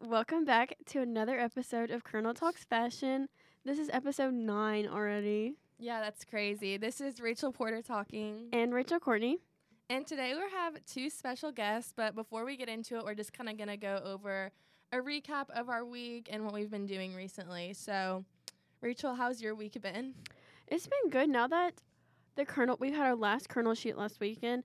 welcome 0.00 0.44
back 0.44 0.76
to 0.86 1.00
another 1.00 1.38
episode 1.38 1.90
of 1.90 2.04
Kernel 2.04 2.32
Talks 2.32 2.64
Fashion. 2.64 3.28
This 3.64 3.78
is 3.78 3.90
episode 3.92 4.34
nine 4.34 4.86
already. 4.86 5.56
Yeah, 5.78 6.00
that's 6.00 6.24
crazy. 6.24 6.76
This 6.76 7.00
is 7.00 7.20
Rachel 7.20 7.50
Porter 7.50 7.82
talking. 7.82 8.48
And 8.52 8.72
Rachel 8.72 9.00
Courtney. 9.00 9.38
And 9.88 10.06
today 10.06 10.34
we 10.34 10.42
have 10.52 10.84
two 10.86 11.10
special 11.10 11.50
guests, 11.50 11.92
but 11.96 12.14
before 12.14 12.44
we 12.44 12.56
get 12.56 12.68
into 12.68 12.98
it, 12.98 13.04
we're 13.04 13.14
just 13.14 13.32
kind 13.32 13.48
of 13.48 13.56
going 13.56 13.68
to 13.68 13.76
go 13.76 14.00
over 14.04 14.52
a 14.92 14.98
recap 14.98 15.50
of 15.50 15.68
our 15.68 15.84
week 15.84 16.28
and 16.30 16.44
what 16.44 16.54
we've 16.54 16.70
been 16.70 16.86
doing 16.86 17.14
recently. 17.14 17.72
So, 17.72 18.24
Rachel, 18.82 19.14
how's 19.14 19.42
your 19.42 19.56
week 19.56 19.80
been? 19.82 20.14
It's 20.68 20.86
been 20.86 21.10
good 21.10 21.28
now 21.28 21.48
that 21.48 21.74
the 22.36 22.44
Kernel, 22.44 22.76
we've 22.78 22.94
had 22.94 23.06
our 23.06 23.16
last 23.16 23.48
Kernel 23.48 23.74
shoot 23.74 23.98
last 23.98 24.20
weekend. 24.20 24.62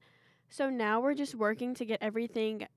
So 0.50 0.70
now 0.70 1.00
we're 1.00 1.16
just 1.16 1.34
working 1.34 1.74
to 1.76 1.86
get 1.86 1.98
everything 2.02 2.68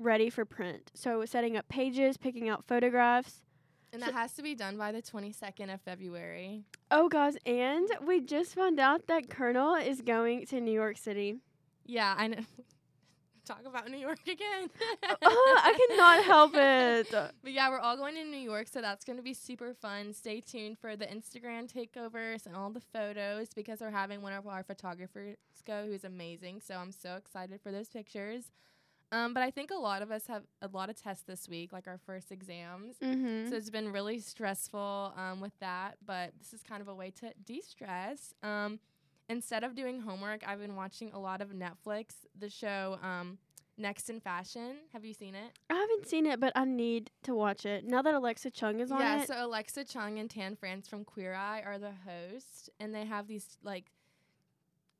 ready 0.00 0.30
for 0.30 0.44
print. 0.44 0.90
So 0.94 1.24
setting 1.24 1.56
up 1.56 1.68
pages, 1.68 2.16
picking 2.16 2.48
out 2.48 2.64
photographs. 2.66 3.42
And 3.92 4.02
that 4.02 4.14
has 4.14 4.32
to 4.34 4.42
be 4.42 4.54
done 4.54 4.76
by 4.76 4.92
the 4.92 5.02
22nd 5.02 5.72
of 5.72 5.80
February. 5.80 6.64
Oh, 6.90 7.08
guys, 7.08 7.36
and 7.44 7.88
we 8.06 8.20
just 8.20 8.54
found 8.54 8.78
out 8.78 9.08
that 9.08 9.28
Kernel 9.28 9.74
is 9.74 10.00
going 10.00 10.46
to 10.46 10.60
New 10.60 10.72
York 10.72 10.96
City. 10.96 11.36
Yeah, 11.86 12.14
I 12.16 12.28
know. 12.28 12.38
Talk 13.44 13.62
about 13.66 13.90
New 13.90 13.98
York 13.98 14.20
again. 14.28 14.70
oh, 15.22 15.60
I 15.64 15.86
cannot 15.88 16.24
help 16.24 16.52
it. 16.54 17.08
But 17.42 17.52
yeah, 17.52 17.68
we're 17.68 17.80
all 17.80 17.96
going 17.96 18.14
to 18.14 18.22
New 18.22 18.38
York, 18.38 18.68
so 18.68 18.80
that's 18.80 19.04
going 19.04 19.16
to 19.16 19.24
be 19.24 19.34
super 19.34 19.74
fun. 19.74 20.12
Stay 20.12 20.40
tuned 20.40 20.78
for 20.78 20.94
the 20.94 21.06
Instagram 21.06 21.66
takeovers 21.68 22.46
and 22.46 22.54
all 22.54 22.70
the 22.70 22.82
photos 22.92 23.48
because 23.52 23.80
we're 23.80 23.90
having 23.90 24.22
one 24.22 24.34
of 24.34 24.46
our 24.46 24.62
photographers 24.62 25.36
go 25.66 25.86
who's 25.86 26.04
amazing. 26.04 26.60
So 26.64 26.76
I'm 26.76 26.92
so 26.92 27.16
excited 27.16 27.60
for 27.60 27.72
those 27.72 27.88
pictures. 27.88 28.52
Um, 29.12 29.34
but 29.34 29.42
I 29.42 29.50
think 29.50 29.70
a 29.70 29.78
lot 29.78 30.02
of 30.02 30.10
us 30.10 30.26
have 30.28 30.44
a 30.62 30.68
lot 30.68 30.88
of 30.88 31.00
tests 31.00 31.24
this 31.26 31.48
week, 31.48 31.72
like 31.72 31.88
our 31.88 31.98
first 31.98 32.30
exams. 32.30 32.96
Mm-hmm. 33.02 33.50
So 33.50 33.56
it's 33.56 33.70
been 33.70 33.90
really 33.90 34.20
stressful 34.20 35.12
um, 35.16 35.40
with 35.40 35.58
that, 35.60 35.96
but 36.06 36.32
this 36.38 36.52
is 36.52 36.62
kind 36.62 36.80
of 36.80 36.88
a 36.88 36.94
way 36.94 37.10
to 37.20 37.32
de 37.44 37.60
stress. 37.60 38.32
Um, 38.42 38.78
instead 39.28 39.64
of 39.64 39.74
doing 39.74 40.00
homework, 40.00 40.42
I've 40.46 40.60
been 40.60 40.76
watching 40.76 41.10
a 41.12 41.18
lot 41.18 41.40
of 41.40 41.48
Netflix, 41.48 42.14
the 42.38 42.48
show 42.48 42.98
um, 43.02 43.38
Next 43.76 44.10
in 44.10 44.20
Fashion. 44.20 44.76
Have 44.92 45.04
you 45.04 45.14
seen 45.14 45.34
it? 45.34 45.58
I 45.68 45.74
haven't 45.74 46.06
seen 46.06 46.26
it, 46.26 46.38
but 46.38 46.52
I 46.54 46.64
need 46.64 47.10
to 47.24 47.34
watch 47.34 47.66
it 47.66 47.84
now 47.84 48.02
that 48.02 48.14
Alexa 48.14 48.50
Chung 48.50 48.78
is 48.78 48.92
on 48.92 49.00
yeah, 49.00 49.22
it. 49.22 49.26
so 49.26 49.34
Alexa 49.44 49.84
Chung 49.84 50.20
and 50.20 50.30
Tan 50.30 50.54
France 50.54 50.86
from 50.86 51.04
Queer 51.04 51.34
Eye 51.34 51.62
are 51.64 51.78
the 51.78 51.92
hosts, 52.06 52.68
and 52.78 52.94
they 52.94 53.06
have 53.06 53.26
these 53.26 53.56
like 53.64 53.86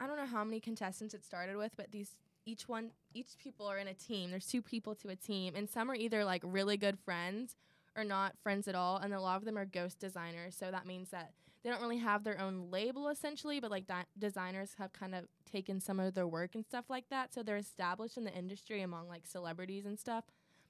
I 0.00 0.06
don't 0.06 0.16
know 0.16 0.26
how 0.26 0.42
many 0.44 0.60
contestants 0.60 1.12
it 1.12 1.24
started 1.24 1.56
with, 1.56 1.72
but 1.76 1.92
these 1.92 2.16
each 2.44 2.68
one 2.68 2.90
each 3.12 3.36
people 3.38 3.66
are 3.66 3.78
in 3.78 3.88
a 3.88 3.94
team. 3.94 4.30
There's 4.30 4.46
two 4.46 4.62
people 4.62 4.94
to 4.96 5.08
a 5.08 5.16
team, 5.16 5.54
and 5.56 5.68
some 5.68 5.90
are 5.90 5.94
either 5.94 6.24
like 6.24 6.42
really 6.44 6.76
good 6.76 6.98
friends 6.98 7.56
or 7.96 8.04
not 8.04 8.34
friends 8.42 8.68
at 8.68 8.74
all, 8.74 8.98
and 8.98 9.12
a 9.12 9.20
lot 9.20 9.36
of 9.36 9.44
them 9.44 9.58
are 9.58 9.64
ghost 9.64 9.98
designers. 9.98 10.54
So 10.56 10.70
that 10.70 10.86
means 10.86 11.10
that 11.10 11.32
they 11.62 11.68
don't 11.70 11.82
really 11.82 11.98
have 11.98 12.22
their 12.24 12.40
own 12.40 12.70
label 12.70 13.08
essentially, 13.08 13.60
but 13.60 13.70
like 13.70 13.86
di- 13.86 14.06
designers 14.18 14.74
have 14.78 14.92
kind 14.92 15.14
of 15.14 15.24
taken 15.50 15.80
some 15.80 15.98
of 16.00 16.14
their 16.14 16.26
work 16.28 16.54
and 16.54 16.64
stuff 16.64 16.84
like 16.88 17.08
that. 17.10 17.34
So 17.34 17.42
they're 17.42 17.56
established 17.56 18.16
in 18.16 18.24
the 18.24 18.32
industry 18.32 18.80
among 18.82 19.08
like 19.08 19.26
celebrities 19.26 19.84
and 19.86 19.98
stuff, 19.98 20.24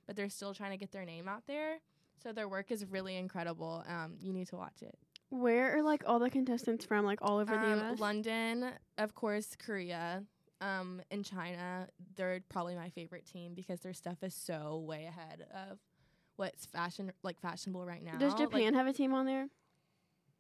but 0.06 0.16
they're 0.16 0.30
still 0.30 0.54
trying 0.54 0.72
to 0.72 0.76
get 0.78 0.91
their 0.92 1.04
name 1.04 1.28
out 1.28 1.46
there. 1.46 1.78
So 2.22 2.32
their 2.32 2.48
work 2.48 2.70
is 2.72 2.84
really 2.86 3.16
incredible. 3.16 3.84
Um, 3.86 4.14
you 4.20 4.32
need 4.32 4.48
to 4.48 4.56
watch 4.56 4.82
it. 4.82 4.98
Where 5.28 5.76
are 5.76 5.82
like 5.82 6.02
all 6.06 6.18
the 6.18 6.28
contestants 6.30 6.84
from? 6.84 7.04
Like 7.04 7.20
all 7.22 7.38
over 7.38 7.52
the 7.54 7.60
Um, 7.72 7.78
U.S. 7.78 7.98
London, 8.00 8.72
of 8.98 9.14
course, 9.14 9.54
Korea, 9.64 10.24
um, 10.61 11.00
and 11.11 11.25
China. 11.25 11.89
They're 12.16 12.41
probably 12.48 12.75
my 12.75 12.91
favorite 12.91 13.27
team 13.27 13.55
because 13.55 13.80
their 13.80 13.94
stuff 13.94 14.22
is 14.22 14.34
so 14.34 14.83
way 14.86 15.06
ahead 15.06 15.47
of 15.55 15.78
what's 16.36 16.66
fashion 16.66 17.12
like 17.22 17.41
fashionable 17.41 17.84
right 17.84 18.03
now. 18.03 18.16
Does 18.19 18.32
Like, 18.34 18.50
Japan 18.50 18.75
have 18.75 18.87
a 18.87 18.93
team 18.93 19.12
on 19.12 19.26
there? 19.26 19.49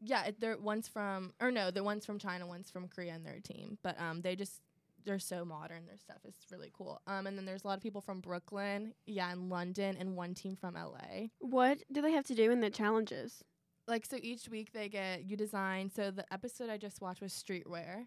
yeah, 0.02 0.24
it, 0.26 0.40
they're 0.40 0.56
one's 0.56 0.88
from 0.88 1.32
or 1.40 1.50
no, 1.50 1.70
the 1.70 1.84
one's 1.84 2.06
from 2.06 2.18
China, 2.18 2.46
one's 2.46 2.70
from 2.70 2.88
Korea 2.88 3.12
and 3.12 3.24
their 3.24 3.40
team. 3.40 3.78
But 3.82 4.00
um, 4.00 4.22
they 4.22 4.34
just 4.36 4.60
they're 5.04 5.18
so 5.18 5.44
modern. 5.44 5.86
Their 5.86 5.98
stuff 5.98 6.18
is 6.26 6.34
really 6.50 6.70
cool. 6.76 7.00
Um, 7.06 7.26
and 7.26 7.36
then 7.36 7.44
there's 7.46 7.64
a 7.64 7.66
lot 7.66 7.76
of 7.76 7.82
people 7.82 8.00
from 8.00 8.20
Brooklyn, 8.20 8.94
yeah, 9.06 9.30
and 9.32 9.48
London, 9.48 9.96
and 9.98 10.16
one 10.16 10.34
team 10.34 10.56
from 10.56 10.74
LA. 10.74 11.28
What 11.38 11.78
do 11.90 12.02
they 12.02 12.12
have 12.12 12.26
to 12.26 12.34
do 12.34 12.50
in 12.50 12.60
the 12.60 12.70
challenges? 12.70 13.42
Like 13.86 14.06
so, 14.06 14.16
each 14.22 14.48
week 14.48 14.72
they 14.72 14.88
get 14.88 15.24
you 15.24 15.36
design. 15.36 15.90
So 15.90 16.10
the 16.10 16.30
episode 16.32 16.70
I 16.70 16.76
just 16.76 17.00
watched 17.00 17.20
was 17.22 17.32
streetwear. 17.32 18.06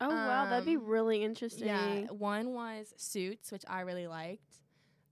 Oh 0.00 0.08
wow, 0.08 0.46
that'd 0.48 0.64
be 0.64 0.76
Um, 0.76 0.86
really 0.86 1.22
interesting. 1.22 1.66
Yeah, 1.66 2.06
one 2.06 2.52
was 2.54 2.92
suits, 2.96 3.52
which 3.52 3.64
I 3.68 3.80
really 3.80 4.06
liked, 4.06 4.60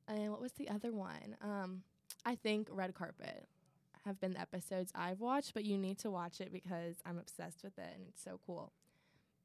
and 0.06 0.30
what 0.30 0.40
was 0.40 0.52
the 0.52 0.68
other 0.70 0.92
one? 0.92 1.36
Um, 1.42 1.82
I 2.24 2.34
think 2.36 2.68
red 2.70 2.94
carpet 2.94 3.48
have 4.04 4.18
been 4.20 4.32
the 4.32 4.40
episodes 4.40 4.90
I've 4.94 5.20
watched, 5.20 5.52
but 5.54 5.64
you 5.64 5.76
need 5.76 5.98
to 5.98 6.10
watch 6.10 6.40
it 6.40 6.52
because 6.52 6.96
I'm 7.04 7.18
obsessed 7.18 7.62
with 7.62 7.76
it 7.78 7.90
and 7.94 8.06
it's 8.08 8.22
so 8.22 8.40
cool. 8.46 8.72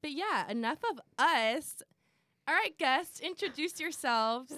But 0.01 0.11
yeah, 0.11 0.49
enough 0.49 0.79
of 0.89 0.99
us. 1.17 1.81
All 2.47 2.53
right, 2.53 2.77
guests, 2.77 3.19
introduce 3.19 3.79
yourselves. 3.79 4.53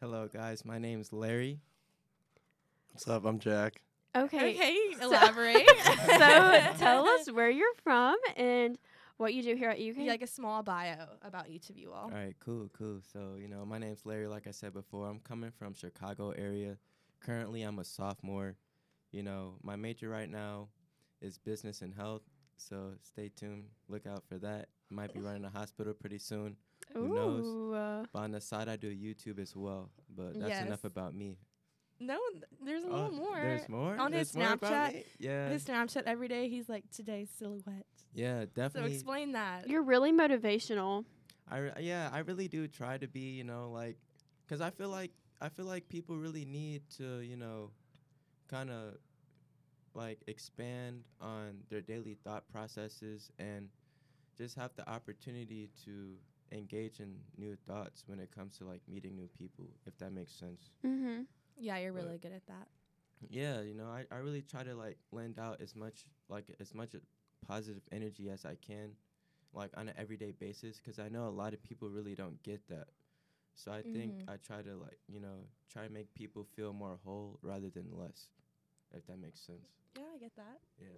Hello, 0.00 0.28
guys. 0.32 0.64
My 0.64 0.78
name's 0.78 1.12
Larry. 1.12 1.60
What's 2.90 3.06
up? 3.08 3.24
I'm 3.24 3.38
Jack. 3.38 3.80
Okay. 4.16 4.50
Okay, 4.54 4.76
elaborate. 5.00 5.68
so 6.06 6.60
tell 6.78 7.08
us 7.08 7.30
where 7.30 7.50
you're 7.50 7.74
from 7.82 8.16
and 8.36 8.78
what 9.22 9.32
you 9.34 9.42
do 9.42 9.54
here 9.56 9.70
at 9.70 9.78
UK. 9.78 9.96
Yeah, 9.98 10.10
like 10.10 10.22
a 10.22 10.26
small 10.26 10.62
bio 10.62 10.96
about 11.22 11.48
each 11.48 11.70
of 11.70 11.78
you 11.78 11.92
all. 11.92 12.04
All 12.04 12.10
right, 12.10 12.34
cool, 12.40 12.68
cool. 12.76 13.00
So, 13.12 13.36
you 13.40 13.48
know, 13.48 13.64
my 13.64 13.78
name's 13.78 14.04
Larry. 14.04 14.26
Like 14.26 14.46
I 14.46 14.50
said 14.50 14.74
before, 14.74 15.08
I'm 15.08 15.20
coming 15.20 15.50
from 15.50 15.72
Chicago 15.74 16.30
area. 16.30 16.76
Currently, 17.20 17.62
I'm 17.62 17.78
a 17.78 17.84
sophomore. 17.84 18.56
You 19.12 19.22
know, 19.22 19.54
my 19.62 19.76
major 19.76 20.08
right 20.08 20.28
now 20.28 20.68
is 21.20 21.38
business 21.38 21.80
and 21.82 21.94
health. 21.94 22.22
So 22.56 22.92
stay 23.02 23.30
tuned. 23.34 23.64
Look 23.88 24.06
out 24.06 24.24
for 24.28 24.38
that. 24.38 24.68
Might 24.90 25.14
be 25.14 25.20
running 25.20 25.44
a 25.44 25.50
hospital 25.50 25.94
pretty 25.94 26.18
soon. 26.18 26.56
Who 26.94 27.08
knows? 27.08 27.46
Ooh, 27.46 27.74
uh, 27.74 28.04
But 28.12 28.18
on 28.20 28.32
the 28.32 28.40
side, 28.40 28.68
I 28.68 28.76
do 28.76 28.88
YouTube 28.94 29.38
as 29.38 29.56
well. 29.56 29.90
But 30.14 30.34
that's 30.38 30.50
Yes. 30.50 30.66
enough 30.66 30.84
about 30.84 31.14
me. 31.14 31.38
No, 32.06 32.18
there's 32.64 32.84
a 32.84 32.88
Oh, 32.88 32.90
little 33.04 33.12
more. 33.12 33.40
There's 33.40 33.68
more. 33.68 33.96
On 33.98 34.12
his 34.12 34.34
more 34.34 34.44
Snapchat. 34.56 35.04
Yeah. 35.18 35.48
His 35.50 35.64
Snapchat 35.64 36.02
every 36.06 36.28
day, 36.28 36.48
he's 36.48 36.68
like, 36.68 36.84
today's 36.90 37.28
silhouette. 37.38 37.86
yeah, 38.14 38.44
definitely. 38.54 38.90
So 38.90 38.94
explain 38.94 39.32
that. 39.32 39.68
you're 39.68 39.82
really 39.82 40.12
motivational. 40.12 41.04
I 41.48 41.58
re- 41.58 41.72
yeah, 41.80 42.08
I 42.12 42.20
really 42.20 42.48
do 42.48 42.66
try 42.68 42.98
to 42.98 43.06
be, 43.08 43.20
you 43.20 43.44
know, 43.44 43.70
like, 43.70 43.96
cause 44.48 44.60
I 44.60 44.70
feel 44.70 44.88
like 44.88 45.10
I 45.40 45.48
feel 45.48 45.66
like 45.66 45.88
people 45.88 46.16
really 46.16 46.44
need 46.44 46.82
to, 46.98 47.20
you 47.20 47.36
know, 47.36 47.70
kind 48.48 48.70
of 48.70 48.94
like 49.94 50.20
expand 50.26 51.02
on 51.20 51.58
their 51.68 51.80
daily 51.82 52.16
thought 52.24 52.44
processes 52.50 53.30
and 53.38 53.68
just 54.38 54.56
have 54.56 54.70
the 54.76 54.88
opportunity 54.88 55.68
to 55.84 56.14
engage 56.52 57.00
in 57.00 57.14
new 57.36 57.56
thoughts 57.66 58.04
when 58.06 58.18
it 58.18 58.30
comes 58.34 58.56
to 58.58 58.64
like 58.64 58.80
meeting 58.88 59.14
new 59.16 59.28
people, 59.36 59.66
if 59.86 59.96
that 59.98 60.12
makes 60.12 60.32
sense. 60.32 60.70
Mm-hmm. 60.86 61.22
Yeah, 61.58 61.78
you're 61.78 61.92
But- 61.92 62.04
really 62.04 62.18
good 62.18 62.32
at 62.32 62.46
that. 62.46 62.68
Yeah, 63.30 63.60
you 63.60 63.74
know, 63.74 63.86
I, 63.86 64.04
I 64.10 64.18
really 64.18 64.42
try 64.42 64.64
to 64.64 64.74
like 64.74 64.98
lend 65.12 65.38
out 65.38 65.60
as 65.60 65.76
much 65.76 66.06
like 66.28 66.44
as 66.58 66.74
much 66.74 66.90
positive 67.46 67.82
energy 67.92 68.30
as 68.30 68.44
I 68.44 68.56
can, 68.56 68.96
like 69.54 69.70
on 69.76 69.88
an 69.88 69.94
everyday 69.96 70.32
basis, 70.32 70.78
because 70.78 70.98
I 70.98 71.08
know 71.08 71.28
a 71.28 71.30
lot 71.30 71.52
of 71.54 71.62
people 71.62 71.88
really 71.88 72.16
don't 72.16 72.42
get 72.42 72.66
that. 72.68 72.88
So 73.54 73.70
I 73.70 73.82
think 73.82 74.14
Mhm. 74.14 74.28
I 74.28 74.36
try 74.38 74.62
to 74.62 74.74
like 74.76 74.98
you 75.08 75.20
know 75.20 75.46
try 75.68 75.86
to 75.86 75.92
make 75.92 76.12
people 76.14 76.42
feel 76.56 76.72
more 76.72 76.98
whole 77.04 77.38
rather 77.42 77.70
than 77.70 77.96
less, 77.96 78.28
if 78.92 79.06
that 79.06 79.18
makes 79.20 79.40
sense. 79.40 79.68
Yeah, 79.96 80.02
I 80.14 80.18
get 80.18 80.34
that. 80.34 80.60
Yeah. 80.80 80.88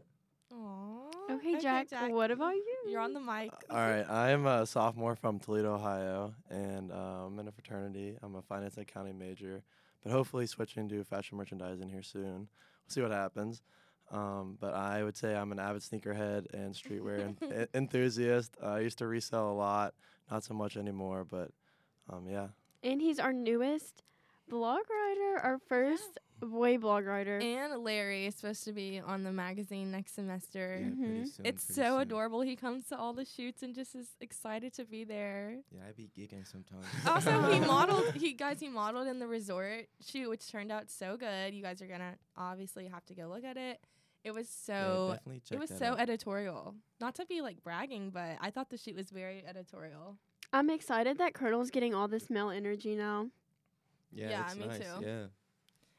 Aww. 0.53 1.31
Okay, 1.31 1.59
Jack, 1.59 1.89
What 2.11 2.31
about 2.31 2.55
you? 2.55 2.77
You're 2.87 3.01
on 3.01 3.13
the 3.13 3.21
mic. 3.21 3.51
All 3.71 3.77
right, 3.77 4.09
I'm 4.09 4.47
a 4.47 4.65
sophomore 4.67 5.17
from 5.17 5.41
Toledo, 5.41 5.75
Ohio, 5.75 6.35
and 6.49 6.93
uh, 6.93 7.27
I'm 7.27 7.39
in 7.39 7.49
a 7.49 7.53
fraternity. 7.53 8.17
I'm 8.23 8.35
a 8.37 8.43
finance 8.43 8.77
and 8.77 8.83
accounting 8.89 9.19
major, 9.19 9.63
but 10.05 10.13
hopefully 10.13 10.47
switching 10.47 10.89
to 10.91 11.03
fashion 11.03 11.37
merchandising 11.39 11.89
here 11.89 12.03
soon. 12.03 12.23
We'll 12.37 12.89
see 12.89 13.01
what 13.03 13.11
happens. 13.11 13.63
Um, 14.11 14.59
but 14.61 14.75
I 14.75 15.03
would 15.03 15.17
say 15.17 15.35
I'm 15.35 15.51
an 15.51 15.59
avid 15.59 15.83
sneakerhead 15.83 16.53
and 16.53 16.75
streetwear 16.75 17.21
en- 17.21 17.39
en- 17.53 17.69
enthusiast. 17.75 18.55
I 18.63 18.81
used 18.81 18.99
to 18.99 19.07
resell 19.07 19.51
a 19.51 19.55
lot, 19.55 19.95
not 20.31 20.45
so 20.45 20.53
much 20.55 20.77
anymore, 20.77 21.25
but 21.29 21.51
um, 22.11 22.29
yeah. 22.29 22.49
And 22.83 23.01
he's 23.01 23.19
our 23.19 23.33
newest 23.33 24.03
blog 24.47 24.81
writer, 24.91 25.41
our 25.43 25.59
first 25.69 26.19
boy 26.41 26.79
blog 26.79 27.07
writer. 27.07 27.39
And 27.39 27.83
Larry 27.83 28.27
is 28.27 28.35
supposed 28.35 28.65
to 28.65 28.73
be 28.73 29.01
on 29.01 29.23
the 29.23 29.33
magazine 29.33 29.91
next 29.91 30.15
semester. 30.15 30.79
Yeah, 30.81 30.89
pretty 30.95 31.21
Mhm. 31.23 31.29
soon, 31.37 31.47
It's 31.47 31.65
so 31.65 31.75
soon. 31.83 32.01
adorable. 32.01 32.41
He 32.43 32.57
comes 32.57 32.87
to 32.89 32.99
all 32.99 33.13
the 33.13 33.25
shoots 33.25 33.63
and 33.63 33.75
just 33.75 33.95
is 33.95 34.09
excited 34.21 34.73
to 34.75 34.85
be 34.85 35.05
there. 35.05 35.59
Yeah, 35.71 35.81
I 35.89 35.93
be 35.93 36.11
geeking 36.17 36.47
sometimes. 36.47 36.85
Also, 37.07 37.51
he 37.53 37.61
modeled. 37.67 38.15
He 38.15 38.33
guys, 38.33 38.61
he 38.61 38.69
modeled 38.69 39.07
in 39.09 39.19
the 39.19 39.27
resort 39.27 39.89
shoot, 40.01 40.29
which 40.29 40.51
turned 40.51 40.71
out 40.73 40.91
so 40.91 41.17
good. 41.17 41.55
You 41.55 41.63
guys 41.63 41.81
are 41.81 41.87
gonna 41.87 42.17
obviously 42.37 42.87
have 42.89 43.05
to 43.07 43.15
go 43.15 43.27
look 43.29 43.45
at 43.45 43.57
it. 43.57 43.81
It 44.25 44.33
was 44.33 44.49
so. 44.49 45.11
definitely 45.13 45.41
check 45.41 45.57
it 45.57 45.61
was 45.61 45.71
so 45.71 45.93
out. 45.93 46.01
editorial. 46.01 46.75
Not 47.01 47.15
to 47.17 47.27
be 47.27 47.43
like 47.43 47.63
bragging, 47.63 48.11
but 48.11 48.39
I 48.41 48.51
thought 48.51 48.71
the 48.71 48.79
shoot 48.79 48.97
was 48.97 49.11
very 49.11 49.45
editorial. 49.47 50.17
I'm 50.53 50.71
excited 50.71 51.19
that 51.19 51.35
Kernel's 51.35 51.71
getting 51.71 51.95
all 51.95 52.09
this 52.09 52.31
male 52.31 52.49
energy 52.51 52.95
now. 52.97 53.31
yeah, 54.13 54.31
yeah, 54.31 54.47
it's 54.47 54.57
me 54.57 54.67
nice. 54.67 54.79
too. 54.79 55.05
Yeah. 55.05 55.27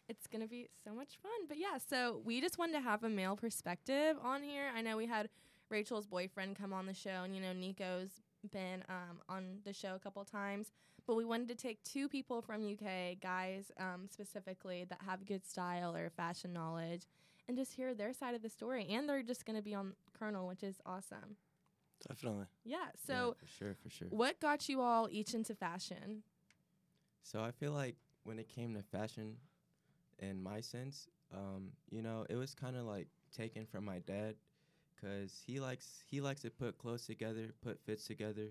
It's 0.08 0.28
gonna 0.28 0.48
be 0.48 0.70
so 0.84 0.94
much 0.94 1.18
fun. 1.22 1.32
But 1.48 1.58
yeah, 1.58 1.78
so 1.90 2.22
we 2.24 2.40
just 2.42 2.58
wanted 2.58 2.74
to 2.74 2.82
have 2.82 3.04
a 3.04 3.10
male 3.10 3.36
perspective 3.36 4.18
on 4.24 4.44
here. 4.44 4.70
I 4.76 4.82
know 4.82 4.98
we 4.98 5.08
had 5.08 5.30
Rachel's 5.70 6.06
boyfriend 6.06 6.56
come 6.58 6.74
on 6.74 6.86
the 6.86 6.94
show, 6.94 7.24
and 7.24 7.36
you 7.36 7.42
know 7.42 7.54
Nico's 7.54 8.22
been 8.52 8.84
um, 8.90 9.20
on 9.28 9.60
the 9.66 9.74
show 9.74 9.96
a 9.96 10.00
couple 10.00 10.24
times. 10.24 10.72
But 11.08 11.16
we 11.16 11.26
wanted 11.26 11.48
to 11.50 11.56
take 11.56 11.84
two 11.84 12.08
people 12.08 12.42
from 12.42 12.64
UK, 12.72 13.20
guys 13.22 13.72
um, 13.80 14.08
specifically, 14.12 14.86
that 14.90 15.00
have 15.06 15.26
good 15.26 15.46
style 15.46 15.96
or 15.96 16.10
fashion 16.12 16.54
knowledge, 16.54 17.04
and 17.48 17.58
just 17.58 17.74
hear 17.74 17.94
their 17.96 18.14
side 18.14 18.36
of 18.36 18.42
the 18.44 18.50
story. 18.50 18.88
And 18.90 19.10
they're 19.10 19.24
just 19.24 19.46
gonna 19.46 19.62
be 19.62 19.74
on 19.74 19.94
Kernel, 20.18 20.48
which 20.48 20.64
is 20.64 20.78
awesome. 20.86 21.38
Definitely. 22.08 22.46
Yeah. 22.64 22.78
Yeah, 22.78 22.86
So, 23.08 23.36
for 23.40 23.48
sure, 23.48 23.76
for 23.82 23.90
sure. 23.90 24.08
what 24.10 24.40
got 24.40 24.70
you 24.70 24.82
all 24.82 25.08
each 25.12 25.34
into 25.34 25.56
fashion? 25.56 26.22
So 27.24 27.42
I 27.42 27.50
feel 27.52 27.72
like 27.72 27.96
when 28.24 28.38
it 28.38 28.48
came 28.48 28.76
to 28.76 28.84
fashion, 28.84 29.38
in 30.20 30.42
my 30.42 30.62
sense, 30.62 31.08
um, 31.34 31.72
you 31.90 32.02
know, 32.02 32.26
it 32.30 32.36
was 32.36 32.54
kind 32.54 32.76
of 32.76 32.86
like 32.86 33.08
taken 33.36 33.66
from 33.66 33.86
my 33.86 34.00
dad, 34.00 34.36
cause 35.02 35.42
he 35.46 35.60
likes 35.60 36.04
he 36.10 36.22
likes 36.22 36.42
to 36.42 36.50
put 36.50 36.78
clothes 36.78 37.06
together, 37.06 37.54
put 37.62 37.80
fits 37.86 38.06
together. 38.06 38.48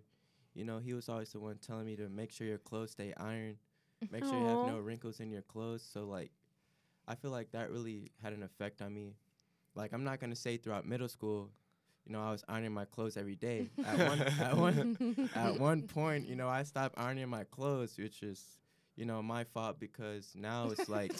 You 0.54 0.64
know, 0.64 0.78
he 0.78 0.94
was 0.94 1.08
always 1.08 1.32
the 1.32 1.40
one 1.40 1.56
telling 1.58 1.86
me 1.86 1.96
to 1.96 2.08
make 2.08 2.30
sure 2.30 2.46
your 2.46 2.58
clothes 2.58 2.92
stay 2.92 3.12
ironed, 3.16 3.56
make 4.12 4.24
sure 4.24 4.38
you 4.38 4.44
have 4.46 4.62
no 4.62 4.78
wrinkles 4.78 5.20
in 5.20 5.30
your 5.30 5.42
clothes. 5.42 5.82
So 5.92 6.04
like, 6.04 6.30
I 7.08 7.14
feel 7.14 7.30
like 7.30 7.50
that 7.52 7.70
really 7.70 8.10
had 8.22 8.32
an 8.32 8.42
effect 8.42 8.80
on 8.82 8.94
me. 8.94 9.14
Like 9.74 9.92
I'm 9.92 10.04
not 10.04 10.20
gonna 10.20 10.36
say 10.36 10.56
throughout 10.56 10.86
middle 10.86 11.08
school, 11.08 11.50
you 12.06 12.12
know, 12.12 12.20
I 12.22 12.30
was 12.30 12.44
ironing 12.48 12.72
my 12.72 12.84
clothes 12.84 13.16
every 13.16 13.34
day. 13.36 13.70
At 13.84 13.98
one 13.98 14.20
at 14.20 14.56
one 14.58 15.30
at 15.34 15.58
one 15.58 15.82
point, 15.82 16.28
you 16.28 16.36
know, 16.36 16.48
I 16.48 16.62
stopped 16.62 16.94
ironing 16.98 17.28
my 17.28 17.44
clothes, 17.44 17.96
which 17.98 18.22
is, 18.22 18.42
you 18.96 19.04
know, 19.06 19.22
my 19.22 19.44
fault 19.44 19.80
because 19.80 20.32
now 20.36 20.70
it's 20.70 20.88
like, 20.88 21.12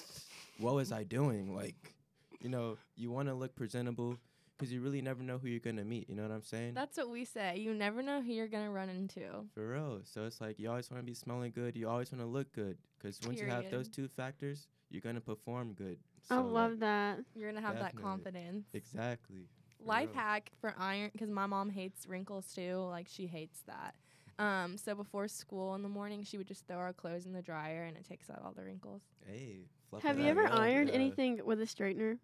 what 0.59 0.75
was 0.75 0.93
I 0.93 1.05
doing? 1.05 1.55
Like, 1.55 1.95
you 2.41 2.49
know, 2.49 2.77
you 2.97 3.11
want 3.11 3.29
to 3.29 3.35
look 3.35 3.55
presentable 3.57 4.19
because 4.57 4.73
you 4.73 4.81
really 4.81 5.03
never 5.03 5.23
know 5.23 5.39
who 5.39 5.49
you're 5.49 5.59
gonna 5.61 5.85
meet. 5.85 6.09
You 6.09 6.15
know 6.15 6.23
what 6.23 6.31
I'm 6.31 6.43
saying? 6.43 6.75
That's 6.75 6.97
what 6.97 7.11
we 7.11 7.25
say. 7.25 7.57
You 7.59 7.75
never 7.75 8.03
know 8.03 8.23
who 8.23 8.33
you're 8.33 8.49
gonna 8.49 8.71
run 8.71 8.89
into. 8.89 9.23
For 9.55 9.69
real. 9.73 10.01
So 10.05 10.25
it's 10.25 10.41
like 10.41 10.59
you 10.59 10.71
always 10.71 10.91
want 10.91 11.03
to 11.03 11.07
be 11.07 11.15
smelling 11.15 11.53
good. 11.53 11.77
You 11.77 11.89
always 11.89 12.13
want 12.13 12.23
to 12.23 12.29
look 12.29 12.53
good 12.53 12.77
because 12.99 13.19
once 13.27 13.41
you 13.41 13.47
have 13.47 13.71
those 13.71 13.89
two 13.89 14.09
factors, 14.09 14.69
you're 14.91 15.01
gonna 15.01 15.21
perform 15.21 15.73
good. 15.73 15.99
I 16.31 16.37
So, 16.37 16.43
like, 16.43 16.53
love 16.53 16.79
that. 16.81 17.19
You're 17.35 17.53
gonna 17.53 17.67
have 17.67 17.79
that 17.79 17.97
confidence. 17.97 18.67
Exactly. 18.73 19.49
Life 19.85 20.11
real. 20.15 20.23
hack 20.23 20.51
for 20.61 20.75
iron, 20.79 21.11
because 21.13 21.29
my 21.31 21.47
mom 21.47 21.69
hates 21.69 22.07
wrinkles 22.07 22.47
too. 22.55 22.77
Like 22.89 23.07
she 23.09 23.27
hates 23.27 23.61
that. 23.67 23.95
Um, 24.39 24.77
so 24.79 24.95
before 24.95 25.29
school 25.29 25.75
in 25.75 25.83
the 25.83 25.89
morning, 25.89 26.25
she 26.25 26.39
would 26.39 26.49
just 26.49 26.67
throw 26.67 26.79
our 26.79 26.93
clothes 26.93 27.27
in 27.27 27.33
the 27.33 27.43
dryer, 27.43 27.85
and 27.85 27.97
it 27.97 28.05
takes 28.09 28.31
out 28.31 28.41
all 28.45 28.53
the 28.53 28.65
wrinkles. 28.65 29.03
Hey. 29.27 29.67
Fluff 30.01 30.03
Have 30.17 30.19
you 30.21 30.27
ever 30.27 30.43
yeah, 30.43 30.55
ironed 30.57 30.89
yeah. 30.89 30.95
anything 30.95 31.41
with 31.45 31.61
a 31.61 31.65
straightener? 31.65 32.19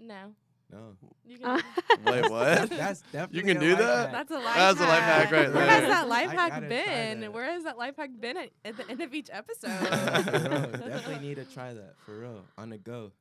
No, 0.00 0.32
No. 0.72 0.96
you 1.26 1.38
Uh, 1.42 1.60
can. 1.90 2.04
Wait, 2.04 2.30
what? 2.30 2.70
That's 2.70 3.00
definitely. 3.12 3.54
can 3.54 3.56
a 3.56 3.60
do 3.60 3.70
life 3.70 3.78
that? 3.78 3.98
hack. 4.10 4.12
That's 4.12 4.30
a 4.30 4.34
life 4.38 4.54
That's 4.56 4.80
a 4.80 4.84
life 4.86 5.00
hack 5.02 5.30
right 5.32 5.52
Where 5.52 5.66
has 5.66 5.80
there. 5.80 5.88
that 5.90 6.08
life 6.08 6.28
I 6.28 6.34
hack 6.34 6.50
gotta 6.50 6.60
try 6.68 6.68
been? 6.84 7.20
that. 7.20 7.32
Where 7.32 7.44
has 7.44 7.64
that 7.64 7.78
life 7.78 7.96
hack 7.96 8.10
been 8.20 8.36
at, 8.36 8.50
at 8.64 8.76
the 8.76 8.88
end 8.90 9.00
of 9.00 9.12
each 9.14 9.28
episode? 9.32 9.70
For 9.70 10.38
real, 10.38 10.88
definitely 10.88 11.26
need 11.28 11.36
to 11.36 11.44
try 11.44 11.72
that 11.74 11.94
for 12.04 12.18
real 12.18 12.44
on 12.56 12.70
the 12.70 12.78
go. 12.78 13.12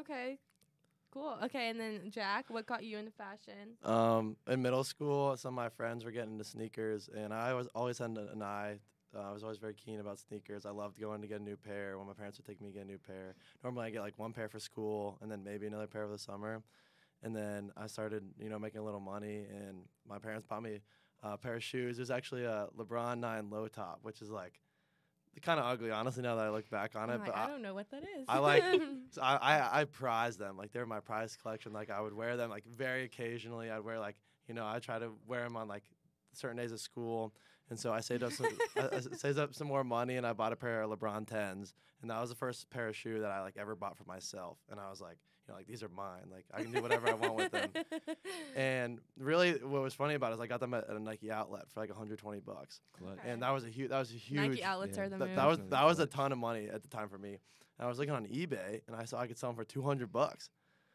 Okay, 0.00 0.38
cool. 1.10 1.36
Okay, 1.44 1.68
and 1.68 1.78
then 1.78 2.10
Jack, 2.10 2.46
what 2.48 2.64
got 2.66 2.84
you 2.84 2.96
into 2.98 3.10
fashion? 3.12 3.76
Um, 3.84 4.36
in 4.48 4.62
middle 4.62 4.82
school, 4.84 5.36
some 5.36 5.50
of 5.54 5.56
my 5.56 5.68
friends 5.68 6.04
were 6.04 6.10
getting 6.10 6.32
into 6.32 6.44
sneakers, 6.44 7.10
and 7.14 7.34
I 7.34 7.52
was 7.54 7.68
always 7.74 7.98
had 7.98 8.10
an 8.16 8.42
eye. 8.42 8.78
Uh, 9.14 9.20
I 9.28 9.32
was 9.32 9.42
always 9.42 9.58
very 9.58 9.74
keen 9.74 10.00
about 10.00 10.18
sneakers. 10.18 10.66
I 10.66 10.70
loved 10.70 11.00
going 11.00 11.20
to 11.22 11.28
get 11.28 11.40
a 11.40 11.42
new 11.42 11.56
pair 11.56 11.96
when 11.98 12.06
my 12.06 12.12
parents 12.12 12.38
would 12.38 12.46
take 12.46 12.60
me 12.60 12.68
to 12.68 12.72
get 12.74 12.82
a 12.84 12.88
new 12.88 12.98
pair. 12.98 13.34
Normally, 13.62 13.86
I 13.86 13.90
get 13.90 14.00
like 14.00 14.18
one 14.18 14.32
pair 14.32 14.48
for 14.48 14.58
school, 14.58 15.18
and 15.22 15.30
then 15.30 15.44
maybe 15.44 15.66
another 15.66 15.86
pair 15.86 16.04
for 16.06 16.12
the 16.12 16.18
summer. 16.18 16.62
And 17.22 17.34
then 17.34 17.70
I 17.76 17.86
started, 17.86 18.22
you 18.38 18.48
know, 18.48 18.58
making 18.58 18.80
a 18.80 18.84
little 18.84 19.00
money, 19.00 19.44
and 19.48 19.84
my 20.08 20.18
parents 20.18 20.44
bought 20.44 20.62
me 20.62 20.80
a 21.22 21.38
pair 21.38 21.54
of 21.54 21.62
shoes. 21.64 21.96
There's 21.96 22.10
actually 22.10 22.44
a 22.44 22.68
LeBron 22.76 23.18
Nine 23.18 23.50
low 23.50 23.68
top, 23.68 24.00
which 24.02 24.20
is 24.20 24.30
like 24.30 24.60
kind 25.42 25.58
of 25.58 25.66
ugly, 25.66 25.90
honestly. 25.90 26.22
Now 26.22 26.36
that 26.36 26.44
I 26.46 26.50
look 26.50 26.68
back 26.70 26.96
on 26.96 27.08
I'm 27.08 27.16
it, 27.16 27.18
like, 27.20 27.26
but 27.26 27.36
I 27.36 27.44
I, 27.44 27.46
don't 27.48 27.62
know 27.62 27.74
what 27.74 27.90
that 27.90 28.02
is. 28.02 28.24
I 28.28 28.38
like- 28.38 28.64
so 29.10 29.22
I, 29.22 29.36
I 29.36 29.80
I 29.80 29.84
prize 29.84 30.36
them 30.36 30.56
like 30.56 30.72
they're 30.72 30.86
my 30.86 31.00
prize 31.00 31.36
collection. 31.40 31.72
Like 31.72 31.90
I 31.90 32.00
would 32.00 32.12
wear 32.14 32.36
them 32.36 32.50
like 32.50 32.64
very 32.64 33.04
occasionally. 33.04 33.70
I'd 33.70 33.80
wear 33.84 33.98
like 33.98 34.16
you 34.48 34.54
know 34.54 34.66
I 34.66 34.78
try 34.80 34.98
to 34.98 35.10
wear 35.26 35.44
them 35.44 35.56
on 35.56 35.66
like 35.68 35.84
certain 36.32 36.56
days 36.56 36.72
of 36.72 36.80
school. 36.80 37.32
And 37.70 37.78
so 37.78 37.92
I 37.92 38.00
saved 38.00 38.22
up 38.22 38.32
some 38.32 38.46
I, 38.76 38.96
I 38.96 39.00
saved 39.00 39.38
up 39.38 39.54
some 39.54 39.66
more 39.66 39.84
money 39.84 40.16
and 40.16 40.26
I 40.26 40.32
bought 40.32 40.52
a 40.52 40.56
pair 40.56 40.82
of 40.82 40.90
LeBron 40.90 41.26
tens. 41.26 41.74
And 42.02 42.10
that 42.10 42.20
was 42.20 42.30
the 42.30 42.36
first 42.36 42.68
pair 42.70 42.88
of 42.88 42.96
shoe 42.96 43.20
that 43.20 43.30
I 43.30 43.40
like 43.40 43.56
ever 43.56 43.74
bought 43.74 43.96
for 43.96 44.04
myself. 44.04 44.58
And 44.70 44.78
I 44.78 44.90
was 44.90 45.00
like, 45.00 45.16
you 45.46 45.52
know, 45.52 45.58
like 45.58 45.66
these 45.66 45.82
are 45.82 45.88
mine. 45.88 46.30
Like 46.30 46.44
I 46.52 46.62
can 46.62 46.72
do 46.72 46.82
whatever 46.82 47.08
I 47.08 47.14
want 47.14 47.36
with 47.36 47.52
them. 47.52 47.70
And 48.56 49.00
really, 49.18 49.52
what 49.54 49.82
was 49.82 49.94
funny 49.94 50.14
about 50.14 50.30
it 50.30 50.36
is 50.36 50.40
I 50.40 50.46
got 50.46 50.60
them 50.60 50.74
at, 50.74 50.88
at 50.88 50.96
a 50.96 51.00
Nike 51.00 51.30
outlet 51.30 51.64
for 51.70 51.80
like 51.80 51.88
120 51.88 52.38
bucks, 52.40 52.80
Okay. 53.02 53.28
and 53.28 53.42
that 53.42 53.50
was 53.50 53.64
a 53.64 53.68
huge. 53.68 53.90
That 53.90 53.98
was 53.98 54.10
a 54.12 54.14
huge. 54.14 54.40
Nike 54.40 54.64
outlets 54.64 54.96
yeah. 54.96 55.02
are 55.02 55.08
the 55.08 55.18
Th- 55.18 55.36
that 55.36 55.46
was 55.46 55.58
that 55.70 55.84
was 55.84 55.98
a 55.98 56.06
ton 56.06 56.30
of 56.30 56.38
money 56.38 56.68
at 56.72 56.82
the 56.82 56.88
time 56.88 57.08
for 57.08 57.18
me. 57.18 57.30
And 57.78 57.86
I 57.86 57.86
was 57.86 57.98
looking 57.98 58.14
on 58.14 58.26
eBay, 58.26 58.80
and 58.86 58.94
I 58.96 59.04
saw 59.04 59.18
I 59.18 59.26
could 59.26 59.36
sell 59.36 59.50
them 59.50 59.56
for 59.56 59.64
200 59.64 60.12
bucks. 60.12 60.50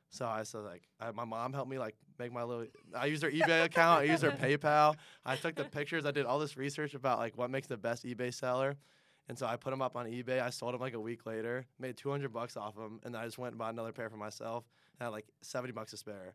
So 0.09 0.25
I 0.25 0.43
said 0.43 0.59
like, 0.59 0.83
I, 0.99 1.11
my 1.11 1.25
mom 1.25 1.53
helped 1.53 1.69
me 1.69 1.77
like 1.77 1.95
make 2.19 2.31
my 2.31 2.43
little. 2.43 2.65
I 2.95 3.05
used 3.05 3.23
their 3.23 3.31
eBay 3.31 3.65
account. 3.65 4.01
I 4.01 4.03
used 4.03 4.23
their 4.23 4.31
PayPal. 4.57 4.95
I 5.25 5.35
took 5.35 5.55
the 5.55 5.63
pictures. 5.63 6.05
I 6.05 6.11
did 6.11 6.25
all 6.25 6.39
this 6.39 6.57
research 6.57 6.93
about 6.93 7.19
like 7.19 7.37
what 7.37 7.49
makes 7.49 7.67
the 7.67 7.77
best 7.77 8.05
eBay 8.05 8.33
seller. 8.33 8.77
And 9.29 9.37
so 9.37 9.45
I 9.45 9.55
put 9.57 9.69
them 9.69 9.81
up 9.81 9.95
on 9.95 10.07
eBay. 10.07 10.41
I 10.41 10.49
sold 10.49 10.73
them 10.73 10.81
like 10.81 10.95
a 10.95 10.99
week 10.99 11.25
later, 11.25 11.65
made 11.79 11.95
200 11.97 12.33
bucks 12.33 12.57
off 12.57 12.75
them, 12.75 12.99
and 13.03 13.13
then 13.13 13.21
I 13.21 13.25
just 13.25 13.37
went 13.37 13.51
and 13.51 13.59
bought 13.59 13.73
another 13.73 13.91
pair 13.91 14.09
for 14.09 14.17
myself. 14.17 14.65
And 14.99 15.01
I 15.01 15.03
had 15.05 15.11
like 15.11 15.27
70 15.43 15.71
bucks 15.71 15.91
to 15.91 15.97
spare 15.97 16.33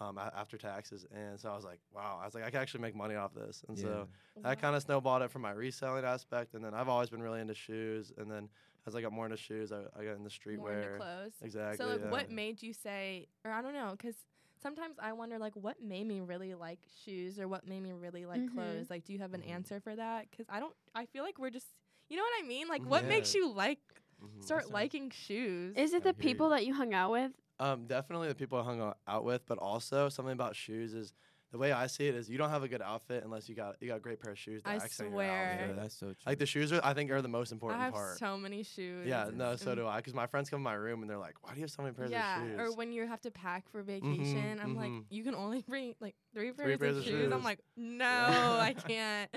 um, 0.00 0.18
after 0.18 0.58
taxes. 0.58 1.06
And 1.14 1.38
so 1.38 1.50
I 1.50 1.54
was 1.54 1.64
like, 1.64 1.78
wow, 1.94 2.18
I 2.20 2.24
was 2.24 2.34
like, 2.34 2.44
I 2.44 2.50
can 2.50 2.60
actually 2.60 2.80
make 2.80 2.96
money 2.96 3.14
off 3.14 3.32
this. 3.32 3.64
And 3.68 3.78
so 3.78 4.08
that 4.42 4.60
kind 4.60 4.74
of 4.74 4.82
snowballed 4.82 5.22
it 5.22 5.30
from 5.30 5.42
my 5.42 5.52
reselling 5.52 6.04
aspect. 6.04 6.54
And 6.54 6.64
then 6.64 6.74
I've 6.74 6.88
always 6.88 7.10
been 7.10 7.22
really 7.22 7.40
into 7.40 7.54
shoes. 7.54 8.12
And 8.18 8.30
then 8.30 8.48
as 8.86 8.96
I 8.96 9.00
got 9.00 9.12
more 9.12 9.26
into 9.26 9.36
shoes, 9.36 9.72
I, 9.72 9.82
I 9.98 10.04
got 10.04 10.16
into 10.16 10.28
streetwear. 10.28 10.56
more 10.58 10.72
into 10.72 10.88
streetwear. 10.88 10.96
clothes. 10.96 11.32
Exactly. 11.42 11.76
So 11.76 11.92
like, 11.92 12.00
yeah. 12.00 12.10
what 12.10 12.30
made 12.30 12.62
you 12.62 12.72
say, 12.72 13.28
or 13.44 13.52
I 13.52 13.62
don't 13.62 13.74
know, 13.74 13.94
because 13.96 14.16
sometimes 14.62 14.96
I 14.98 15.12
wonder 15.12 15.38
like, 15.38 15.56
what 15.56 15.82
made 15.82 16.06
me 16.06 16.20
really 16.20 16.54
like 16.54 16.78
shoes, 17.04 17.38
or 17.38 17.48
what 17.48 17.66
made 17.66 17.82
me 17.82 17.92
really 17.92 18.26
like 18.26 18.42
Mhm. 18.42 18.54
clothes? 18.54 18.90
Like, 18.90 19.04
do 19.04 19.12
you 19.12 19.18
have 19.18 19.34
an 19.34 19.42
Mhm. 19.42 19.50
answer 19.50 19.80
for 19.80 19.94
that? 19.96 20.30
Because 20.30 20.46
I 20.48 20.60
don't. 20.60 20.74
I 20.94 21.06
feel 21.06 21.24
like 21.24 21.38
we're 21.38 21.50
just, 21.50 21.66
you 22.08 22.16
know 22.16 22.22
what 22.22 22.44
I 22.44 22.46
mean? 22.46 22.68
Like, 22.68 22.84
what 22.84 23.06
makes 23.08 23.34
you 23.34 23.50
like 23.52 23.80
Mhm. 24.22 24.42
start 24.44 24.70
liking 24.70 25.10
shoes? 25.10 25.76
Is 25.76 25.92
it 25.92 26.04
the 26.04 26.14
people 26.14 26.48
you. 26.48 26.54
that 26.54 26.66
you 26.66 26.74
hung 26.74 26.94
out 26.94 27.10
with? 27.10 27.32
Um, 27.58 27.86
definitely 27.86 28.28
the 28.28 28.34
people 28.34 28.58
I 28.58 28.64
hung 28.64 28.92
out 29.06 29.24
with, 29.24 29.46
but 29.46 29.58
also 29.58 30.08
something 30.08 30.32
about 30.32 30.56
shoes 30.56 30.94
is 30.94 31.12
the 31.52 31.58
way 31.58 31.70
I 31.70 31.86
see 31.86 32.08
it 32.08 32.14
is 32.14 32.28
you 32.30 32.38
don't 32.38 32.50
have 32.50 32.62
a 32.62 32.68
good 32.68 32.82
outfit 32.82 33.22
unless 33.24 33.48
you 33.48 33.54
got 33.54 33.76
you 33.80 33.88
got 33.88 33.98
a 33.98 34.00
great 34.00 34.20
pair 34.20 34.32
of 34.32 34.38
shoes. 34.38 34.62
To 34.62 34.68
I 34.70 34.74
accent 34.76 35.10
your 35.10 35.16
swear. 35.18 35.52
outfit. 35.52 35.76
Yeah, 35.76 35.82
that's 35.82 35.94
so 35.94 36.06
true. 36.06 36.14
like 36.26 36.38
the 36.38 36.46
shoes 36.46 36.72
are 36.72 36.80
I 36.82 36.94
think 36.94 37.10
are 37.10 37.20
the 37.22 37.28
most 37.28 37.52
important 37.52 37.82
I 37.82 37.86
important 37.86 38.10
have 38.10 38.18
part. 38.18 38.30
so 38.30 38.38
many 38.38 38.62
shoes. 38.62 39.06
yeah, 39.06 39.28
no, 39.32 39.56
so 39.56 39.74
do 39.74 39.86
I. 39.86 39.98
Because 39.98 40.14
my 40.14 40.26
friends 40.26 40.48
come 40.50 40.58
in 40.60 40.64
my 40.64 40.72
room 40.72 41.02
and 41.02 41.10
they're 41.10 41.18
like, 41.18 41.34
"Why 41.42 41.50
do 41.52 41.58
you 41.58 41.64
have 41.64 41.70
so 41.70 41.82
many 41.82 41.94
pairs 41.94 42.10
yeah, 42.10 42.36
of 42.40 42.42
shoes?" 42.48 42.54
Yeah, 42.56 42.62
or 42.64 42.72
when 42.74 42.90
you 42.92 43.06
have 43.06 43.20
to 43.22 43.30
pack 43.30 43.68
for 43.70 43.82
vacation, 43.82 44.58
I'm 44.62 44.74
like, 44.74 44.90
mhm. 44.90 45.04
you 45.10 45.22
can 45.24 45.34
only 45.34 45.62
bring 45.68 45.94
like 46.00 46.14
three 46.34 46.52
pairs, 46.52 46.66
Three 46.66 46.76
pairs 46.78 46.96
of, 46.96 47.02
of 47.02 47.08
shoes. 47.08 47.32
I'm 47.32 47.44
like, 47.44 47.60
no, 47.76 48.06
I 48.06 48.74
can't. 48.88 49.30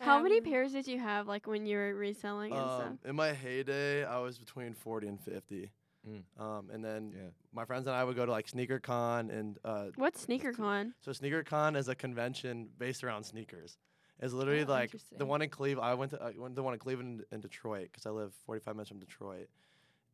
How 0.00 0.20
many 0.22 0.38
Um, 0.38 0.44
pairs 0.44 0.72
did 0.72 0.86
you 0.88 0.98
have 0.98 1.28
like 1.28 1.46
when 1.46 1.66
you 1.66 1.76
were 1.76 1.94
reselling 1.94 2.52
and 2.52 2.60
stuff? 2.60 2.82
um, 2.82 2.98
in 3.04 3.14
my 3.16 3.32
heyday, 3.32 4.04
I 4.04 4.18
was 4.18 4.38
between 4.38 4.74
40 4.74 5.06
and 5.06 5.20
50. 5.20 5.70
Mm. 6.08 6.42
Um, 6.42 6.70
and 6.72 6.84
then 6.84 7.12
yeah. 7.14 7.28
my 7.52 7.64
friends 7.64 7.86
and 7.86 7.94
I 7.94 8.04
would 8.04 8.16
go 8.16 8.24
to 8.24 8.32
like 8.32 8.48
Sneaker 8.48 8.78
Con 8.78 9.30
and 9.30 9.58
uh, 9.64 9.86
What's 9.96 10.24
SneakerCon? 10.24 10.92
So 11.00 11.12
Sneaker 11.12 11.42
Con 11.42 11.76
is 11.76 11.88
a 11.88 11.94
convention 11.94 12.68
based 12.78 13.04
around 13.04 13.24
sneakers. 13.24 13.76
It's 14.18 14.32
literally 14.32 14.64
Oh, 14.64 14.70
like 14.70 14.94
the 15.16 15.26
one 15.26 15.42
in 15.42 15.48
Cleveland. 15.50 15.86
I 15.88 15.94
went 15.94 16.10
to 16.12 16.22
I 16.22 16.32
went 16.36 16.54
to 16.54 16.56
the 16.56 16.62
one 16.62 16.74
in 16.74 16.78
Cleveland 16.80 17.24
and 17.30 17.40
Detroit 17.42 17.88
because 17.90 18.06
I 18.06 18.10
live 18.10 18.32
45 18.46 18.74
minutes 18.76 18.88
from 18.88 18.98
Detroit, 18.98 19.48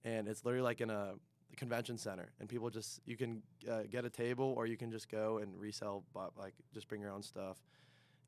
and 0.04 0.28
it's 0.28 0.44
literally 0.44 0.62
like 0.64 0.80
in 0.80 0.90
a 0.90 1.14
convention 1.56 1.98
center, 1.98 2.30
and 2.40 2.48
people 2.48 2.70
just 2.70 3.00
you 3.04 3.16
can 3.16 3.42
uh, 3.70 3.82
get 3.90 4.04
a 4.04 4.10
table 4.10 4.54
or 4.56 4.66
you 4.66 4.76
can 4.76 4.90
just 4.92 5.08
go 5.08 5.38
and 5.38 5.58
resell, 5.58 6.04
but 6.14 6.32
like 6.38 6.54
just 6.72 6.88
bring 6.88 7.00
your 7.00 7.10
own 7.10 7.22
stuff. 7.22 7.58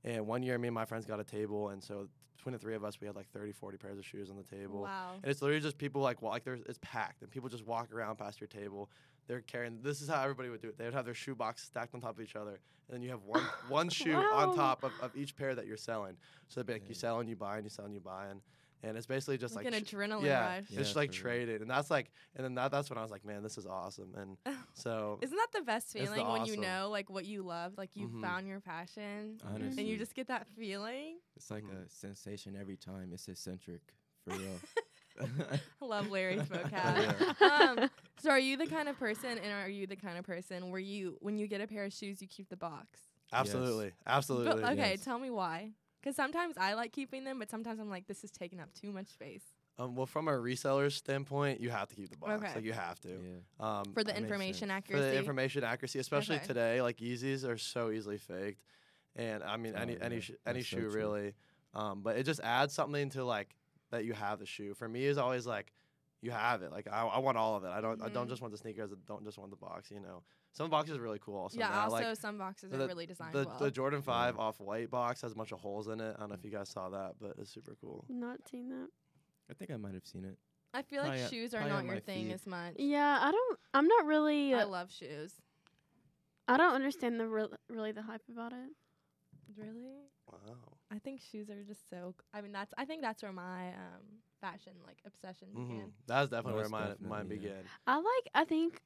And 0.05 0.27
one 0.27 0.43
year, 0.43 0.59
me 0.59 0.69
and 0.69 0.75
my 0.75 0.85
friends 0.85 1.05
got 1.07 1.21
a 1.21 1.25
table, 1.25 1.71
and 1.71 1.83
so 1.83 2.09
between 2.37 2.53
the 2.53 2.59
three 2.59 2.75
of 2.77 2.85
us, 2.85 3.01
we 3.01 3.07
had 3.07 3.17
like 3.17 3.29
30, 3.33 3.53
40 3.53 3.79
pairs 3.79 3.99
of 3.99 4.07
shoes 4.07 4.31
on 4.31 4.37
the 4.37 4.45
table. 4.45 4.83
Wow. 4.83 5.15
And 5.23 5.31
it's 5.31 5.43
literally 5.43 5.61
just 5.61 5.77
people 5.77 6.01
like 6.01 6.23
walk. 6.23 6.45
There's 6.45 6.61
it's 6.69 6.79
packed, 6.83 7.23
and 7.23 7.31
people 7.31 7.49
just 7.49 7.67
walk 7.67 7.93
around 7.93 8.17
past 8.17 8.41
your 8.41 8.49
table. 8.49 8.91
They're 9.27 9.41
carrying. 9.41 9.81
This 9.83 10.01
is 10.01 10.09
how 10.09 10.23
everybody 10.23 10.49
would 10.49 10.63
do 10.63 10.69
it. 10.69 10.79
They 10.79 10.85
would 10.85 10.95
have 10.95 11.05
their 11.05 11.15
shoe 11.15 11.35
box 11.35 11.65
stacked 11.65 11.95
on 11.95 12.01
top 12.01 12.17
of 12.17 12.21
each 12.25 12.37
other, 12.37 12.61
and 12.89 12.95
then 12.95 13.03
you 13.03 13.11
have 13.11 13.23
one 13.25 13.43
one 13.69 13.89
shoe 13.89 14.13
Wow. 14.15 14.29
on 14.33 14.55
top 14.55 14.85
of, 14.85 14.93
of 15.01 15.15
each 15.17 15.37
pair 15.37 15.55
that 15.55 15.67
you're 15.67 15.77
selling. 15.77 16.17
So 16.49 16.61
they'd 16.61 16.67
be 16.67 16.73
like, 16.75 16.83
you 16.83 16.89
Yeah. 16.91 16.95
sell 17.01 17.21
and 17.21 17.29
you 17.29 17.37
buy, 17.37 17.57
and 17.57 17.65
you 17.65 17.71
sell 17.71 17.85
and 17.85 17.93
you 17.93 18.01
buy, 18.01 18.27
and 18.83 18.89
and 18.91 18.97
it's 18.97 19.07
basically 19.07 19.39
just 19.39 19.55
like, 19.57 19.65
like, 19.65 19.75
an 19.75 19.85
sh- 19.85 19.93
adrenaline 19.95 20.25
yeah, 20.25 20.47
rush. 20.57 20.65
it's 20.69 20.77
just 20.77 20.97
like 20.97 21.13
for 21.13 21.29
real. 21.29 21.37
trading, 21.37 21.63
and 21.63 21.71
that's 21.71 21.91
like, 21.91 22.11
and 22.37 22.45
then 22.45 22.55
that, 22.55 22.71
that's 22.71 22.89
when 22.91 22.99
I 22.99 23.03
was 23.03 23.11
like, 23.11 23.25
man, 23.25 23.43
this 23.43 23.59
is 23.59 23.67
awesome, 23.67 24.15
and 24.17 24.37
so 24.75 25.19
Isn't 25.21 25.37
that 25.37 25.49
the 25.53 25.63
best 25.63 25.87
It's 25.97 26.11
the 26.11 26.17
feeling 26.17 26.29
when 26.29 26.47
you 26.47 26.57
know 26.57 26.89
like 26.91 27.11
what 27.11 27.25
you 27.25 27.43
love, 27.43 27.75
like 27.77 27.91
you 27.95 28.09
Mhm. 28.09 28.21
found 28.21 28.47
your 28.47 28.61
passion, 28.61 29.39
Honestly, 29.47 29.83
and 29.83 29.89
you 29.89 29.97
just 29.99 30.15
get 30.15 30.29
that 30.29 30.47
feeling? 30.57 31.19
it's 31.37 31.51
like 31.51 31.65
Mhm. 31.65 31.87
a 31.87 31.89
sensation 31.89 32.57
every 32.59 32.77
time. 32.77 33.11
It's 33.13 33.29
eccentric 33.29 33.81
for 34.25 34.31
real. 34.37 34.61
I 35.83 35.85
love 35.85 36.11
Larry's 36.11 36.43
Yeah. 36.51 36.63
vocab. 36.63 37.41
um, 37.43 37.91
so 38.21 38.31
are 38.31 38.39
you 38.39 38.57
the 38.57 38.67
kind 38.67 38.89
of 38.89 38.99
person, 38.99 39.39
and 39.39 39.53
are 39.53 39.69
you 39.69 39.87
the 39.87 39.97
kind 39.97 40.17
of 40.19 40.25
person 40.25 40.71
where 40.71 40.81
you, 40.81 41.17
when 41.21 41.39
you 41.39 41.47
get 41.49 41.61
a 41.61 41.67
pair 41.67 41.85
of 41.85 41.93
shoes, 41.93 42.23
you 42.23 42.29
keep 42.29 42.49
the 42.49 42.57
box? 42.57 43.01
Absolutely, 43.33 43.93
But, 44.05 44.13
absolutely. 44.13 44.65
okay, 44.65 44.91
yes. 44.93 45.05
tell 45.05 45.19
me 45.19 45.31
why. 45.31 45.73
Because 46.09 46.17
sometimes 46.17 46.57
I 46.57 46.73
like 46.73 46.93
keeping 46.93 47.25
them, 47.25 47.39
but 47.39 47.51
sometimes 47.51 47.79
I'm 47.79 47.91
like, 47.91 48.07
this 48.07 48.25
is 48.25 48.31
taking 48.31 48.61
up 48.61 48.73
too 48.73 48.91
much 48.93 49.09
space 49.09 49.43
Um, 49.79 49.95
well, 49.95 50.07
from 50.07 50.27
a 50.27 50.31
reseller's 50.33 50.95
standpoint, 50.95 51.61
you 51.61 51.69
have 51.69 51.87
to 51.89 51.95
keep 51.97 52.09
the 52.09 52.17
box. 52.17 52.33
Okay. 52.43 52.55
Like 52.55 52.65
you 52.65 52.73
have 52.73 52.99
to. 53.01 53.09
yeah. 53.11 53.41
Um, 53.81 53.93
for 53.93 54.03
the 54.03 54.17
information 54.17 54.71
sense. 54.71 54.87
for 54.87 54.95
accuracy. 54.97 55.11
the 55.11 55.19
information 55.19 55.65
accuracy, 55.65 55.99
especially 55.99 56.37
Okay. 56.37 56.47
today, 56.47 56.81
like 56.81 56.97
Yeezys 56.97 57.47
are 57.47 57.59
so 57.59 57.91
easily 57.91 58.17
faked, 58.17 58.63
and 59.17 59.43
I 59.43 59.59
mean 59.59 59.75
Oh, 59.77 59.83
any 59.83 60.01
any 60.01 60.21
sh- 60.23 60.31
any 60.47 60.61
that's 60.61 60.69
so 60.71 60.77
shoe 60.79 60.89
true. 60.91 60.99
really, 60.99 61.35
um, 61.75 62.01
but 62.01 62.17
it 62.17 62.23
just 62.23 62.41
adds 62.41 62.73
something 62.73 63.11
to 63.11 63.23
like 63.23 63.55
that 63.91 64.07
you 64.07 64.15
have 64.15 64.39
the 64.39 64.47
shoe. 64.47 64.73
For 64.73 64.89
me, 64.89 65.05
is 65.05 65.19
always 65.19 65.47
like 65.47 65.75
you 66.21 66.31
have 66.31 66.63
it. 66.63 66.73
Like 66.73 66.89
I, 66.91 67.03
I 67.07 67.19
want 67.19 67.37
all 67.39 67.57
of 67.57 67.65
it. 67.65 67.69
I 67.69 67.81
don't 67.81 68.03
I 68.03 68.09
don't 68.09 68.27
Mhm. 68.27 68.31
just 68.31 68.43
want 68.43 68.53
the 68.53 68.59
sneakers. 68.59 68.93
I 68.93 68.97
don't 69.07 69.25
just 69.25 69.39
want 69.39 69.51
the 69.51 69.57
box. 69.57 69.91
You 69.91 70.01
know, 70.01 70.23
some 70.53 70.69
boxes 70.71 70.97
are 70.97 71.01
really 71.01 71.21
cool. 71.21 71.37
Also, 71.39 71.59
yeah, 71.59 71.69
now. 71.69 71.85
also 71.85 71.97
like 71.97 72.17
some 72.17 72.39
boxes 72.39 72.71
the- 72.71 72.83
are 72.85 72.87
really 72.89 73.07
designed 73.07 73.35
the 73.35 73.45
well. 73.47 73.59
the 73.59 73.71
Jordan 73.71 74.03
Five 74.03 74.35
Yeah. 74.37 74.43
off 74.43 74.61
white 74.61 74.91
box 74.91 75.23
has 75.23 75.33
a 75.33 75.35
bunch 75.37 75.53
of 75.53 75.61
holes 75.61 75.89
in 75.89 76.01
it. 76.01 76.15
I 76.17 76.21
don't 76.21 76.31
know 76.31 76.35
if 76.35 76.45
you 76.45 76.51
guys 76.51 76.69
saw 76.71 76.89
that, 76.91 77.15
but 77.21 77.37
it's 77.39 77.51
super 77.51 77.77
cool. 77.81 78.05
Not 78.09 78.47
seen 78.49 78.69
that. 78.71 78.89
I 79.51 79.55
think 79.55 79.71
I 79.71 79.77
might 79.77 79.95
have 79.95 80.07
seen 80.07 80.25
it. 80.25 80.39
I 80.75 80.83
feel 80.83 80.99
like 81.01 81.09
probably 81.09 81.23
at- 81.25 81.31
shoes 81.31 81.55
are 81.55 81.67
not 81.69 81.85
your 81.85 82.01
thing 82.01 82.27
feed. 82.27 82.33
as 82.35 82.47
much. 82.47 82.75
Yeah, 82.79 83.19
I 83.23 83.31
don't. 83.31 83.59
I'm 83.73 83.87
not 83.87 84.05
really. 84.05 84.55
I 84.55 84.63
uh, 84.63 84.67
love 84.67 84.91
shoes. 84.93 85.35
I 86.49 86.57
don't 86.57 86.75
understand 86.75 87.21
the 87.21 87.29
real, 87.29 87.51
really 87.69 87.93
the 87.93 88.03
hype 88.03 88.23
about 88.31 88.53
it. 88.53 88.71
Really? 89.57 90.09
Wow. 90.27 90.78
I 90.91 90.99
think 90.99 91.21
shoes 91.21 91.51
are 91.51 91.63
just 91.65 91.89
so. 91.91 92.15
c- 92.19 92.25
I 92.33 92.41
mean, 92.41 92.53
that's. 92.53 92.73
I 92.79 92.85
think 92.85 93.03
that's 93.03 93.23
where 93.23 93.33
my 93.33 93.69
um 93.69 94.03
fashion 94.41 94.73
like 94.87 94.99
obsession 95.07 95.49
hmm 95.53 95.69
began. 95.69 95.93
That's 96.07 96.31
definitely 96.31 96.55
where 96.55 96.63
Most 96.65 96.73
mine 96.73 96.89
definitely, 96.89 97.09
mine 97.09 97.27
yeah. 97.29 97.37
began. 97.37 97.65
I 97.87 97.97
like. 97.97 98.31
I 98.35 98.45
think 98.45 98.81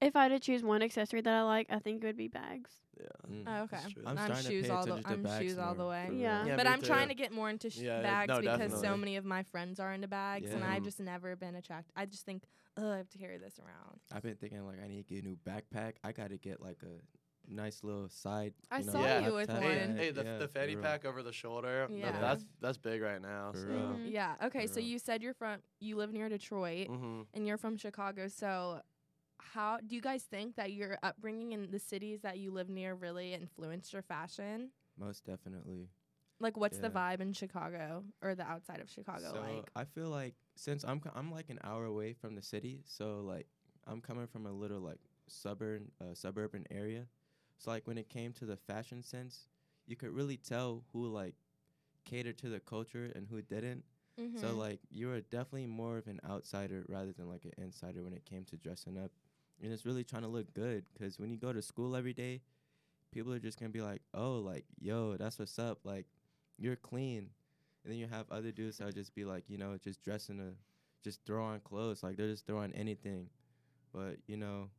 if 0.00 0.16
I 0.16 0.24
had 0.24 0.28
to 0.30 0.40
choose 0.40 0.62
one 0.62 0.82
accessory 0.82 1.20
that 1.20 1.32
I 1.34 1.42
like, 1.42 1.66
I 1.70 1.78
think 1.78 2.02
it 2.02 2.06
would 2.06 2.16
be 2.16 2.28
bags. 2.28 2.70
Yeah. 2.98 3.06
Mm. 3.30 3.44
Oh, 3.46 3.62
okay. 3.64 3.78
I'm 4.06 4.18
I'm, 4.18 4.42
shoes 4.42 4.70
all 4.70 4.84
the. 4.84 5.02
I'm 5.04 5.26
shoes 5.40 5.58
all 5.58 5.74
the 5.74 5.86
way. 5.86 6.10
Yeah. 6.12 6.46
Yeah, 6.46 6.56
but 6.56 6.66
I'm 6.66 6.82
trying 6.82 7.08
too. 7.08 7.14
to 7.14 7.14
get 7.14 7.32
more 7.32 7.50
into 7.50 7.70
sh- 7.70 7.78
Yeah, 7.78 8.02
bags 8.02 8.28
no, 8.28 8.40
because 8.40 8.80
so 8.80 8.96
many 8.96 9.16
of 9.16 9.24
my 9.24 9.42
friends 9.42 9.80
are 9.80 9.92
into 9.92 10.08
bags, 10.08 10.50
and 10.50 10.64
I've 10.64 10.84
just 10.84 11.00
never 11.00 11.36
been 11.36 11.54
attracted. 11.54 11.92
I 11.96 12.06
just 12.06 12.24
think, 12.24 12.44
oh, 12.76 12.92
I 12.92 12.96
have 12.98 13.10
to 13.10 13.18
carry 13.18 13.38
this 13.38 13.58
around. 13.58 14.00
I've 14.12 14.22
been 14.22 14.36
thinking 14.36 14.64
like 14.66 14.78
I 14.82 14.88
need 14.88 15.06
to 15.08 15.14
get 15.14 15.24
a 15.24 15.26
new 15.26 15.36
backpack. 15.46 15.94
I 16.04 16.12
got 16.12 16.30
to 16.30 16.38
get 16.38 16.60
like 16.62 16.78
a 16.82 17.00
nice 17.50 17.82
little 17.82 18.08
side. 18.08 18.54
I 18.70 18.78
you 18.78 18.86
know, 18.86 18.92
saw 18.92 19.02
Yeah. 19.02 19.26
you 19.26 19.34
with 19.34 19.48
laptop. 19.48 19.62
one. 19.64 19.72
Hey, 19.96 20.04
hey, 20.04 20.10
the, 20.10 20.24
yeah, 20.24 20.38
the 20.38 20.48
fanny 20.48 20.76
pack 20.76 21.04
over 21.04 21.22
the 21.22 21.32
shoulder. 21.32 21.86
th- 21.88 21.98
Yeah. 22.00 22.18
that's 22.20 22.44
that's 22.60 22.78
big 22.78 23.02
right 23.02 23.20
now. 23.20 23.52
So. 23.54 23.66
real. 23.66 23.78
Mhm. 23.78 24.10
Yeah. 24.10 24.36
Okay. 24.44 24.66
For 24.66 24.74
So 24.74 24.76
real. 24.80 24.86
you 24.86 24.98
said 24.98 25.22
you're 25.22 25.34
from. 25.34 25.60
You 25.80 25.96
live 25.96 26.12
near 26.12 26.28
Detroit, 26.28 26.86
hmm 26.88 27.22
and 27.34 27.46
you're 27.46 27.58
from 27.58 27.76
Chicago. 27.76 28.28
So, 28.28 28.80
how 29.38 29.78
do 29.78 29.94
you 29.94 30.00
guys 30.00 30.22
think 30.24 30.56
that 30.56 30.72
your 30.72 30.98
upbringing 31.02 31.52
in 31.52 31.70
the 31.70 31.78
cities 31.78 32.20
that 32.22 32.38
you 32.38 32.50
live 32.52 32.68
near 32.68 32.94
really 32.94 33.34
influenced 33.34 33.92
your 33.92 34.02
fashion? 34.02 34.70
Most 34.98 35.24
definitely. 35.24 35.88
Like, 36.42 36.56
what's 36.56 36.78
the 36.78 36.88
vibe 36.88 37.20
in 37.20 37.32
Chicago 37.34 38.02
or 38.22 38.34
the 38.34 38.44
outside 38.44 38.80
of 38.80 38.88
Chicago 38.88 39.30
so 39.34 39.40
like? 39.40 39.70
I 39.76 39.84
feel 39.84 40.08
like 40.08 40.34
since 40.56 40.84
I'm 40.84 40.98
co- 41.00 41.10
I'm 41.14 41.30
like 41.30 41.50
an 41.50 41.58
hour 41.64 41.84
away 41.84 42.14
from 42.14 42.34
the 42.34 42.42
city, 42.42 42.82
so 42.86 43.20
like 43.20 43.46
I'm 43.86 44.00
coming 44.00 44.26
from 44.26 44.46
a 44.46 44.52
little 44.52 44.80
like 44.80 45.00
suburban 45.26 45.90
uh, 46.00 46.14
suburban 46.14 46.64
area. 46.70 47.06
So 47.60 47.70
like 47.70 47.86
when 47.86 47.98
it 47.98 48.08
came 48.08 48.32
to 48.34 48.46
the 48.46 48.56
fashion 48.56 49.02
sense, 49.02 49.46
you 49.86 49.94
could 49.94 50.10
really 50.10 50.38
tell 50.38 50.82
who 50.92 51.06
like 51.08 51.34
catered 52.06 52.38
to 52.38 52.48
the 52.48 52.58
culture 52.60 53.12
and 53.14 53.26
who 53.28 53.42
didn't. 53.42 53.84
So 54.34 54.48
Mhm. 54.48 54.56
like 54.56 54.80
you 54.90 55.08
were 55.08 55.20
definitely 55.20 55.66
more 55.66 55.98
of 55.98 56.06
an 56.06 56.20
outsider 56.28 56.86
rather 56.88 57.12
than 57.12 57.28
like 57.28 57.44
an 57.44 57.52
insider 57.58 58.02
when 58.02 58.14
it 58.14 58.24
came 58.24 58.44
to 58.46 58.56
dressing 58.56 58.96
up. 58.96 59.12
And 59.62 59.72
it's 59.72 59.84
really 59.84 60.04
trying 60.04 60.22
to 60.22 60.28
look 60.28 60.54
good 60.54 60.86
cuz 60.98 61.18
when 61.18 61.30
you 61.30 61.36
go 61.36 61.52
to 61.52 61.60
school 61.60 61.94
every 61.94 62.14
day, 62.14 62.40
people 63.12 63.32
are 63.32 63.38
just 63.38 63.58
going 63.60 63.70
to 63.70 63.78
be 63.78 63.82
like, 63.84 64.02
"Oh, 64.14 64.38
like 64.38 64.64
yo, 64.80 65.16
that's 65.18 65.38
what's 65.38 65.58
up. 65.58 65.84
Like 65.84 66.06
you're 66.56 66.76
clean." 66.76 67.30
And 67.84 67.92
then 67.92 67.98
you 67.98 68.06
have 68.06 68.30
other 68.30 68.52
dudes 68.52 68.78
that'll 68.78 68.92
just 68.92 69.14
be 69.14 69.24
like, 69.26 69.44
you 69.48 69.58
know, 69.58 69.76
just 69.78 70.02
dressing 70.02 70.40
a 70.40 70.54
just 71.02 71.24
throw 71.26 71.44
on 71.44 71.60
clothes, 71.60 72.02
like 72.02 72.16
they're 72.16 72.28
just 72.28 72.46
throwing 72.46 72.72
anything. 72.74 73.28
But, 73.92 74.16
you 74.26 74.36
know, 74.36 74.70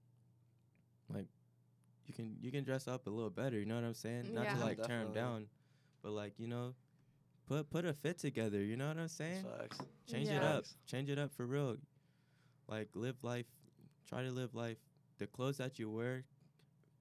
like 1.09 1.27
you 2.11 2.23
can 2.25 2.35
you 2.41 2.51
can 2.51 2.63
dress 2.63 2.87
up 2.87 3.07
a 3.07 3.09
little 3.09 3.29
better, 3.29 3.57
you 3.59 3.65
know 3.65 3.75
what 3.75 3.83
I'm 3.85 3.93
saying? 3.93 4.33
Not 4.33 4.43
Yeah. 4.45 4.55
to 4.55 4.59
like 4.61 4.77
tear 4.77 4.99
Definitely. 5.05 5.15
down, 5.15 5.45
but 6.03 6.11
like, 6.11 6.33
you 6.37 6.47
know, 6.47 6.73
put 7.47 7.69
put 7.69 7.85
a 7.85 7.93
fit 7.93 8.17
together, 8.19 8.61
you 8.61 8.75
know 8.75 8.87
what 8.87 8.97
I'm 8.97 9.07
saying? 9.07 9.43
Facts. 9.57 9.79
Change 10.09 10.29
it 10.29 10.43
up. 10.43 10.65
Change 10.87 11.09
it 11.09 11.17
up 11.17 11.31
for 11.31 11.45
real. 11.45 11.77
Like 12.67 12.89
live 12.95 13.15
life. 13.23 13.45
Try 14.07 14.23
to 14.23 14.31
live 14.31 14.53
life. 14.55 14.77
The 15.19 15.27
clothes 15.27 15.57
that 15.57 15.79
you 15.79 15.89
wear 15.89 16.23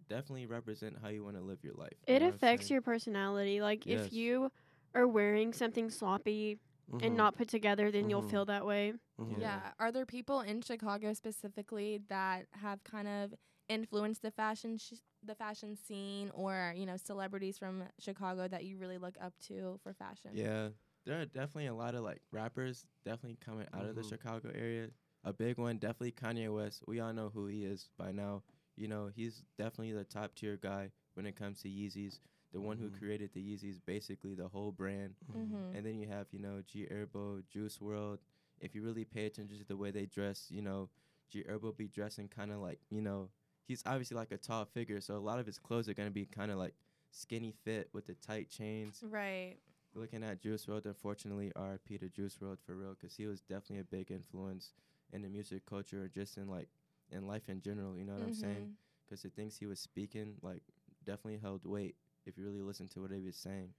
definitely 0.08 0.46
represent 0.46 0.96
how 1.02 1.08
you 1.08 1.24
want 1.24 1.36
to 1.36 1.42
live 1.42 1.62
your 1.62 1.74
life. 1.74 1.92
you 2.06 2.14
It 2.14 2.22
know 2.22 2.28
affects 2.28 2.70
your 2.70 2.82
personality. 2.82 3.60
Like 3.60 3.86
Yes. 3.86 4.06
if 4.06 4.12
you 4.12 4.50
are 4.94 5.06
wearing 5.06 5.52
something 5.52 5.90
sloppy 5.90 6.58
Mhm. 6.92 7.04
and 7.06 7.16
not 7.16 7.36
put 7.36 7.48
together, 7.48 7.90
then 7.90 8.10
you'll 8.10 8.22
Mhm. 8.22 8.30
feel 8.30 8.44
that 8.46 8.66
way. 8.66 8.94
Mhm. 9.18 9.40
Yeah. 9.40 9.72
Are 9.78 9.92
there 9.92 10.06
people 10.06 10.40
in 10.40 10.62
Chicago 10.62 11.12
specifically 11.14 11.98
that 12.08 12.46
have 12.52 12.82
kind 12.84 13.06
of 13.08 13.34
influenced 13.70 14.22
the 14.22 14.30
fashion 14.32 14.76
sh- 14.78 14.94
the 15.24 15.34
fashion 15.34 15.76
scene 15.76 16.30
or, 16.34 16.74
you 16.76 16.86
know, 16.86 16.96
celebrities 16.96 17.58
from 17.58 17.84
Chicago 17.98 18.48
that 18.48 18.64
you 18.64 18.78
really 18.78 18.98
look 18.98 19.16
up 19.20 19.34
to 19.48 19.78
for 19.82 19.94
fashion? 19.94 20.32
Yeah, 20.34 20.70
there 21.04 21.20
are 21.20 21.26
definitely 21.26 21.66
a 21.66 21.74
lot 21.74 21.94
of 21.94 22.02
like 22.02 22.22
rappers 22.32 22.86
definitely 23.04 23.38
coming 23.44 23.66
out 23.74 23.86
of 23.86 23.94
the 23.96 24.02
Mhm. 24.02 24.08
Chicago 24.08 24.50
area. 24.54 24.88
A 25.24 25.32
big 25.32 25.58
one, 25.58 25.78
definitely 25.78 26.12
Kanye 26.12 26.54
West. 26.54 26.82
We 26.86 27.00
all 27.00 27.12
know 27.12 27.30
who 27.30 27.46
he 27.46 27.64
is 27.64 27.90
by 27.98 28.12
now. 28.12 28.42
You 28.76 28.88
know, 28.88 29.08
he's 29.14 29.44
definitely 29.58 29.92
the 29.92 30.04
top 30.04 30.34
tier 30.34 30.56
guy 30.56 30.90
when 31.14 31.26
it 31.26 31.36
comes 31.36 31.60
to 31.62 31.68
Yeezys. 31.68 32.20
The 32.52 32.60
one 32.60 32.78
who 32.78 32.86
Mhm. 32.86 32.98
created 32.98 33.32
the 33.34 33.40
Yeezys, 33.42 33.80
basically 33.84 34.34
the 34.34 34.48
whole 34.48 34.72
brand. 34.72 35.14
Mhm. 35.28 35.74
And 35.74 35.84
then 35.86 35.98
you 35.98 36.08
have, 36.08 36.26
you 36.32 36.38
know, 36.40 36.62
G 36.66 36.86
Herbo, 36.90 37.46
Juice 37.48 37.78
WRLD. 37.78 38.20
If 38.60 38.74
you 38.74 38.82
really 38.82 39.04
pay 39.04 39.26
attention 39.26 39.58
to 39.58 39.64
the 39.64 39.76
way 39.76 39.90
they 39.90 40.06
dress, 40.06 40.50
you 40.50 40.62
know, 40.62 40.88
G 41.30 41.44
Herbo 41.44 41.76
be 41.76 41.88
dressing 41.88 42.28
kind 42.28 42.50
of 42.52 42.58
like, 42.60 42.80
you 42.90 43.00
know, 43.02 43.30
he's 43.70 43.84
obviously 43.86 44.16
like 44.16 44.32
a 44.32 44.36
tall 44.36 44.64
figure, 44.64 45.00
so 45.00 45.14
a 45.14 45.18
lot 45.18 45.38
of 45.38 45.46
his 45.46 45.56
clothes 45.56 45.88
are 45.88 45.94
gonna 45.94 46.10
be 46.10 46.24
kind 46.26 46.50
of 46.50 46.58
like 46.58 46.74
skinny 47.12 47.54
fit 47.64 47.88
with 47.92 48.04
the 48.04 48.14
tight 48.14 48.50
chains. 48.50 49.00
Right. 49.08 49.58
Looking 49.94 50.24
at 50.24 50.40
Juice 50.40 50.66
WRLD, 50.66 50.86
unfortunately, 50.86 51.52
RP 51.54 51.96
to 51.98 52.08
Juice 52.08 52.36
WRLD 52.42 52.58
for 52.66 52.74
real, 52.74 52.96
because 52.98 53.14
he 53.14 53.26
was 53.26 53.40
definitely 53.42 53.78
a 53.78 53.84
big 53.84 54.10
influence 54.10 54.72
in 55.12 55.22
the 55.22 55.28
music 55.28 55.66
culture, 55.66 56.02
or 56.02 56.08
just 56.08 56.36
in 56.36 56.48
like 56.48 56.68
in 57.12 57.28
life 57.28 57.48
in 57.48 57.60
general. 57.60 57.96
You 57.96 58.04
know 58.04 58.14
what 58.14 58.22
I'm 58.22 58.32
saying? 58.32 58.76
Because 59.06 59.22
the 59.22 59.28
things 59.30 59.56
he 59.56 59.66
was 59.66 59.78
speaking, 59.78 60.34
like, 60.42 60.62
definitely 61.04 61.38
held 61.40 61.64
weight 61.64 61.94
if 62.26 62.36
you 62.36 62.44
really 62.44 62.60
listen 62.62 62.88
to 62.88 63.00
what 63.02 63.12
he 63.12 63.20
was 63.24 63.36
saying. 63.36 63.70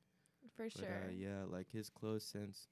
For 0.56 0.70
But 0.74 0.86
sure. 0.86 0.96
uh, 1.08 1.12
yeah, 1.14 1.44
like 1.50 1.70
his 1.70 1.90
clothes 1.90 2.26
sense. 2.26 2.68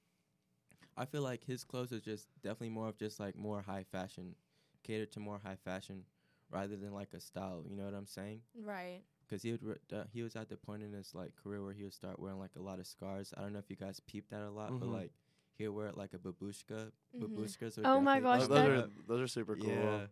I 0.97 1.05
feel 1.05 1.21
like 1.21 1.43
his 1.43 1.63
clothes 1.65 1.91
are 1.91 1.99
just 1.99 2.29
definitely 2.41 2.69
more 2.69 2.87
of 2.89 2.97
just 2.97 3.19
like 3.19 3.35
more 3.37 3.61
high 3.61 3.83
fashion, 3.83 4.35
catered 4.83 5.11
to 5.13 5.19
more 5.19 5.39
high 5.43 5.57
fashion, 5.63 6.03
rather 6.51 6.75
than 6.75 6.93
like 6.93 7.13
a 7.13 7.19
style. 7.19 7.63
You 7.69 7.75
know 7.75 7.85
what 7.85 7.93
I'm 7.93 8.07
saying? 8.07 8.41
Right. 8.63 9.01
Because 9.27 9.43
he 9.43 9.51
would 9.51 9.63
re- 9.63 9.75
uh, 9.93 10.03
he 10.11 10.23
was 10.23 10.35
at 10.35 10.49
the 10.49 10.57
point 10.57 10.81
in 10.83 10.91
his 10.93 11.13
like 11.13 11.33
career 11.35 11.63
where 11.63 11.73
he 11.73 11.83
would 11.83 11.93
start 11.93 12.19
wearing 12.19 12.39
like 12.39 12.55
a 12.57 12.61
lot 12.61 12.79
of 12.79 12.87
scars. 12.87 13.33
I 13.37 13.41
don't 13.41 13.53
know 13.53 13.59
if 13.59 13.69
you 13.69 13.75
guys 13.75 13.99
peeped 13.99 14.31
that 14.31 14.41
a 14.41 14.49
lot, 14.49 14.71
but 14.79 14.87
Mhm. 14.89 14.93
like 14.93 15.11
he 15.57 15.67
would 15.67 15.75
wear 15.75 15.87
it 15.87 15.97
like 15.97 16.13
a 16.13 16.17
babushka. 16.17 16.91
Mhm. 17.15 17.21
Babushkas. 17.21 17.77
would 17.77 17.85
Oh 17.85 17.99
my 18.01 18.19
gosh, 18.19 18.39
Those, 18.39 18.47
come 18.47 18.55
that- 18.57 18.67
those 18.69 18.83
up. 18.83 18.89
are 18.89 19.01
those 19.07 19.21
are 19.21 19.27
super 19.27 19.55
cool. 19.55 19.69
Yeah. 19.69 20.07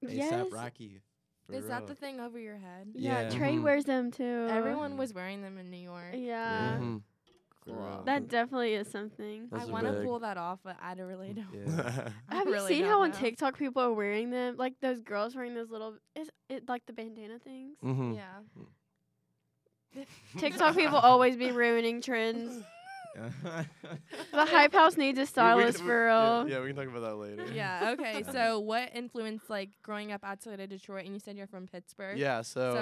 Yes. 0.00 0.32
ASAP 0.32 0.52
Rocky. 0.52 1.00
for 1.46 1.52
Is 1.54 1.66
that 1.66 1.86
the 1.86 1.94
thing 1.94 2.20
over 2.20 2.38
your 2.38 2.56
head? 2.56 2.92
Yeah, 2.94 3.22
Yeah. 3.22 3.30
Trey 3.30 3.56
Mhm. 3.56 3.62
wears 3.64 3.84
them 3.84 4.10
too. 4.10 4.46
Everyone 4.50 4.96
was 4.96 5.12
wearing 5.12 5.42
them 5.42 5.58
in 5.58 5.70
New 5.70 5.76
York. 5.76 6.14
Yeah. 6.14 6.78
Yeah. 7.66 7.74
For 7.74 7.80
real. 7.80 8.02
That 8.04 8.28
definitely 8.28 8.74
is 8.74 8.90
something. 8.90 9.48
Those 9.50 9.62
I 9.62 9.64
want 9.66 9.86
to 9.86 10.02
pull 10.04 10.18
that 10.20 10.36
off, 10.36 10.58
but 10.62 10.76
I 10.82 10.94
don't 10.94 11.06
really 11.06 11.32
don't. 11.32 11.48
Yeah. 11.54 12.08
I 12.28 12.34
Have 12.36 12.46
really 12.46 12.58
you 12.74 12.80
seen 12.80 12.82
don't 12.84 12.90
how 12.90 13.02
on. 13.02 13.12
TikTok 13.12 13.58
people 13.58 13.82
are 13.82 13.92
wearing 13.92 14.30
them? 14.30 14.56
Like 14.58 14.74
those 14.82 15.00
girls 15.00 15.34
wearing 15.34 15.54
those 15.54 15.70
little 15.70 15.96
is 16.14 16.30
it 16.48 16.68
like 16.68 16.84
the 16.86 16.92
bandana 16.92 17.38
things? 17.38 17.76
Mhm. 17.82 18.16
Yeah. 18.16 20.02
TikTok 20.38 20.74
people 20.76 20.98
always 20.98 21.36
be 21.36 21.52
ruining 21.52 22.00
trends. 22.00 22.62
The 23.14 24.44
hype 24.44 24.72
house 24.72 24.96
needs 24.96 25.18
a 25.18 25.20
We- 25.20 25.22
we 25.22 25.26
stylist 25.26 25.78
can- 25.78 25.86
for 25.86 26.06
yeah. 26.08 26.44
Yeah, 26.46 26.60
we 26.60 26.66
can 26.68 26.76
talk 26.76 26.88
about 26.88 27.02
that 27.02 27.14
later. 27.16 27.46
yeah. 27.54 27.94
Okay. 27.98 28.24
So, 28.32 28.58
what 28.58 28.90
influenced 28.94 29.48
like 29.48 29.70
growing 29.82 30.10
up 30.10 30.24
outside 30.24 30.58
of 30.60 30.68
Detroit? 30.68 31.04
And 31.04 31.14
you 31.14 31.20
said 31.20 31.36
you're 31.36 31.46
from 31.46 31.68
Pittsburgh. 31.68 32.18
Yeah, 32.18 32.42
so, 32.42 32.74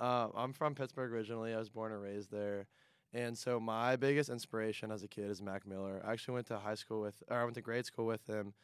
So, 0.00 0.04
uh, 0.04 0.28
I'm 0.34 0.52
from 0.52 0.74
Pittsburgh 0.74 1.12
originally. 1.12 1.54
I 1.54 1.58
was 1.58 1.68
born 1.70 1.92
and 1.92 2.02
raised 2.02 2.30
there. 2.32 2.66
And 3.14 3.36
so 3.36 3.60
my 3.60 3.96
biggest 3.96 4.30
inspiration 4.30 4.90
as 4.90 5.02
a 5.02 5.08
kid 5.08 5.30
is 5.30 5.42
Mac 5.42 5.66
Miller. 5.66 6.02
I 6.04 6.12
actually 6.12 6.34
went 6.34 6.46
to 6.46 6.58
high 6.58 6.74
school 6.74 7.00
with, 7.00 7.22
or 7.28 7.38
I 7.38 7.44
went 7.44 7.54
to 7.56 7.60
grade 7.60 7.84
school 7.84 8.06
with 8.06 8.26
him. 8.26 8.54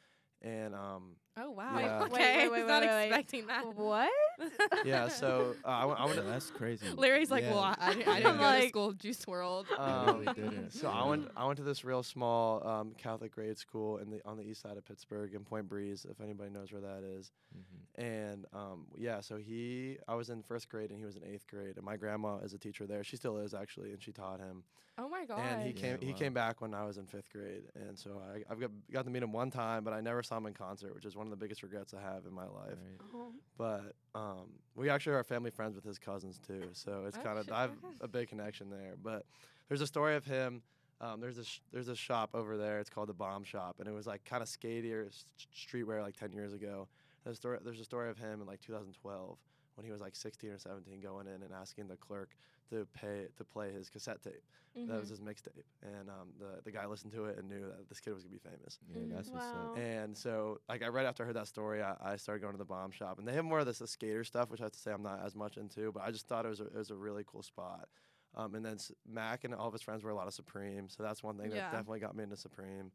And 0.40 0.75
um, 0.75 1.17
oh 1.38 1.50
wow. 1.50 1.78
Yeah. 1.78 2.04
Okay. 2.09 2.49
Wait, 2.49 2.50
wait, 2.52 2.59
I 2.59 2.61
was 2.61 2.68
not 2.68 2.83
wait, 2.83 2.88
wait, 2.88 2.95
wait. 2.95 3.07
expecting 3.07 3.47
that. 3.49 3.75
What? 3.76 4.11
yeah. 4.85 5.09
So 5.09 5.54
uh, 5.64 5.68
I, 5.68 5.85
went- 5.85 5.99
Yeah, 6.16 6.23
to 6.23 6.23
that's 6.23 6.50
crazy. 6.50 6.87
Larry's 6.97 7.30
like, 7.30 7.42
Yeah. 7.45 7.50
well, 7.52 7.61
I, 7.61 7.76
I 7.78 7.95
didn't, 7.95 8.09
I 8.09 8.16
didn't 8.21 8.33
go 8.37 8.38
to 8.38 8.42
Like- 8.45 8.68
school 8.68 8.92
Juice 8.92 9.25
WRLD. 9.25 9.64
Um, 9.78 10.21
really 10.21 10.35
didn't. 10.35 10.71
so 10.80 10.88
I 10.88 11.07
went 11.07 11.28
I 11.37 11.45
went 11.47 11.57
to 11.59 11.62
this 11.64 11.85
real 11.85 12.02
small 12.02 12.66
um, 12.66 12.92
Catholic 12.99 13.33
grade 13.35 13.59
school 13.59 13.99
in 13.99 14.11
the 14.11 14.21
on 14.25 14.37
the 14.37 14.42
east 14.45 14.62
side 14.62 14.76
of 14.76 14.85
Pittsburgh 14.85 15.35
in 15.35 15.45
Point 15.45 15.68
Breeze, 15.68 16.07
if 16.11 16.21
anybody 16.21 16.50
knows 16.50 16.73
where 16.73 16.83
that 16.83 17.02
is. 17.04 17.30
Mhm. 17.57 18.02
And 18.04 18.47
um, 18.54 18.87
yeah, 18.97 19.21
so 19.21 19.37
he 19.37 19.99
I 20.09 20.14
was 20.14 20.30
in 20.30 20.42
first 20.42 20.68
grade 20.68 20.90
and 20.90 20.99
he 20.99 21.04
was 21.04 21.16
in 21.16 21.25
eighth 21.25 21.47
grade, 21.49 21.76
and 21.76 21.85
my 21.85 21.97
grandma 21.97 22.38
is 22.38 22.52
a 22.54 22.59
teacher 22.59 22.87
there. 22.87 23.02
She 23.04 23.16
still 23.16 23.38
is 23.38 23.54
actually, 23.54 23.92
and 23.92 24.02
she 24.02 24.12
taught 24.12 24.38
him. 24.40 24.62
oh 24.99 25.09
my 25.09 25.25
god. 25.25 25.40
And 25.40 25.62
he 25.62 25.68
Yeah, 25.71 25.80
came 25.97 25.99
he 26.00 26.12
came 26.12 26.33
back 26.33 26.61
when 26.61 26.75
I 26.75 26.85
was 26.85 26.97
in 26.99 27.07
fifth 27.07 27.30
grade, 27.33 27.64
and 27.75 27.99
so 27.99 28.21
I 28.33 28.42
I've 28.50 28.61
got, 28.61 28.71
got 28.92 29.04
to 29.04 29.11
meet 29.11 29.23
him 29.23 29.33
one 29.33 29.50
time, 29.50 29.83
but 29.85 29.92
I 29.92 30.00
never 30.00 30.23
saw 30.23 30.37
him 30.37 30.47
in 30.47 30.54
concert, 30.54 30.95
which 30.95 31.04
is 31.04 31.16
one 31.16 31.28
of 31.33 31.39
the 31.39 31.43
biggest 31.45 31.63
regrets 31.63 31.95
I 31.95 32.01
have 32.01 32.25
in 32.27 32.33
my 32.33 32.45
life. 32.45 32.71
Right. 32.71 33.01
Oh. 33.15 33.33
But 33.57 33.95
um, 34.15 34.49
we 34.75 34.89
actually 34.91 35.15
are 35.15 35.25
family 35.25 35.51
friends 35.51 35.75
with 35.75 35.85
his 35.85 35.99
cousins 35.99 36.39
too, 36.47 36.65
so 36.73 37.05
it's 37.07 37.17
Oh, 37.19 37.23
kind 37.23 37.39
of 37.39 37.45
shit, 37.47 37.55
I 37.55 37.61
have 37.63 37.73
a 38.01 38.09
big 38.09 38.29
connection 38.29 38.71
there. 38.71 38.95
But 39.03 39.25
there's 39.69 39.81
a 39.81 39.87
story 39.87 40.17
of 40.17 40.25
him. 40.25 40.63
Um, 41.01 41.21
there's 41.21 41.39
a 41.39 41.45
sh- 41.45 41.61
there's 41.73 41.89
a 41.89 41.95
shop 41.95 42.31
over 42.35 42.57
there. 42.57 42.81
It's 42.81 42.91
called 42.91 43.09
the 43.09 43.15
Bomb 43.15 43.45
Shop, 43.45 43.77
and 43.79 43.87
it 43.89 43.93
was 43.93 44.07
like 44.07 44.25
kind 44.25 44.43
of 44.43 44.49
skatier 44.49 45.07
s- 45.07 45.27
streetwear 45.55 46.03
like 46.03 46.17
10 46.17 46.33
years 46.33 46.53
ago. 46.53 46.89
There's 47.29 47.37
a 47.37 47.41
story, 47.41 47.59
there's 47.63 47.81
a 47.81 47.85
story 47.85 48.09
of 48.09 48.17
him 48.17 48.41
in 48.41 48.47
like 48.47 48.63
2012 48.63 49.39
when 49.75 49.85
he 49.85 49.93
was 49.93 50.01
like 50.01 50.17
16 50.17 50.49
or 50.49 50.59
17, 50.59 50.99
going 51.03 51.27
in 51.27 51.43
and 51.43 51.53
asking 51.53 51.87
the 51.87 51.97
clerk 51.97 52.31
to 52.71 52.87
pay 52.95 53.27
to 53.37 53.45
play 53.45 53.71
his 53.71 53.91
cassette 53.91 54.23
tape. 54.23 54.41
That 54.87 54.99
was 54.99 55.11
Mhm. 55.11 55.11
his 55.11 55.21
mixtape, 55.21 55.65
and 55.83 56.09
um, 56.09 56.29
the 56.41 56.63
the 56.65 56.71
guy 56.73 56.87
listened 56.87 57.13
to 57.13 57.27
it 57.27 57.37
and 57.37 57.47
knew 57.51 57.67
that 57.67 57.87
this 57.91 58.01
kid 58.01 58.15
was 58.15 58.23
gonna 58.25 58.33
be 58.33 58.39
famous. 58.39 58.79
Yeah, 58.95 59.01
Mhm. 59.03 59.15
that's 59.15 59.29
what's 59.35 59.53
Wow. 59.53 59.65
up. 59.67 59.77
And 59.77 60.17
so, 60.17 60.63
like, 60.71 60.83
I 60.83 60.89
right 60.89 61.05
after 61.05 61.23
I 61.23 61.27
heard 61.27 61.37
that 61.37 61.49
story, 61.49 61.83
I, 61.83 61.97
I 62.01 62.17
started 62.17 62.41
going 62.41 62.55
to 62.55 62.59
the 62.59 62.65
bomb 62.65 62.93
shop, 62.93 63.19
and 63.19 63.29
they 63.29 63.35
have 63.35 63.45
more 63.45 63.59
of 63.59 63.67
this 63.67 63.81
the 63.81 63.87
skater 63.87 64.25
stuff, 64.25 64.49
which 64.49 64.63
I 64.63 64.65
have 64.65 64.73
to 64.73 64.79
say 64.79 64.93
I'm 64.93 65.03
not 65.03 65.21
as 65.23 65.35
much 65.37 65.59
into, 65.59 65.93
but 65.93 66.05
I 66.05 66.11
just 66.11 66.29
thought 66.29 66.47
it 66.47 66.49
was 66.49 66.61
a, 66.61 66.65
it 66.69 66.77
was 66.77 66.91
a 66.91 66.97
really 66.97 67.25
cool 67.27 67.43
spot. 67.43 67.91
Um, 68.35 68.55
and 68.55 68.65
then 68.65 68.79
Mac 69.07 69.45
and 69.45 69.55
all 69.55 69.67
of 69.67 69.75
his 69.75 69.83
friends 69.83 70.03
wear 70.03 70.13
a 70.13 70.17
lot 70.17 70.29
of 70.29 70.33
Supreme, 70.33 70.89
so 70.89 71.03
that's 71.03 71.23
one 71.23 71.37
thing 71.37 71.51
Yeah. 71.51 71.57
that 71.57 71.73
definitely 71.73 72.01
got 72.01 72.17
me 72.17 72.23
into 72.23 72.37
Supreme. 72.39 72.91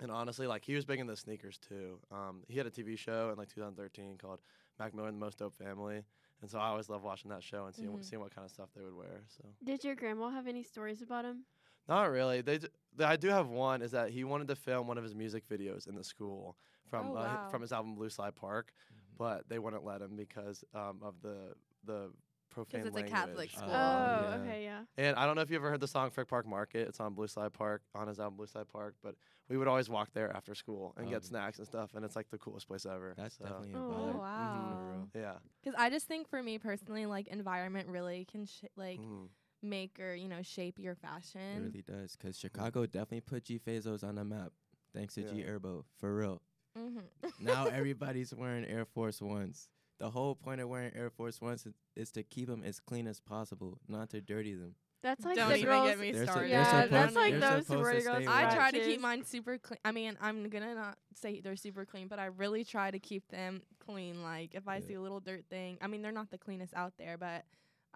And 0.00 0.10
honestly, 0.10 0.46
like, 0.46 0.64
he 0.64 0.74
was 0.74 0.84
big 0.84 1.00
into 1.00 1.16
sneakers 1.16 1.58
too. 1.58 1.98
Um, 2.12 2.42
he 2.48 2.58
had 2.58 2.66
a 2.66 2.70
TV 2.70 2.98
show 2.98 3.30
in 3.30 3.36
like 3.38 3.48
2013 3.48 4.18
called 4.18 4.40
Mac 4.78 4.94
Miller 4.94 5.08
and 5.08 5.16
the 5.16 5.24
Most 5.24 5.38
Dope 5.38 5.54
Family, 5.54 6.02
and 6.42 6.50
so 6.50 6.58
I 6.58 6.66
always 6.68 6.90
love 6.90 7.02
watching 7.02 7.30
that 7.30 7.42
show 7.42 7.64
and 7.64 7.74
seeing 7.74 7.88
Mhm. 7.88 7.92
what 7.94 8.04
seeing 8.04 8.20
what 8.20 8.34
kind 8.34 8.44
of 8.44 8.50
stuff 8.50 8.68
they 8.74 8.82
would 8.82 8.94
wear. 8.94 9.22
So. 9.28 9.44
Did 9.64 9.84
your 9.84 9.94
grandma 9.94 10.28
have 10.28 10.46
any 10.46 10.62
stories 10.62 11.00
about 11.00 11.24
him? 11.24 11.46
Not 11.88 12.10
really. 12.10 12.42
They, 12.42 12.58
d- 12.58 12.68
I 13.00 13.16
do 13.16 13.28
have 13.28 13.48
one. 13.48 13.80
Is 13.80 13.92
that 13.92 14.10
he 14.10 14.22
wanted 14.24 14.48
to 14.48 14.56
film 14.56 14.86
one 14.86 14.98
of 14.98 15.04
his 15.04 15.14
music 15.14 15.48
videos 15.48 15.88
in 15.88 15.94
the 15.94 16.04
school 16.04 16.58
from 16.90 17.12
Oh, 17.12 17.16
uh, 17.16 17.48
from 17.48 17.62
his 17.62 17.72
album 17.72 17.94
Blue 17.94 18.10
Slide 18.10 18.34
Park, 18.36 18.74
Mhm. 18.92 19.16
but 19.16 19.48
they 19.48 19.58
wouldn't 19.58 19.82
let 19.84 20.02
him 20.02 20.14
because 20.14 20.62
um, 20.74 21.00
of 21.02 21.22
the 21.22 21.54
the 21.84 22.12
profane 22.50 22.80
it's 22.80 22.90
a 22.90 22.92
language. 22.92 23.12
Catholic 23.12 23.50
Oh, 23.56 23.60
Oh, 23.62 23.66
school. 23.66 23.70
yeah. 23.70 24.36
okay, 24.42 24.62
yeah. 24.64 24.84
And 24.98 25.16
I 25.16 25.24
don't 25.26 25.36
know 25.36 25.42
if 25.42 25.50
you 25.50 25.56
ever 25.56 25.70
heard 25.70 25.80
the 25.80 25.88
song 25.88 26.10
Frick 26.10 26.28
Park 26.28 26.46
Market. 26.46 26.88
It's 26.88 27.00
on 27.00 27.14
Blue 27.14 27.28
Slide 27.28 27.52
Park 27.54 27.82
on 27.94 28.08
his 28.08 28.18
album 28.20 28.36
Blue 28.36 28.46
Slide 28.46 28.68
Park, 28.68 28.94
but 29.02 29.14
we 29.48 29.56
would 29.56 29.68
always 29.68 29.88
walk 29.88 30.10
there 30.12 30.34
after 30.36 30.54
school 30.54 30.92
and 30.96 31.08
get 31.08 31.18
Oh. 31.22 31.26
snacks 31.26 31.58
and 31.58 31.66
stuff, 31.66 31.94
and 31.94 32.04
it's 32.04 32.16
like 32.16 32.30
the 32.30 32.38
coolest 32.38 32.66
place 32.68 32.84
ever. 32.86 33.14
That's 33.16 33.36
so, 33.38 33.44
definitely 33.44 33.72
a 33.74 33.76
Oh, 33.78 33.80
vibe. 33.80 34.14
Oh 34.14 34.18
wow. 34.18 34.78
For 34.78 34.92
real. 34.92 35.08
yeah. 35.24 35.38
Because 35.62 35.78
I 35.78 35.90
just 35.90 36.06
think 36.06 36.28
for 36.28 36.42
me 36.42 36.58
personally, 36.58 37.06
like 37.06 37.28
environment 37.28 37.88
really 37.88 38.24
can 38.24 38.46
sh- 38.46 38.64
like 38.76 39.00
Mhm. 39.00 39.28
make 39.62 39.98
or 40.00 40.14
you 40.14 40.28
know 40.28 40.42
shape 40.42 40.78
your 40.78 40.94
fashion. 40.94 41.40
It 41.40 41.60
really 41.60 41.82
does. 41.82 42.16
Because 42.16 42.38
Chicago 42.38 42.86
definitely 42.86 43.20
put 43.22 43.44
G 43.44 43.58
Fazos 43.58 44.02
on 44.04 44.16
the 44.16 44.24
map. 44.24 44.52
Thanks 44.94 45.14
to 45.14 45.22
G 45.22 45.40
Yeah. 45.40 45.46
Herbo. 45.46 45.84
For 45.98 46.14
real. 46.14 46.42
hmm 46.76 47.00
now 47.40 47.66
everybody's 47.72 48.34
wearing 48.34 48.64
Air 48.64 48.84
Force 48.84 49.20
Ones. 49.22 49.68
The 49.98 50.10
whole 50.10 50.34
point 50.34 50.60
of 50.60 50.68
wearing 50.68 50.92
Air 50.94 51.08
Force 51.08 51.40
Ones 51.40 51.64
is, 51.64 51.72
is 51.94 52.10
to 52.12 52.22
keep 52.22 52.48
them 52.48 52.62
as 52.62 52.80
clean 52.80 53.06
as 53.06 53.18
possible, 53.20 53.78
not 53.88 54.10
to 54.10 54.20
dirty 54.20 54.54
them. 54.54 54.74
That's 55.02 55.24
like 55.24 55.36
Don't 55.36 55.50
the 55.50 55.56
even 55.58 55.68
girls. 55.68 55.88
get 55.88 55.98
me 56.00 56.10
They're 56.12 56.22
su- 56.26 56.30
started. 56.32 56.50
they're 56.50 56.58
yeah, 56.58 56.70
supposed- 56.70 56.92
that's 56.92 57.14
like 57.14 57.30
they're 57.32 57.40
those 57.40 57.66
supposed 57.66 57.68
sorority 57.68 58.00
stay 58.00 58.10
girls. 58.24 58.26
I 58.28 58.54
try 58.54 58.70
to 58.72 58.80
keep 58.80 59.00
mine 59.00 59.24
super 59.24 59.58
clean. 59.58 59.78
I 59.84 59.92
mean, 59.92 60.16
I'm 60.20 60.48
gonna 60.48 60.74
not 60.74 60.98
say 61.14 61.40
they're 61.40 61.54
super 61.56 61.84
clean, 61.84 62.08
but 62.08 62.18
I 62.18 62.26
really 62.26 62.64
try 62.64 62.90
to 62.90 62.98
keep 62.98 63.26
them 63.28 63.62
clean. 63.78 64.22
Like 64.22 64.54
if 64.54 64.66
I 64.66 64.76
Yeah. 64.78 64.86
see 64.86 64.94
a 64.94 65.00
little 65.00 65.20
dirt 65.20 65.44
thing, 65.48 65.78
I 65.80 65.86
mean, 65.86 66.02
they're 66.02 66.12
not 66.12 66.30
the 66.30 66.38
cleanest 66.38 66.74
out 66.74 66.94
there, 66.98 67.16
but 67.18 67.44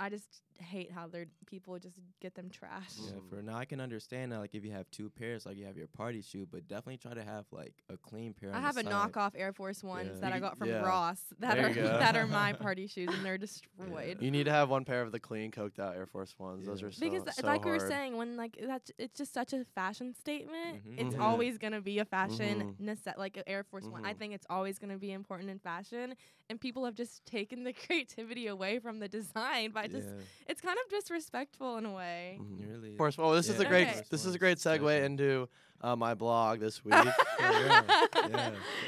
I 0.00 0.08
just 0.08 0.40
hate 0.58 0.90
how 0.90 1.06
they're 1.08 1.26
people 1.46 1.78
just 1.78 2.00
get 2.20 2.34
them 2.34 2.48
trashed. 2.50 2.98
Yeah, 3.06 3.20
for 3.28 3.42
now 3.42 3.56
I 3.56 3.64
can 3.66 3.80
understand 3.80 4.32
that 4.32 4.38
like 4.38 4.54
if 4.54 4.64
you 4.64 4.72
have 4.72 4.90
two 4.90 5.10
pairs, 5.10 5.44
like 5.46 5.56
you 5.58 5.66
have 5.66 5.76
your 5.76 5.86
party 5.88 6.22
shoe, 6.22 6.46
but 6.50 6.66
definitely 6.68 6.96
try 6.96 7.12
to 7.14 7.22
have 7.22 7.44
like 7.52 7.74
a 7.90 7.96
clean 7.98 8.32
pair. 8.32 8.50
I 8.52 8.56
on 8.56 8.62
have 8.62 8.74
the 8.76 8.80
a 8.80 8.84
side. 8.84 8.92
knockoff 9.12 9.32
Air 9.36 9.52
Force 9.52 9.82
Ones 9.84 10.10
Yeah. 10.14 10.20
that 10.22 10.32
I 10.32 10.38
got 10.40 10.56
from 10.58 10.68
yeah. 10.68 10.80
Ross 10.82 11.20
that 11.40 11.54
There 11.56 11.66
are 11.70 11.98
that 11.98 12.16
are 12.16 12.26
my 12.26 12.52
party 12.66 12.86
shoes 12.86 13.10
and 13.12 13.24
they're 13.24 13.38
destroyed. 13.38 14.18
You 14.20 14.30
need 14.30 14.44
to 14.44 14.52
have 14.52 14.70
one 14.70 14.84
pair 14.86 15.02
of 15.02 15.12
the 15.12 15.20
clean, 15.20 15.50
coked 15.50 15.78
out 15.78 15.94
Air 15.96 16.06
Force 16.06 16.34
Ones. 16.38 16.64
Those 16.66 16.82
are 16.82 16.90
so 16.92 17.00
Because 17.00 17.22
so 17.36 17.46
like 17.46 17.64
we 17.64 17.70
were 17.70 17.78
saying, 17.78 18.16
when 18.16 18.36
like 18.38 18.58
that's 18.66 18.90
it's 18.98 19.18
just 19.18 19.34
such 19.34 19.52
a 19.52 19.64
fashion 19.74 20.14
statement. 20.14 20.86
Mhm. 20.88 20.98
It's 20.98 21.14
Mhm. 21.14 21.20
always 21.20 21.58
gonna 21.58 21.80
be 21.82 21.98
a 21.98 22.04
fashion 22.06 22.76
Mhm. 22.80 22.86
nece- 22.96 23.18
like 23.18 23.36
an 23.36 23.44
Air 23.46 23.64
Force 23.64 23.84
One. 23.86 24.04
I 24.06 24.14
Mhm. 24.14 24.18
think 24.18 24.34
it's 24.34 24.46
always 24.48 24.78
gonna 24.78 24.98
be 24.98 25.12
important 25.12 25.50
in 25.50 25.58
fashion, 25.58 26.14
and 26.48 26.60
people 26.60 26.84
have 26.86 26.94
just 26.94 27.24
taken 27.26 27.64
the 27.64 27.72
creativity 27.90 28.46
away 28.46 28.78
from 28.78 28.98
the 28.98 29.08
design 29.08 29.70
by 29.72 29.86
just. 29.90 30.08
Yeah, 30.08 30.14
It's 30.48 30.60
kind 30.60 30.78
of 30.84 30.90
disrespectful 30.90 31.76
in 31.78 31.86
a 31.86 31.92
way. 31.92 32.38
It 32.40 32.66
really. 32.68 32.92
Of 32.92 32.98
course. 32.98 33.18
Well, 33.18 33.32
this 33.32 33.48
is 33.48 33.60
a 33.60 33.64
great 33.64 33.88
Okay. 33.88 34.02
this 34.10 34.24
is 34.24 34.34
a 34.34 34.38
great 34.38 34.58
segue 34.58 34.72
definitely. 34.78 35.04
into 35.04 35.48
uh, 35.82 35.96
my 35.96 36.14
blog 36.14 36.60
this 36.60 36.84
week. 36.84 36.94
yeah. 36.94 37.82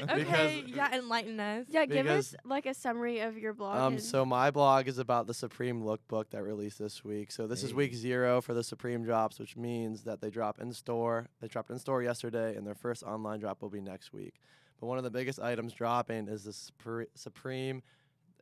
okay, 0.03 0.15
Because- 0.15 0.51
yeah, 0.67 0.95
enlighten 0.95 1.39
us. 1.39 1.65
Yeah, 1.69 1.85
give 1.85 2.07
us 2.07 2.35
like 2.45 2.65
a 2.65 2.73
summary 2.73 3.19
of 3.19 3.37
your 3.37 3.53
blog. 3.53 3.77
um, 3.77 3.99
so 3.99 4.25
my 4.25 4.51
blog 4.51 4.87
is 4.87 4.97
about 4.97 5.27
the 5.27 5.33
Supreme 5.33 5.81
Lookbook 5.83 6.29
that 6.31 6.43
released 6.43 6.79
this 6.79 7.03
week. 7.03 7.31
So 7.31 7.47
this 7.47 7.63
is 7.63 7.73
week 7.73 7.93
zero 7.93 8.41
for 8.41 8.53
the 8.53 8.63
Supreme 8.63 9.03
drops, 9.03 9.39
which 9.39 9.55
means 9.57 10.03
that 10.03 10.21
they 10.21 10.29
drop 10.29 10.59
in 10.59 10.71
store. 10.73 11.27
They 11.41 11.47
dropped 11.47 11.69
in 11.71 11.79
store 11.79 12.03
yesterday, 12.03 12.55
and 12.55 12.65
their 12.65 12.75
first 12.75 13.03
online 13.03 13.39
drop 13.39 13.61
will 13.61 13.69
be 13.69 13.81
next 13.81 14.13
week. 14.13 14.35
But 14.79 14.87
one 14.87 14.97
of 14.97 15.03
the 15.03 15.11
biggest 15.11 15.39
items 15.39 15.73
dropping 15.73 16.27
is 16.27 16.43
the 16.43 16.51
Supre- 16.51 17.07
Supreme 17.15 17.81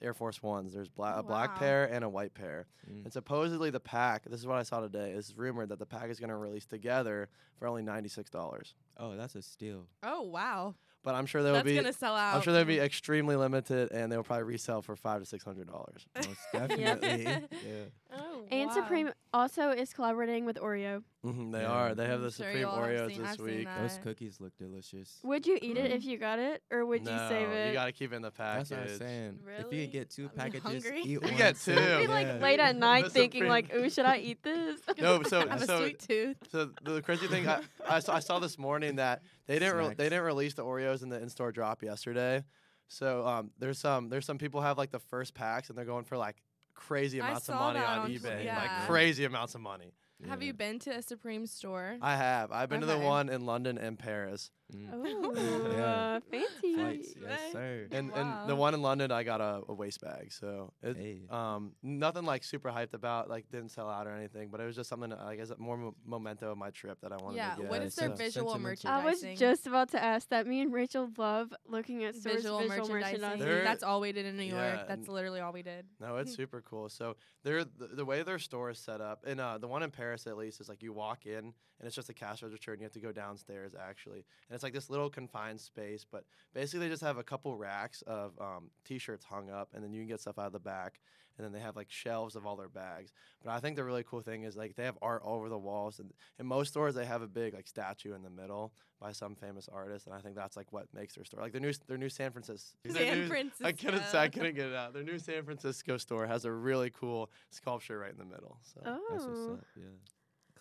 Air 0.02 0.14
Force 0.14 0.42
Ones. 0.44 0.74
There's 0.74 0.90
bla- 0.90 1.20
a 1.20 1.24
black 1.24 1.52
Wow. 1.52 1.58
pair 1.60 1.86
and 1.86 2.04
a 2.04 2.10
white 2.10 2.34
pair. 2.34 2.68
Mm. 2.90 3.04
And 3.06 3.14
supposedly 3.14 3.70
the 3.70 3.80
pack, 3.80 4.24
this 4.26 4.40
is 4.40 4.48
what 4.48 4.58
I 4.58 4.64
saw 4.64 4.80
today, 4.82 5.12
is 5.12 5.36
rumored 5.38 5.70
that 5.70 5.80
the 5.80 5.86
pack 5.86 6.10
is 6.10 6.20
going 6.20 6.30
to 6.30 6.36
release 6.36 6.66
together 6.66 7.30
for 7.58 7.68
only 7.68 7.84
$96. 7.84 8.74
Oh, 8.98 9.16
that's 9.16 9.36
a 9.36 9.42
steal. 9.42 9.88
Oh 10.04 10.22
wow, 10.24 10.76
But 11.04 11.16
I'm 11.16 11.26
sure 11.26 11.42
they 11.42 11.50
will 11.50 11.56
that's 11.58 11.66
be 11.66 11.76
gonna 11.76 11.94
sell 11.94 12.16
out. 12.16 12.36
I'm 12.36 12.42
sure 12.42 12.54
they'll 12.54 12.66
be 12.66 12.80
extremely 12.80 13.36
limited 13.36 13.92
and 13.92 14.12
they'll 14.12 14.24
probably 14.24 14.44
resell 14.44 14.82
for 14.82 14.96
5 14.96 15.22
to 15.22 15.26
600 15.26 15.68
dollars. 15.68 16.06
Most 16.16 16.40
definitely. 16.54 17.24
yeah. 17.66 17.86
Oh, 18.16 18.44
and 18.52 18.68
wow. 18.70 18.76
Supreme 18.76 19.12
also 19.34 19.70
is 19.70 19.94
collaborating 19.94 20.46
with 20.46 20.58
Oreo. 20.58 21.04
hmm 21.24 21.52
they 21.52 21.62
Yeah. 21.62 21.68
are. 21.68 21.96
They 21.96 22.06
have 22.08 22.16
I'm 22.20 22.24
the 22.24 22.32
sure 22.32 22.48
Supreme 22.52 22.66
Oreos 22.68 23.08
seen- 23.10 23.22
this 23.22 23.32
I've 23.32 23.40
week. 23.40 23.68
Those 23.80 24.00
cookies 24.04 24.42
look 24.42 24.58
delicious. 24.58 25.20
Would 25.24 25.46
you 25.46 25.58
eat 25.62 25.78
it 25.78 25.92
Mm. 25.92 25.96
if 25.96 26.04
you 26.04 26.18
got 26.18 26.40
it, 26.40 26.64
or 26.72 26.86
would 26.86 27.04
no, 27.06 27.12
you 27.12 27.18
save 27.30 27.50
it? 27.50 27.68
You 27.68 27.74
got 27.74 27.86
to 27.86 27.92
keep 27.92 28.12
it 28.12 28.16
in 28.16 28.22
the 28.24 28.32
package. 28.32 28.70
That's 28.70 28.82
what 28.82 28.92
I'm 28.92 28.98
saying. 28.98 29.40
If 29.60 29.66
you 29.66 29.66
Really? 29.72 29.88
get 29.88 30.10
two 30.10 30.24
I'm 30.24 30.30
packages, 30.32 30.64
hungry. 30.64 31.02
eat 31.02 31.06
You 31.06 31.20
one. 31.22 31.38
get 31.38 31.58
save 31.58 31.78
two. 31.78 31.84
it. 31.84 32.00
Be 32.02 32.08
like 32.08 32.28
Yeah. 32.28 32.38
late 32.40 32.60
at 32.60 32.76
night 32.90 33.12
thinking 33.12 33.48
like, 33.48 33.74
"Ooh, 33.74 33.90
should 33.90 34.06
I 34.06 34.18
eat 34.18 34.42
this?" 34.44 34.82
No, 35.00 35.22
so 35.24 35.42
I 35.42 35.48
have 35.52 35.64
so 35.66 35.76
a 35.78 35.80
sweet 35.84 36.00
tooth. 36.00 36.38
so 36.52 36.72
the 36.84 37.02
crazy 37.02 37.28
thing 37.28 37.48
I, 37.48 37.62
I, 37.88 38.00
saw, 38.00 38.16
I 38.16 38.20
saw 38.20 38.40
this 38.40 38.58
morning 38.58 38.96
that 38.96 39.22
they 39.46 39.60
didn't 39.60 39.78
re- 39.78 39.94
they 39.94 40.06
didn't 40.10 40.24
release 40.26 40.56
the 40.56 40.64
Oreos 40.66 41.04
in 41.04 41.10
the 41.10 41.22
in-store 41.22 41.52
drop 41.52 41.84
yesterday. 41.84 42.44
So 42.88 43.26
um, 43.26 43.52
there's 43.60 43.78
some 43.80 44.10
there's 44.10 44.26
some 44.26 44.38
people 44.40 44.60
have 44.62 44.78
like 44.78 44.92
the 44.92 45.00
first 45.00 45.34
packs 45.36 45.70
and 45.70 45.78
they're 45.78 45.86
going 45.86 46.04
for 46.04 46.18
like 46.18 46.42
crazy 46.88 47.20
amounts 47.20 47.50
of 47.50 47.56
money 47.56 47.80
on 47.80 48.00
on 48.00 48.10
eBay, 48.12 48.44
Twi- 48.44 48.56
like 48.56 48.88
crazy 48.88 49.26
amounts 49.26 49.56
of 49.56 49.62
money. 49.62 49.94
Have 50.28 50.44
you 50.44 50.54
been 50.54 50.78
to 50.80 50.92
a 50.92 51.02
Supreme 51.02 51.48
store? 51.48 51.98
I 52.02 52.16
have. 52.16 52.52
I've 52.52 52.70
been 52.70 52.82
to 52.82 52.86
the 52.86 52.98
one 52.98 53.28
in 53.30 53.46
London 53.46 53.78
and 53.80 53.98
Paris. 53.98 54.52
Mm. 54.76 54.88
Oh, 54.94 55.72
Yeah. 55.72 55.84
uh, 55.86 56.20
fancy. 56.30 56.74
Flights, 56.76 57.14
yes, 57.22 57.40
sir. 57.52 57.88
And 57.92 58.12
and 58.14 58.50
the 58.50 58.56
one 58.56 58.74
in 58.74 58.82
London, 58.82 59.12
I 59.12 59.24
got 59.24 59.42
a, 59.42 59.62
a 59.68 59.74
waist 59.74 60.02
bag. 60.02 60.32
So 60.32 60.74
it, 60.82 60.96
Hey. 60.98 61.22
um, 61.30 61.74
nothing 61.84 62.26
like 62.26 62.44
super 62.44 62.70
hyped 62.70 62.94
about. 62.94 63.30
Like 63.30 63.50
didn't 63.52 63.70
sell 63.70 63.90
out 63.90 64.08
or 64.08 64.12
anything, 64.12 64.50
but 64.50 64.60
it 64.62 64.66
was 64.66 64.76
just 64.76 64.90
something 64.90 65.12
I 65.14 65.36
guess 65.36 65.52
more 65.58 65.78
mo- 65.78 65.96
memento 66.06 66.52
of 66.52 66.58
my 66.58 66.70
trip 66.70 67.00
that 67.02 67.12
I 67.12 67.18
wanted 67.18 67.38
yeah, 67.38 67.56
to 67.56 67.62
get. 67.62 67.70
what 67.72 67.82
is 67.82 67.96
their 67.96 68.10
so 68.10 68.16
visual 68.16 68.52
sentimental. 68.52 68.90
I 68.90 69.04
was 69.06 69.22
just 69.38 69.68
about 69.68 69.90
to 69.92 70.04
ask 70.04 70.30
that. 70.30 70.48
Me 70.48 70.62
and 70.62 70.74
Rachel 70.74 71.10
love 71.18 71.54
looking 71.68 72.04
at 72.04 72.16
stores' 72.16 72.38
visual, 72.38 72.60
visual, 72.60 72.78
merchandising. 72.90 73.22
merchandising. 73.22 73.64
That's 73.64 73.84
all 73.84 74.02
we 74.02 74.12
did 74.12 74.26
in 74.26 74.38
New 74.38 74.44
Yeah, 74.44 74.76
York. 74.76 74.88
That's 74.88 75.08
literally 75.08 75.40
all 75.40 75.52
we 75.54 75.62
did. 75.64 75.86
No, 76.00 76.18
it's 76.18 76.36
super 76.42 76.62
cool. 76.62 76.90
So 76.90 77.16
they're 77.44 77.64
the, 77.64 77.88
the 77.94 78.06
way 78.06 78.24
their 78.24 78.40
store 78.40 78.70
is 78.70 78.80
set 78.80 79.02
up, 79.02 79.24
and 79.26 79.40
uh, 79.40 79.58
the 79.58 79.68
one 79.68 79.84
in 79.84 79.92
Paris 79.92 80.28
at 80.28 80.38
least 80.38 80.62
is 80.62 80.70
like 80.70 80.82
you 80.84 80.94
walk 80.94 81.26
in 81.26 81.54
and 81.82 81.88
it's 81.88 81.96
just 81.96 82.10
a 82.10 82.14
cash 82.14 82.44
register, 82.44 82.72
and 82.74 82.80
you 82.82 82.86
have 82.86 82.92
to 82.94 83.00
go 83.00 83.12
downstairs 83.12 83.74
actually, 83.80 84.24
and 84.50 84.56
it's 84.62 84.64
like 84.64 84.74
this 84.74 84.92
little 84.92 85.10
confined 85.10 85.60
space, 85.60 86.06
but 86.10 86.24
basically 86.54 86.86
they 86.86 86.92
just 86.92 87.02
have 87.02 87.18
a 87.18 87.24
couple 87.24 87.56
racks 87.58 88.04
of 88.06 88.34
um, 88.40 88.70
t-shirts 88.86 89.26
hung 89.26 89.50
up, 89.50 89.70
and 89.74 89.84
then 89.84 89.92
you 89.92 90.02
can 90.02 90.08
get 90.08 90.20
stuff 90.22 90.38
out 90.38 90.46
of 90.46 90.54
the 90.54 90.60
back, 90.60 91.00
and 91.38 91.44
then 91.44 91.52
they 91.52 91.60
have 91.60 91.76
like 91.76 91.90
shelves 91.90 92.36
of 92.36 92.46
all 92.46 92.56
their 92.56 92.70
bags. 92.70 93.12
But 93.44 93.50
I 93.54 93.60
think 93.60 93.76
the 93.76 93.84
really 93.84 94.04
cool 94.04 94.22
thing 94.22 94.44
is 94.44 94.56
like 94.56 94.76
they 94.76 94.84
have 94.84 95.00
art 95.02 95.24
all 95.26 95.38
over 95.38 95.50
the 95.50 95.58
walls, 95.58 95.98
and 95.98 96.12
in 96.40 96.46
most 96.46 96.68
stores 96.70 96.94
they 96.94 97.06
have 97.06 97.24
a 97.24 97.28
big 97.28 97.56
like 97.56 97.68
statue 97.68 98.14
in 98.14 98.22
the 98.22 98.30
middle 98.30 98.72
by 99.00 99.12
some 99.14 99.34
famous 99.34 99.68
artist, 99.74 100.06
and 100.06 100.14
I 100.16 100.20
think 100.20 100.36
that's 100.36 100.56
like 100.56 100.72
what 100.72 100.86
makes 100.94 101.16
their 101.16 101.26
store 101.26 101.42
like 101.42 101.54
their 101.54 101.62
new 101.62 101.74
their 101.88 101.98
new 101.98 102.10
San 102.10 102.30
Francisco. 102.32 102.78
San 102.88 103.20
new- 103.22 103.28
Francisco. 103.28 103.66
I 103.68 103.72
couldn't 103.72 104.06
say 104.06 104.20
I 104.20 104.28
couldn't 104.30 104.54
get 104.54 104.68
it 104.68 104.76
out. 104.76 104.94
Their 104.94 105.02
new 105.02 105.18
San 105.18 105.44
Francisco 105.44 105.98
store 105.98 106.28
has 106.28 106.46
a 106.46 106.52
really 106.52 106.92
cool 106.92 107.32
sculpture 107.50 107.98
right 107.98 108.12
in 108.12 108.20
the 108.20 108.26
middle. 108.26 108.60
So 108.62 108.82
Oh. 108.86 109.00
That's 109.10 109.26
what's 109.26 109.40
up. 109.60 109.66
Yeah. 109.76 109.84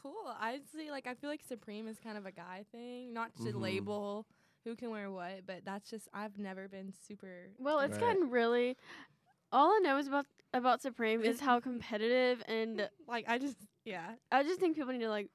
Cool. 0.03 0.35
I'd 0.41 0.63
say 0.75 0.91
like 0.91 1.07
I 1.07 1.15
feel 1.15 1.29
like 1.31 1.43
Supreme 1.47 1.87
is 1.89 1.99
kind 1.99 2.17
of 2.17 2.27
a 2.27 2.33
guy 2.33 2.65
thing, 2.73 3.13
not 3.13 3.35
to 3.37 3.43
Mhm. 3.53 3.61
label 3.61 4.27
who 4.65 4.77
can 4.77 4.91
wear 4.91 5.11
what, 5.11 5.47
but 5.47 5.65
that's 5.65 5.91
just 5.91 6.09
I've 6.15 6.39
never 6.39 6.69
been 6.69 6.93
super. 7.07 7.49
Well, 7.59 7.81
it's 7.81 7.93
Right. 7.93 8.01
gotten 8.01 8.31
really. 8.31 8.77
All 9.53 9.71
I 9.73 9.79
know 9.83 9.99
is 9.99 10.07
about 10.09 10.27
about 10.53 10.81
Supreme 10.83 11.21
is 11.23 11.37
Is- 11.37 11.41
how 11.41 11.61
competitive, 11.61 12.43
and 12.49 12.89
Like 13.07 13.27
I 13.29 13.39
just 13.39 13.57
yeah. 13.85 14.15
I 14.33 14.43
just 14.43 14.59
think 14.61 14.77
people 14.77 14.93
need 14.93 15.01
to 15.01 15.09
like 15.11 15.29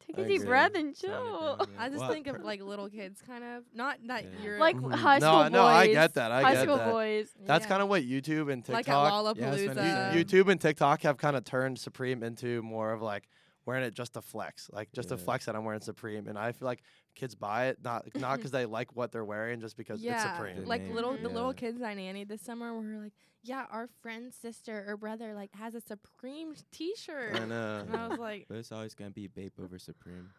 take 0.00 0.18
a 0.18 0.22
I 0.22 0.24
deep 0.24 0.36
agree. 0.42 0.48
breath 0.48 0.74
and 0.74 0.94
chill. 0.96 1.56
down, 1.58 1.68
yeah. 1.72 1.82
I 1.82 1.88
just 1.88 2.00
Well, 2.00 2.10
think 2.12 2.26
of 2.28 2.42
like 2.42 2.60
little 2.62 2.88
kids, 2.88 3.22
kind 3.22 3.42
of. 3.44 3.64
Not 3.72 3.98
that 4.06 4.24
Yeah. 4.24 4.30
you're 4.42 4.58
Like 4.58 4.76
Mhm. 4.76 4.94
high 4.94 5.18
school 5.18 5.32
No, 5.32 5.40
school 5.42 5.50
no, 5.50 5.64
I 5.64 5.86
boys. 5.86 5.94
get 5.94 6.14
that. 6.14 6.32
I 6.32 6.42
high 6.42 6.54
get 6.54 6.62
school 6.64 6.76
that. 6.76 6.90
boys. 6.92 7.34
That's 7.40 7.64
yeah. 7.64 7.68
kind 7.68 7.82
of 7.82 7.88
what 7.88 8.02
YouTube 8.02 8.52
and 8.52 8.68
like 8.68 8.84
TikTok. 8.86 9.06
at 9.06 9.12
Lollapalooza. 9.12 9.36
Yeah, 9.38 9.50
that's 9.50 9.62
what 9.68 9.78
I'm 9.78 9.84
You- 10.16 10.24
saying. 10.24 10.44
YouTube 10.44 10.50
and 10.52 10.60
TikTok 10.60 11.02
have 11.02 11.16
kind 11.18 11.36
of 11.36 11.44
turned 11.44 11.78
Supreme 11.78 12.22
into 12.22 12.62
more 12.62 12.92
of 12.92 13.00
like 13.02 13.28
wearing 13.66 13.84
it 13.84 13.92
just 13.94 14.14
to 14.14 14.22
flex, 14.22 14.70
like 14.72 14.90
just 14.92 15.08
to 15.10 15.16
flex 15.16 15.44
that 15.46 15.56
I'm 15.56 15.64
wearing 15.64 15.80
Supreme, 15.80 16.28
and 16.28 16.38
I 16.38 16.52
feel 16.52 16.66
like 16.66 16.82
kids 17.14 17.34
buy 17.34 17.66
it 17.66 17.78
not 17.82 18.06
not 18.14 18.36
because 18.36 18.52
they 18.52 18.64
like 18.64 18.94
what 18.96 19.12
they're 19.12 19.24
wearing, 19.24 19.60
just 19.60 19.76
because 19.76 20.00
yeah, 20.00 20.14
it's 20.14 20.22
Supreme. 20.36 20.62
The 20.62 20.68
like 20.68 20.82
name, 20.82 20.94
little 20.94 21.16
the 21.16 21.28
little 21.28 21.52
kids 21.52 21.82
I 21.82 21.94
nannied 21.94 22.28
this 22.28 22.40
summer 22.42 22.72
were 22.74 23.02
like, 23.02 23.12
yeah, 23.42 23.66
our 23.70 23.88
friend's 24.00 24.36
sister 24.36 24.84
or 24.88 24.96
brother 24.96 25.34
like 25.34 25.52
has 25.54 25.74
a 25.74 25.80
Supreme 25.80 26.54
T-shirt, 26.72 27.34
I 27.34 27.44
know. 27.44 27.84
and 27.86 27.96
I 27.96 28.08
was 28.08 28.18
like, 28.18 28.46
But 28.48 28.58
it's 28.58 28.72
always 28.72 28.94
gonna 28.94 29.10
be 29.10 29.26
Bape 29.26 29.54
over 29.62 29.78
Supreme, 29.78 30.30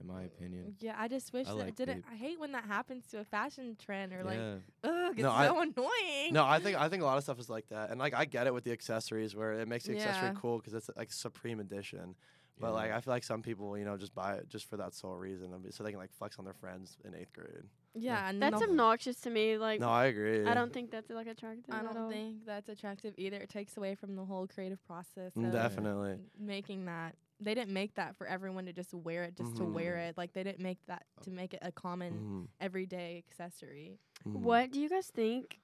in 0.00 0.06
my 0.06 0.22
opinion. 0.22 0.76
yeah, 0.80 0.94
I 0.96 1.08
just 1.08 1.32
wish 1.32 1.46
I 1.46 1.50
that 1.50 1.56
like 1.56 1.68
it 1.70 1.76
didn't. 1.76 2.02
Bape. 2.02 2.12
I 2.12 2.16
hate 2.16 2.38
when 2.40 2.52
that 2.52 2.64
happens 2.64 3.06
to 3.08 3.18
a 3.20 3.24
fashion 3.24 3.76
trend 3.84 4.12
or 4.12 4.22
like, 4.24 4.38
ugh, 4.84 5.12
it's 5.12 5.18
No, 5.22 5.30
I- 5.32 5.46
so 5.46 5.60
annoying. 5.60 6.32
No, 6.32 6.44
I 6.46 6.60
think 6.60 6.80
I 6.80 6.88
think 6.88 7.02
a 7.02 7.06
lot 7.06 7.18
of 7.18 7.24
stuff 7.24 7.38
is 7.40 7.50
like 7.50 7.68
that, 7.70 7.90
and 7.90 7.98
like 7.98 8.14
I 8.14 8.24
get 8.26 8.46
it 8.46 8.54
with 8.54 8.64
the 8.64 8.72
accessories 8.72 9.34
where 9.34 9.54
it 9.54 9.66
makes 9.68 9.84
the 9.86 9.96
accessory 9.96 10.32
cool 10.40 10.58
because 10.58 10.74
it's 10.74 10.88
like 10.96 11.12
Supreme 11.12 11.58
edition. 11.60 12.14
But 12.60 12.68
yeah. 12.68 12.72
like 12.72 12.92
I 12.92 13.00
feel 13.00 13.12
like 13.12 13.24
some 13.24 13.42
people, 13.42 13.76
you 13.78 13.84
know, 13.84 13.96
just 13.96 14.14
buy 14.14 14.34
it 14.34 14.48
just 14.48 14.68
for 14.68 14.76
that 14.76 14.94
sole 14.94 15.16
reason, 15.16 15.50
so 15.70 15.82
they 15.82 15.90
can 15.90 15.98
like 15.98 16.12
flex 16.12 16.38
on 16.38 16.44
their 16.44 16.54
friends 16.54 16.98
in 17.04 17.14
eighth 17.14 17.32
grade. 17.32 17.64
yeah, 17.94 18.28
and 18.28 18.40
That's 18.40 18.52
the 18.52 18.58
whole- 18.66 18.70
obnoxious 18.70 19.20
to 19.22 19.30
me. 19.30 19.56
Like 19.58 19.80
No, 19.80 19.88
I 19.88 20.06
agree. 20.06 20.44
I 20.46 20.54
don't 20.54 20.72
think 20.72 20.90
that's 20.90 21.10
like 21.10 21.26
attractive. 21.26 21.74
I 21.74 21.82
don't 21.82 21.96
all. 21.96 22.10
think 22.10 22.44
that's 22.46 22.68
attractive 22.68 23.14
either. 23.16 23.38
It 23.38 23.48
takes 23.48 23.76
away 23.76 23.94
from 23.94 24.14
the 24.16 24.24
whole 24.24 24.46
creative 24.46 24.84
process. 24.86 25.32
Mm, 25.36 25.46
of 25.46 25.52
Definitely. 25.52 26.18
Making 26.38 26.84
that 26.86 27.16
they 27.42 27.54
didn't 27.54 27.72
make 27.72 27.94
that 27.94 28.16
for 28.16 28.26
everyone 28.26 28.66
to 28.66 28.72
just 28.74 28.92
wear 28.92 29.24
it 29.24 29.34
just 29.36 29.56
to 29.56 29.64
wear 29.64 29.96
it. 29.96 30.18
Like 30.18 30.34
they 30.34 30.42
didn't 30.42 30.60
make 30.60 30.78
that 30.88 31.04
to 31.22 31.30
make 31.30 31.54
it 31.54 31.60
a 31.62 31.72
common 31.72 32.12
Mhm, 32.12 32.48
everyday 32.60 33.24
accessory. 33.26 33.98
mhm. 34.26 34.40
What 34.40 34.70
do 34.70 34.78
you 34.80 34.90
guys 34.90 35.06
think 35.08 35.58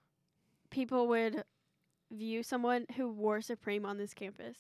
people 0.71 1.07
would 1.09 1.45
view 2.11 2.43
someone 2.43 2.87
who 2.97 3.09
wore 3.11 3.41
Supreme 3.43 3.85
on 3.85 3.99
this 3.99 4.15
campus? 4.15 4.57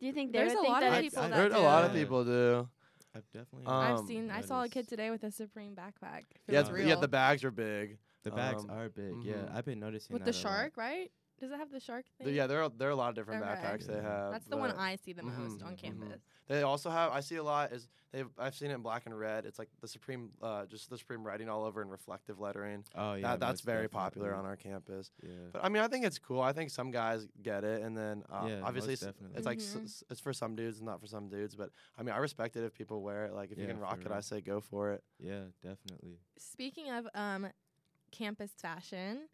Do 0.00 0.06
you 0.06 0.12
think 0.12 0.32
There's 0.32 0.52
a 0.52 0.60
lot 0.60 0.82
of 0.82 1.00
people 1.00 1.22
I 1.22 1.28
that 1.28 1.36
heard 1.36 1.52
a 1.52 1.58
lot 1.60 1.84
of 1.84 1.92
do. 1.92 1.98
people 1.98 2.24
do. 2.24 2.68
I've 3.14 3.24
definitely. 3.32 3.66
I've 3.66 3.98
Um, 3.98 4.06
seen. 4.06 4.30
I 4.30 4.42
saw 4.42 4.62
a 4.62 4.68
kid 4.68 4.86
today 4.86 5.10
with 5.10 5.24
a 5.24 5.30
Supreme 5.30 5.74
backpack. 5.74 6.24
Yeah, 6.46 6.60
was 6.60 6.68
th- 6.68 6.78
real. 6.78 6.88
yeah, 6.88 6.94
the 6.96 7.08
bags 7.08 7.42
are 7.42 7.50
big. 7.50 7.98
The 8.22 8.30
bags 8.30 8.64
um, 8.64 8.70
are 8.70 8.88
big. 8.88 9.14
Yeah, 9.24 9.34
mhm. 9.34 9.54
I've 9.54 9.64
been 9.64 9.80
noticing 9.80 10.12
with 10.14 10.24
the 10.24 10.32
that 10.32 10.44
a 10.44 10.46
lot. 10.48 10.54
shark, 10.54 10.76
right? 10.76 11.10
Does 11.40 11.52
it 11.52 11.56
have 11.58 11.70
the 11.70 11.78
shark 11.78 12.04
thing? 12.18 12.34
Yeah, 12.34 12.46
there 12.48 12.62
are 12.62 12.68
there 12.68 12.88
are 12.88 12.92
a 12.92 12.96
lot 12.96 13.10
of 13.10 13.14
different 13.14 13.42
Okay. 13.44 13.52
backpacks 13.62 13.86
they 13.86 14.00
have. 14.02 14.32
That's 14.32 14.46
the 14.46 14.56
one 14.56 14.72
I 14.72 14.96
see 14.96 15.12
the 15.12 15.22
most 15.22 15.60
Mhm, 15.60 15.66
on 15.66 15.76
campus. 15.76 16.20
They 16.48 16.62
also 16.62 16.90
have. 16.90 17.12
I 17.12 17.20
see 17.20 17.36
a 17.36 17.42
lot. 17.42 17.72
Is 17.72 17.86
they've 18.10 18.28
I've 18.38 18.54
seen 18.56 18.70
it 18.70 18.74
in 18.74 18.82
black 18.82 19.06
and 19.06 19.16
red. 19.16 19.46
It's 19.46 19.58
like 19.58 19.68
the 19.80 19.86
Supreme, 19.86 20.32
uh, 20.42 20.66
just 20.66 20.90
the 20.90 20.98
Supreme 20.98 21.24
writing 21.24 21.48
all 21.48 21.64
over 21.64 21.80
in 21.80 21.88
reflective 21.90 22.40
lettering. 22.40 22.84
Oh 22.96 23.14
yeah, 23.14 23.22
that, 23.28 23.40
that's 23.40 23.60
most 23.64 23.72
very 23.72 23.88
popular 23.88 24.34
on 24.34 24.46
our 24.46 24.56
campus. 24.56 25.12
Yeah. 25.22 25.30
But 25.52 25.64
I 25.64 25.68
mean, 25.68 25.82
I 25.82 25.86
think 25.88 26.04
it's 26.06 26.18
cool. 26.18 26.40
I 26.40 26.52
think 26.52 26.70
some 26.70 26.90
guys 26.90 27.28
get 27.40 27.62
it, 27.62 27.82
and 27.82 27.96
then 27.96 28.24
uh, 28.30 28.46
Yeah, 28.48 28.60
obviously 28.64 28.94
it's, 28.94 29.06
it's 29.34 29.46
like 29.46 29.58
s- 29.58 29.76
Mhm. 29.76 29.84
s- 29.84 30.04
it's 30.10 30.20
for 30.20 30.32
some 30.32 30.56
dudes 30.56 30.78
and 30.78 30.86
not 30.86 31.00
for 31.00 31.06
some 31.06 31.28
dudes. 31.28 31.54
But 31.54 31.70
I 31.96 32.02
mean, 32.02 32.14
I 32.14 32.18
respect 32.18 32.56
it 32.56 32.64
if 32.64 32.74
people 32.74 33.02
wear 33.02 33.26
it. 33.26 33.32
Like 33.34 33.52
if 33.52 33.58
you 33.58 33.66
can 33.66 33.78
rock 33.78 34.00
for 34.00 34.08
it, 34.08 34.12
I 34.16 34.20
say 34.20 34.40
go 34.40 34.60
for 34.60 34.90
it. 34.90 35.04
yeah, 35.20 35.44
definitely. 35.62 36.18
Speaking 36.36 36.90
of 36.90 37.06
um, 37.14 37.46
campus 38.10 38.52
fashion, 38.60 39.28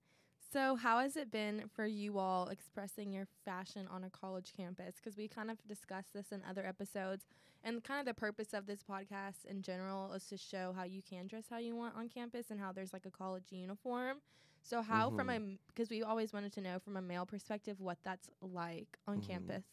so 0.54 0.76
how 0.76 1.00
has 1.00 1.16
it 1.16 1.30
been 1.32 1.64
for 1.74 1.86
you 1.86 2.18
all 2.18 2.48
expressing 2.48 3.12
your 3.12 3.26
fashion 3.44 3.88
on 3.90 4.04
a 4.04 4.10
college 4.10 4.52
campus? 4.56 4.96
Because 4.96 5.16
we 5.18 5.28
kind 5.28 5.50
of 5.50 5.58
discussed 5.68 6.14
this 6.14 6.32
in 6.32 6.42
other 6.48 6.64
episodes, 6.66 7.26
and 7.64 7.82
kind 7.84 8.00
of 8.00 8.06
the 8.06 8.14
purpose 8.14 8.54
of 8.54 8.66
this 8.66 8.82
podcast 8.82 9.44
in 9.48 9.62
general 9.62 10.12
is 10.14 10.24
to 10.28 10.36
show 10.38 10.72
how 10.76 10.84
you 10.84 11.02
can 11.02 11.26
dress 11.26 11.44
how 11.50 11.58
you 11.58 11.76
want 11.76 11.96
on 11.96 12.08
campus 12.08 12.50
and 12.50 12.60
how 12.60 12.72
there's 12.72 12.92
like 12.94 13.06
a 13.06 13.10
college 13.10 13.50
uniform. 13.50 14.18
So 14.62 14.82
how 14.82 15.10
from 15.10 15.28
a 15.30 15.40
because 15.68 15.90
we 15.90 16.02
always 16.02 16.32
wanted 16.32 16.52
to 16.54 16.60
know 16.62 16.78
from 16.78 16.96
a 16.96 17.02
male 17.02 17.26
perspective 17.26 17.80
what 17.80 17.98
that's 18.04 18.30
like 18.40 18.98
on 19.08 19.18
Mhm. 19.18 19.26
campus. 19.26 19.64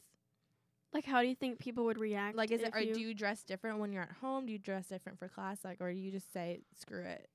like 0.93 1.05
how 1.05 1.21
do 1.21 1.27
you 1.27 1.35
think 1.35 1.59
people 1.59 1.85
would 1.85 1.97
react? 1.97 2.35
Like, 2.37 2.51
is 2.51 2.61
it 2.61 2.69
if 2.69 2.75
or 2.75 2.81
you, 2.81 2.93
do 2.95 3.01
you 3.01 3.13
dress 3.13 3.43
different 3.43 3.79
when 3.79 3.93
you're 3.93 4.03
at 4.03 4.11
home? 4.13 4.45
Do 4.47 4.51
you 4.53 4.59
dress 4.59 4.87
different 4.87 5.19
for 5.19 5.29
class? 5.29 5.63
Like, 5.63 5.81
or 5.81 5.91
do 5.93 5.97
you 5.99 6.11
just 6.11 6.33
say 6.33 6.61
screw 6.75 7.03
it? 7.05 7.29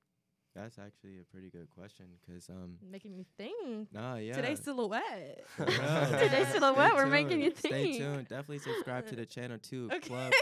That's 0.57 0.79
actually 0.79 1.19
a 1.21 1.25
pretty 1.31 1.51
good 1.51 1.69
question, 1.71 2.07
cause 2.27 2.49
um, 2.49 2.79
Making 2.91 3.15
me 3.15 3.27
think. 3.37 3.93
nah, 3.93 4.17
yeah. 4.17 4.33
Today's 4.33 4.59
silhouette. 4.65 5.45
For 5.57 5.67
real. 5.67 5.75
Today's 5.77 6.49
Stay 6.49 6.59
silhouette, 6.59 6.95
we're 6.95 7.07
making 7.07 7.43
you 7.43 7.51
tuned. 7.51 7.59
Stay 7.59 7.99
tuned. 7.99 8.29
Definitely 8.29 8.61
subscribe 8.61 9.07
to 9.09 9.17
the 9.17 9.27
channel 9.37 9.59
too. 9.59 9.91
Okay. 9.93 10.09
Club 10.09 10.33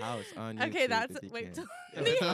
House 0.00 0.24
on 0.36 0.56
YouTube. 0.58 0.68
okay, 0.68 0.86
that's 0.86 1.16
if 1.16 1.22
you 1.24 1.30
wait 1.30 1.52
can. 1.52 1.54
till 1.54 1.66
wait 2.04 2.18
till 2.18 2.32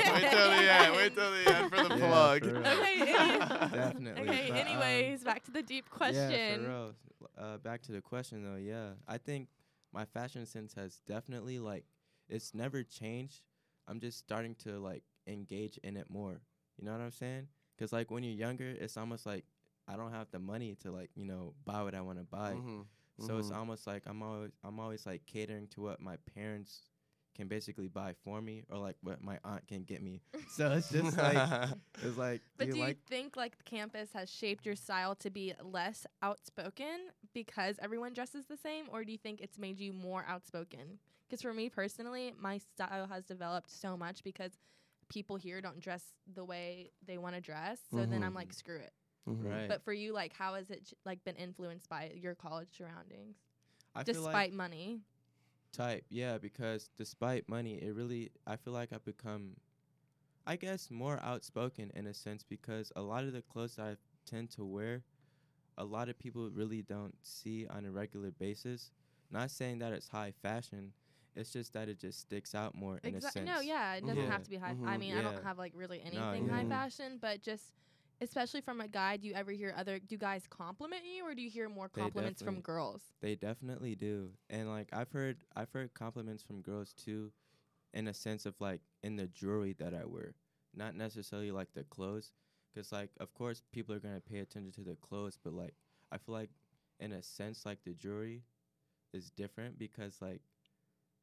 the 0.50 0.72
end. 0.72 0.96
Wait 0.96 1.14
till 1.14 1.30
the 1.30 1.56
end 1.56 1.70
for 1.74 1.88
the 1.88 1.96
Yeah, 1.96 2.08
plug. 2.08 2.44
for. 2.44 2.56
Okay, 2.58 3.38
Definitely. 3.72 4.22
Okay, 4.28 4.46
but, 4.50 4.60
um, 4.60 4.66
anyways, 4.66 5.24
back 5.24 5.42
to 5.44 5.50
the 5.50 5.62
deep 5.62 5.88
question. 5.88 6.30
Yeah, 6.30 6.48
question. 6.56 6.64
for 6.64 6.68
real. 6.70 6.92
Uh, 7.38 7.56
back 7.58 7.80
to 7.82 7.92
the 7.92 8.02
question 8.02 8.44
though. 8.44 8.58
Yeah, 8.58 8.90
I 9.08 9.16
think 9.16 9.48
my 9.90 10.04
fashion 10.04 10.44
sense 10.44 10.74
has 10.74 11.00
definitely 11.08 11.58
like 11.58 11.86
it's 12.28 12.52
never 12.52 12.82
changed. 12.82 13.40
I'm 13.88 14.00
just 14.00 14.18
starting 14.18 14.54
to 14.64 14.78
like 14.80 15.02
engage 15.26 15.78
in 15.82 15.96
it 15.96 16.10
more. 16.10 16.42
You 16.82 16.86
know 16.86 16.92
what 16.94 17.00
I'm 17.00 17.12
saying? 17.12 17.46
Cause 17.78 17.92
like 17.92 18.10
when 18.10 18.24
you're 18.24 18.34
younger, 18.34 18.68
it's 18.68 18.96
almost 18.96 19.24
like 19.24 19.44
I 19.86 19.96
don't 19.96 20.10
have 20.12 20.30
the 20.32 20.40
money 20.40 20.74
to 20.82 20.90
like 20.90 21.10
you 21.14 21.24
know 21.24 21.54
buy 21.64 21.82
what 21.84 21.94
I 21.94 22.00
want 22.00 22.18
to 22.18 22.24
buy. 22.24 22.54
Mhm, 22.54 22.84
So 23.20 23.38
it's 23.38 23.50
mhm. 23.50 23.56
almost 23.56 23.86
like 23.86 24.02
I'm 24.06 24.20
always 24.22 24.50
I'm 24.64 24.80
always 24.80 25.06
like 25.06 25.24
catering 25.26 25.68
to 25.68 25.82
what 25.82 26.00
my 26.00 26.16
parents 26.34 26.90
can 27.36 27.46
basically 27.46 27.86
buy 27.88 28.14
for 28.24 28.40
me 28.42 28.64
or 28.68 28.78
like 28.78 28.96
what 29.02 29.22
my 29.22 29.38
aunt 29.44 29.66
can 29.68 29.84
get 29.84 30.02
me. 30.02 30.22
So 30.48 30.72
it's 30.72 30.90
just 30.90 31.16
like 31.18 31.38
it's 32.02 32.18
like 32.18 32.40
But 32.58 32.66
do 32.66 32.72
do 32.72 32.78
you 32.78 32.82
you 32.82 32.88
like 32.88 32.98
think 33.08 33.36
like 33.36 33.64
campus 33.64 34.12
has 34.12 34.28
shaped 34.30 34.66
your 34.66 34.76
style 34.76 35.14
to 35.16 35.30
be 35.30 35.54
less 35.62 36.04
outspoken 36.20 37.10
because 37.32 37.76
everyone 37.80 38.12
dresses 38.12 38.46
the 38.46 38.56
same, 38.56 38.86
or 38.92 39.04
do 39.04 39.12
you 39.12 39.18
think 39.18 39.40
it's 39.40 39.58
made 39.58 39.78
you 39.80 39.92
more 39.92 40.24
outspoken? 40.28 40.98
Because 41.28 41.42
for 41.42 41.54
me 41.54 41.68
personally, 41.70 42.34
my 42.38 42.58
style 42.58 43.06
has 43.06 43.24
developed 43.24 43.70
so 43.70 43.96
much 43.96 44.22
because 44.24 44.52
people 45.12 45.36
here 45.36 45.60
don't 45.60 45.80
dress 45.80 46.02
the 46.34 46.44
way 46.44 46.90
they 47.06 47.18
want 47.18 47.34
to 47.34 47.40
dress. 47.40 47.80
So 47.90 48.06
then 48.06 48.22
I'm 48.22 48.34
like, 48.34 48.52
screw 48.52 48.78
it. 48.78 48.92
Mhm. 49.28 49.50
right? 49.50 49.68
But 49.68 49.82
for 49.82 49.92
you, 49.92 50.12
like, 50.12 50.32
how 50.32 50.54
has 50.54 50.70
it 50.70 50.84
j- 50.84 50.96
like 51.04 51.22
been 51.24 51.36
influenced 51.36 51.88
by 51.88 52.12
your 52.14 52.34
college 52.34 52.68
surroundings, 52.76 53.36
I 53.94 54.04
feel 54.04 54.14
despite 54.14 54.34
like 54.34 54.52
money? 54.52 55.02
type 55.72 56.04
yeah 56.10 56.36
because 56.36 56.90
despite 56.98 57.48
money 57.48 57.76
it 57.76 57.94
really 57.94 58.30
i 58.46 58.56
feel 58.56 58.74
like 58.74 58.92
i've 58.92 59.04
become 59.06 59.56
i 60.46 60.54
guess 60.54 60.90
more 60.90 61.18
outspoken 61.22 61.90
in 61.94 62.06
a 62.06 62.12
sense 62.12 62.42
because 62.42 62.92
a 62.94 63.00
lot 63.00 63.24
of 63.24 63.32
the 63.32 63.40
clothes 63.40 63.78
i 63.78 63.96
tend 64.26 64.50
to 64.50 64.64
wear 64.64 65.02
a 65.78 65.84
lot 65.84 66.10
of 66.10 66.18
people 66.18 66.50
really 66.50 66.82
don't 66.82 67.14
see 67.22 67.66
on 67.68 67.86
a 67.86 67.90
regular 67.90 68.30
basis 68.32 68.90
not 69.30 69.50
saying 69.50 69.78
that 69.78 69.92
it's 69.94 70.08
high 70.08 70.32
fashion 70.42 70.92
it's 71.34 71.52
just 71.52 71.72
that 71.72 71.88
it 71.88 71.98
just 71.98 72.20
sticks 72.20 72.54
out 72.54 72.74
more 72.74 73.00
in 73.04 73.14
a 73.14 73.20
sense 73.20 73.48
No, 73.48 73.60
yeah, 73.60 73.94
it 73.94 74.06
doesn't 74.06 74.18
Yeah. 74.18 74.30
have 74.30 74.42
to 74.44 74.50
be 74.50 74.56
high. 74.56 74.74
I 74.86 74.96
Mhm. 74.96 75.00
mean, 75.00 75.12
I 75.14 75.22
don't 75.22 75.44
have 75.44 75.58
like 75.58 75.72
really 75.74 75.98
No, 75.98 76.06
anything 76.06 76.48
high 76.48 76.64
fashion, 76.64 77.18
but 77.20 77.42
just 77.42 77.72
especially 78.20 78.60
from 78.60 78.80
a 78.80 78.88
guy, 78.88 79.16
do 79.16 79.26
you 79.26 79.34
ever 79.34 79.50
hear 79.52 79.74
other 79.76 79.98
do 79.98 80.16
guys 80.16 80.46
compliment 80.48 81.02
you 81.04 81.24
or 81.26 81.34
do 81.34 81.42
you 81.42 81.50
hear 81.50 81.68
more 81.68 81.88
compliments 81.88 82.42
from 82.42 82.60
girls? 82.60 83.02
They 83.20 83.34
definitely 83.36 83.94
do. 83.94 84.30
And 84.50 84.68
like 84.68 84.88
I've 84.92 85.10
heard 85.12 85.44
I've 85.56 85.70
heard 85.72 85.94
compliments 85.94 86.42
from 86.42 86.60
girls 86.60 86.92
too 86.92 87.32
in 87.94 88.08
a 88.08 88.14
sense 88.14 88.46
of 88.46 88.54
like 88.60 88.80
in 89.02 89.16
the 89.16 89.26
jewelry 89.28 89.74
that 89.78 89.94
I 89.94 90.04
wear, 90.04 90.34
not 90.74 90.94
necessarily 90.94 91.50
like 91.50 91.72
the 91.74 91.84
clothes 91.84 92.32
cuz 92.74 92.92
like 92.92 93.10
of 93.20 93.34
course 93.34 93.62
people 93.72 93.94
are 93.94 94.00
going 94.00 94.14
to 94.14 94.20
pay 94.20 94.38
attention 94.40 94.72
to 94.72 94.90
the 94.90 94.96
clothes, 94.96 95.38
but 95.42 95.52
like 95.52 95.74
I 96.10 96.18
feel 96.18 96.34
like 96.34 96.50
in 97.00 97.12
a 97.12 97.22
sense 97.22 97.64
like 97.66 97.82
the 97.84 97.94
jewelry 97.94 98.44
is 99.12 99.30
different 99.30 99.78
because 99.78 100.20
like 100.22 100.42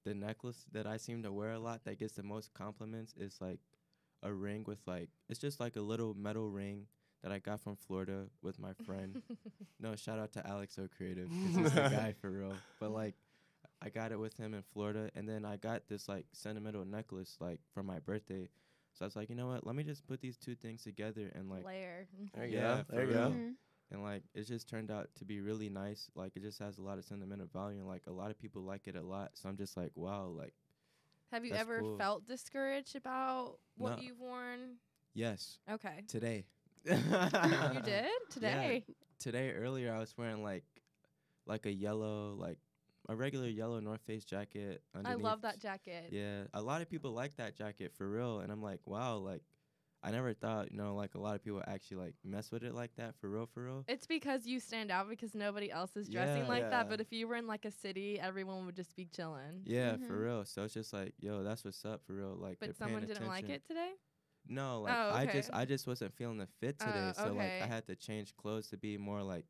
the 0.05 0.13
necklace 0.13 0.65
that 0.71 0.87
I 0.87 0.97
seem 0.97 1.23
to 1.23 1.31
wear 1.31 1.51
a 1.51 1.59
lot 1.59 1.83
that 1.85 1.99
gets 1.99 2.13
the 2.13 2.23
most 2.23 2.53
compliments 2.53 3.13
is 3.17 3.37
like 3.41 3.59
a 4.23 4.33
ring 4.33 4.63
with 4.67 4.79
like 4.85 5.09
it's 5.29 5.39
just 5.39 5.59
like 5.59 5.75
a 5.75 5.81
little 5.81 6.13
metal 6.13 6.49
ring 6.49 6.87
that 7.23 7.31
I 7.31 7.39
got 7.39 7.59
from 7.59 7.75
Florida 7.75 8.27
with 8.41 8.59
my 8.59 8.73
friend. 8.85 9.21
no, 9.79 9.95
shout 9.95 10.19
out 10.19 10.31
to 10.33 10.47
Alex 10.47 10.77
O 10.79 10.87
Creative. 10.87 11.29
'cause 11.29 11.55
he's 11.55 11.73
the 11.73 11.81
guy 11.89 12.13
for 12.21 12.29
real. 12.31 12.53
But 12.79 12.91
like, 12.91 13.15
I 13.81 13.89
got 13.89 14.11
it 14.13 14.19
with 14.19 14.37
him 14.37 14.53
in 14.53 14.61
Florida, 14.73 15.09
and 15.15 15.27
then 15.27 15.43
I 15.45 15.57
got 15.57 15.87
this 15.89 16.07
like 16.07 16.25
sentimental 16.31 16.85
necklace 16.85 17.35
like 17.41 17.59
for 17.73 17.83
my 17.83 17.99
birthday. 17.99 18.49
So 18.93 19.03
I 19.03 19.07
was 19.07 19.15
like, 19.15 19.29
you 19.29 19.35
know 19.35 19.47
what? 19.47 19.65
Let 19.67 19.75
me 19.75 19.83
just 19.83 20.07
put 20.07 20.21
these 20.21 20.37
two 20.37 20.55
things 20.55 20.83
together 20.83 21.29
and 21.35 21.49
like 21.49 21.65
Layer. 21.65 22.07
There 22.33 22.45
you 22.45 22.57
Yeah, 22.57 22.77
go. 22.77 22.85
There 22.89 23.01
you 23.05 23.07
real. 23.09 23.29
go. 23.29 23.35
Mhm. 23.35 23.53
And 23.91 24.03
like 24.03 24.23
it 24.33 24.43
just 24.43 24.69
turned 24.69 24.91
out 24.91 25.09
to 25.15 25.25
be 25.25 25.41
really 25.41 25.69
nice. 25.69 26.09
Like 26.15 26.33
it 26.35 26.41
just 26.43 26.59
has 26.59 26.77
a 26.77 26.81
lot 26.81 26.97
of 26.97 27.05
sentimental 27.05 27.47
value, 27.47 27.79
and 27.79 27.87
like 27.87 28.03
a 28.07 28.11
lot 28.11 28.31
of 28.31 28.37
people 28.39 28.61
like 28.63 28.87
it 28.87 28.95
a 28.95 29.01
lot. 29.01 29.31
So 29.33 29.49
I'm 29.49 29.57
just 29.57 29.75
like, 29.77 29.91
wow, 29.95 30.25
like 30.27 30.53
Have 31.31 31.45
you 31.45 31.53
ever 31.53 31.81
cool. 31.81 31.97
felt 31.97 32.25
discouraged 32.25 32.95
about 32.95 33.57
what 33.77 33.97
No. 33.97 34.03
you've 34.03 34.19
worn? 34.19 34.75
yes, 35.13 35.59
Okay. 35.71 36.03
today. 36.07 36.45
you 36.85 36.93
did 37.83 38.05
today. 38.29 38.85
today 39.19 39.51
earlier 39.51 39.93
I 39.93 39.99
was 39.99 40.17
wearing 40.17 40.41
like 40.43 40.63
like 41.45 41.65
a 41.65 41.71
yellow 41.71 42.35
like 42.35 42.57
a 43.09 43.15
regular 43.15 43.47
yellow 43.47 43.79
North 43.79 44.01
Face 44.05 44.23
jacket. 44.23 44.83
Underneath. 44.95 45.19
I 45.25 45.29
love 45.29 45.41
that 45.41 45.59
jacket. 45.59 46.09
Yeah, 46.11 46.43
a 46.53 46.61
lot 46.61 46.81
of 46.81 46.89
people 46.89 47.11
like 47.11 47.35
that 47.37 47.55
jacket 47.55 47.91
for 47.97 48.07
real, 48.07 48.39
and 48.41 48.51
I'm 48.51 48.61
like, 48.61 48.79
wow, 48.85 49.17
like 49.17 49.41
I 50.03 50.11
never 50.11 50.33
thought 50.33 50.71
you 50.71 50.77
know 50.77 50.95
like 50.95 51.15
a 51.15 51.19
lot 51.19 51.35
of 51.35 51.43
people 51.43 51.61
actually 51.67 51.97
like 51.97 52.15
mess 52.23 52.51
with 52.51 52.63
it 52.63 52.73
like 52.73 52.95
that 52.95 53.15
for 53.19 53.29
real, 53.29 53.45
for 53.53 53.63
real. 53.63 53.83
It's 53.87 54.07
because 54.07 54.45
you 54.45 54.59
stand 54.59 54.91
out 54.91 55.09
because 55.09 55.35
nobody 55.35 55.71
else 55.71 55.95
is 55.97 56.07
dressing 56.09 56.43
Yeah. 56.43 56.47
like 56.47 56.63
Yeah. 56.63 56.69
that. 56.69 56.89
But 56.89 57.01
if 57.01 57.11
you 57.11 57.27
were 57.27 57.35
in 57.35 57.47
like 57.47 57.65
a 57.65 57.71
city, 57.71 58.19
everyone 58.19 58.65
would 58.65 58.75
just 58.75 58.95
be 58.95 59.05
chilling. 59.05 59.61
Yeah, 59.65 59.97
Mhm. 59.97 60.07
for 60.07 60.21
real. 60.21 60.45
So 60.45 60.63
it's 60.63 60.73
just 60.73 60.93
like, 60.93 61.13
yo, 61.19 61.43
that's 61.43 61.65
what's 61.65 61.83
up 61.85 62.01
for 62.05 62.13
real. 62.13 62.35
Like, 62.35 62.59
they're 62.59 62.69
But 62.69 62.77
someone 62.77 63.05
didn't 63.05 63.27
like 63.27 63.49
it 63.49 63.65
today. 63.67 63.91
No, 64.47 64.81
like 64.81 64.93
Oh, 64.93 65.11
I 65.11 65.25
just. 65.25 65.49
I 65.53 65.65
just 65.65 65.85
wasn't 65.87 66.13
feeling 66.13 66.37
the 66.37 66.47
fit 66.47 66.79
today, 66.79 67.09
Oh, 67.09 67.13
so 67.13 67.33
like. 67.33 67.53
I 67.61 67.65
had 67.67 67.85
to 67.87 67.95
change 67.95 68.35
clothes 68.35 68.67
to 68.69 68.77
be 68.77 68.97
more 68.97 69.21
like 69.21 69.45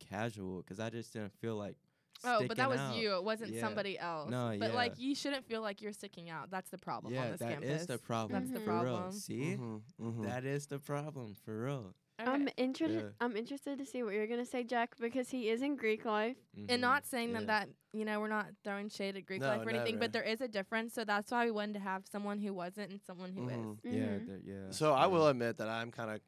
casual 0.00 0.58
because 0.62 0.80
I 0.80 0.90
just 0.90 1.12
didn't 1.12 1.32
feel 1.40 1.56
like. 1.56 1.76
Oh, 2.24 2.44
but 2.46 2.56
that 2.56 2.68
was 2.68 2.80
out. 2.80 2.96
you. 2.96 3.14
It 3.16 3.24
wasn't 3.24 3.52
Yeah. 3.52 3.60
somebody 3.60 3.98
else. 3.98 4.30
No, 4.30 4.56
But 4.58 4.74
like 4.74 4.98
you 4.98 5.14
shouldn't 5.14 5.46
feel 5.46 5.60
like 5.62 5.80
you're 5.82 5.92
sticking 5.92 6.30
out. 6.30 6.50
That's 6.50 6.70
the 6.70 6.78
problem 6.78 7.12
Yeah, 7.14 7.24
on 7.24 7.30
this 7.32 7.40
that 7.40 7.48
campus. 7.50 7.68
That 7.68 7.80
is 7.80 7.86
the 7.86 7.98
problem. 7.98 8.40
That's 8.40 8.52
the 8.52 8.60
for 8.60 8.72
real. 8.72 8.82
problem. 8.82 9.12
See, 9.12 9.56
Mhm, 9.58 9.82
mhm. 10.00 10.24
that 10.24 10.44
is 10.44 10.66
the 10.66 10.78
problem 10.78 11.34
for 11.34 11.64
real. 11.64 11.94
Okay. 12.18 12.30
I'm 12.30 12.48
interested. 12.56 13.02
Yeah. 13.02 13.10
I'm 13.26 13.36
interested 13.36 13.78
to 13.78 13.84
see 13.84 14.02
what 14.02 14.14
you're 14.14 14.26
gonna 14.26 14.46
say, 14.46 14.64
Jack, 14.64 14.96
because 14.98 15.28
he 15.28 15.50
is 15.50 15.60
in 15.60 15.76
Greek 15.76 16.04
life. 16.06 16.38
and 16.56 16.68
Mhm. 16.70 16.80
not 16.80 17.04
saying 17.04 17.30
Yeah. 17.32 17.40
that 17.40 17.46
that 17.46 17.68
you 17.92 18.04
know 18.06 18.20
we're 18.20 18.28
not 18.28 18.46
throwing 18.64 18.88
shade 18.88 19.16
at 19.16 19.26
Greek 19.26 19.42
No, 19.42 19.48
life 19.48 19.66
or 19.66 19.70
anything, 19.70 19.96
never. 19.96 20.04
but 20.06 20.12
there 20.14 20.22
is 20.22 20.40
a 20.40 20.48
difference. 20.48 20.94
So 20.94 21.04
that's 21.04 21.30
why 21.30 21.44
we 21.44 21.50
wanted 21.50 21.74
to 21.74 21.80
have 21.80 22.06
someone 22.06 22.40
who 22.40 22.54
wasn't 22.54 22.90
and 22.90 23.00
someone 23.02 23.32
who 23.32 23.46
is. 23.48 23.56
Mhm. 23.56 23.78
Yeah, 23.84 24.18
there- 24.26 24.40
yeah. 24.42 24.70
So 24.70 24.94
I 24.94 25.06
will 25.06 25.26
admit 25.28 25.58
that 25.58 25.68
I'm 25.68 25.90
kind 25.90 26.10
of 26.10 26.20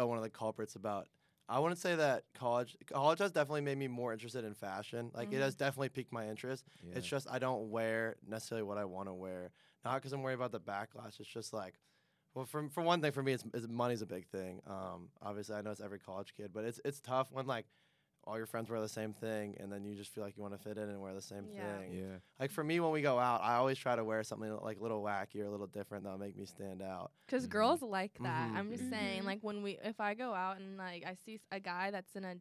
uh, 0.00 0.06
one 0.06 0.16
of 0.18 0.22
the 0.22 0.30
culprits 0.30 0.76
about. 0.76 1.08
I 1.50 1.58
wouldn't 1.58 1.80
say 1.80 1.96
that 1.96 2.24
college 2.32 2.76
college 2.86 3.18
has 3.18 3.32
definitely 3.32 3.62
made 3.62 3.76
me 3.76 3.88
more 3.88 4.12
interested 4.12 4.44
in 4.44 4.54
fashion. 4.54 5.10
Like 5.12 5.30
Mhm. 5.30 5.34
it 5.34 5.40
has 5.40 5.54
definitely 5.56 5.88
piqued 5.88 6.12
my 6.12 6.28
interest. 6.28 6.64
Yeah. 6.82 6.94
It's 6.96 7.06
just 7.06 7.28
I 7.28 7.38
don't 7.40 7.70
wear 7.70 8.16
necessarily 8.26 8.62
what 8.62 8.78
I 8.78 8.84
want 8.84 9.08
to 9.08 9.14
wear. 9.14 9.50
Not 9.84 9.94
because 9.96 10.12
I'm 10.12 10.22
worried 10.22 10.34
about 10.34 10.52
the 10.52 10.60
backlash. 10.60 11.18
It's 11.18 11.28
just 11.28 11.52
like, 11.52 11.74
well, 12.34 12.46
for 12.46 12.68
for 12.68 12.82
one 12.82 13.00
thing, 13.02 13.10
for 13.12 13.22
me, 13.22 13.32
it's, 13.32 13.44
it's 13.52 13.66
money's 13.68 14.00
a 14.02 14.06
big 14.06 14.26
thing. 14.28 14.62
Um, 14.66 15.10
obviously, 15.20 15.56
I 15.56 15.62
know 15.62 15.72
it's 15.72 15.80
every 15.80 15.98
college 15.98 16.34
kid, 16.36 16.52
but 16.52 16.64
it's 16.64 16.80
it's 16.84 17.00
tough 17.00 17.32
when 17.32 17.46
like 17.46 17.66
all 18.24 18.36
your 18.36 18.46
friends 18.46 18.70
wear 18.70 18.80
the 18.80 18.88
same 18.88 19.12
thing, 19.14 19.56
and 19.60 19.72
then 19.72 19.84
you 19.84 19.94
just 19.94 20.12
feel 20.12 20.22
like 20.22 20.36
you 20.36 20.42
want 20.42 20.54
to 20.54 20.60
fit 20.62 20.76
in 20.78 20.88
and 20.88 21.00
wear 21.00 21.14
the 21.14 21.22
same 21.22 21.46
Yeah. 21.56 21.78
thing. 21.78 21.92
yeah. 21.94 22.16
Like 22.38 22.50
for 22.50 22.62
me, 22.62 22.78
when 22.80 22.90
we 22.92 23.02
go 23.02 23.18
out, 23.18 23.40
I 23.42 23.54
always 23.54 23.78
try 23.78 23.96
to 23.96 24.04
wear 24.04 24.22
something 24.22 24.54
like 24.62 24.78
a 24.78 24.82
little 24.82 25.02
wacky 25.02 25.40
or 25.40 25.46
a 25.46 25.50
little 25.50 25.66
different 25.66 26.04
that'll 26.04 26.18
make 26.18 26.36
me 26.36 26.44
stand 26.46 26.82
out. 26.82 27.12
Because 27.26 27.46
Mhm. 27.46 27.50
girls 27.50 27.82
like 27.82 28.12
that. 28.22 28.50
Mhm. 28.50 28.56
I'm 28.56 28.70
just 28.70 28.84
Mhm. 28.84 28.90
saying, 28.90 29.24
like 29.24 29.38
when 29.42 29.62
we, 29.62 29.78
if 29.82 30.00
I 30.00 30.14
go 30.14 30.34
out 30.34 30.58
and 30.58 30.76
like 30.76 31.04
I 31.06 31.14
see 31.14 31.34
s- 31.36 31.40
a 31.50 31.60
guy 31.60 31.90
that's 31.90 32.14
in 32.16 32.24
a, 32.24 32.36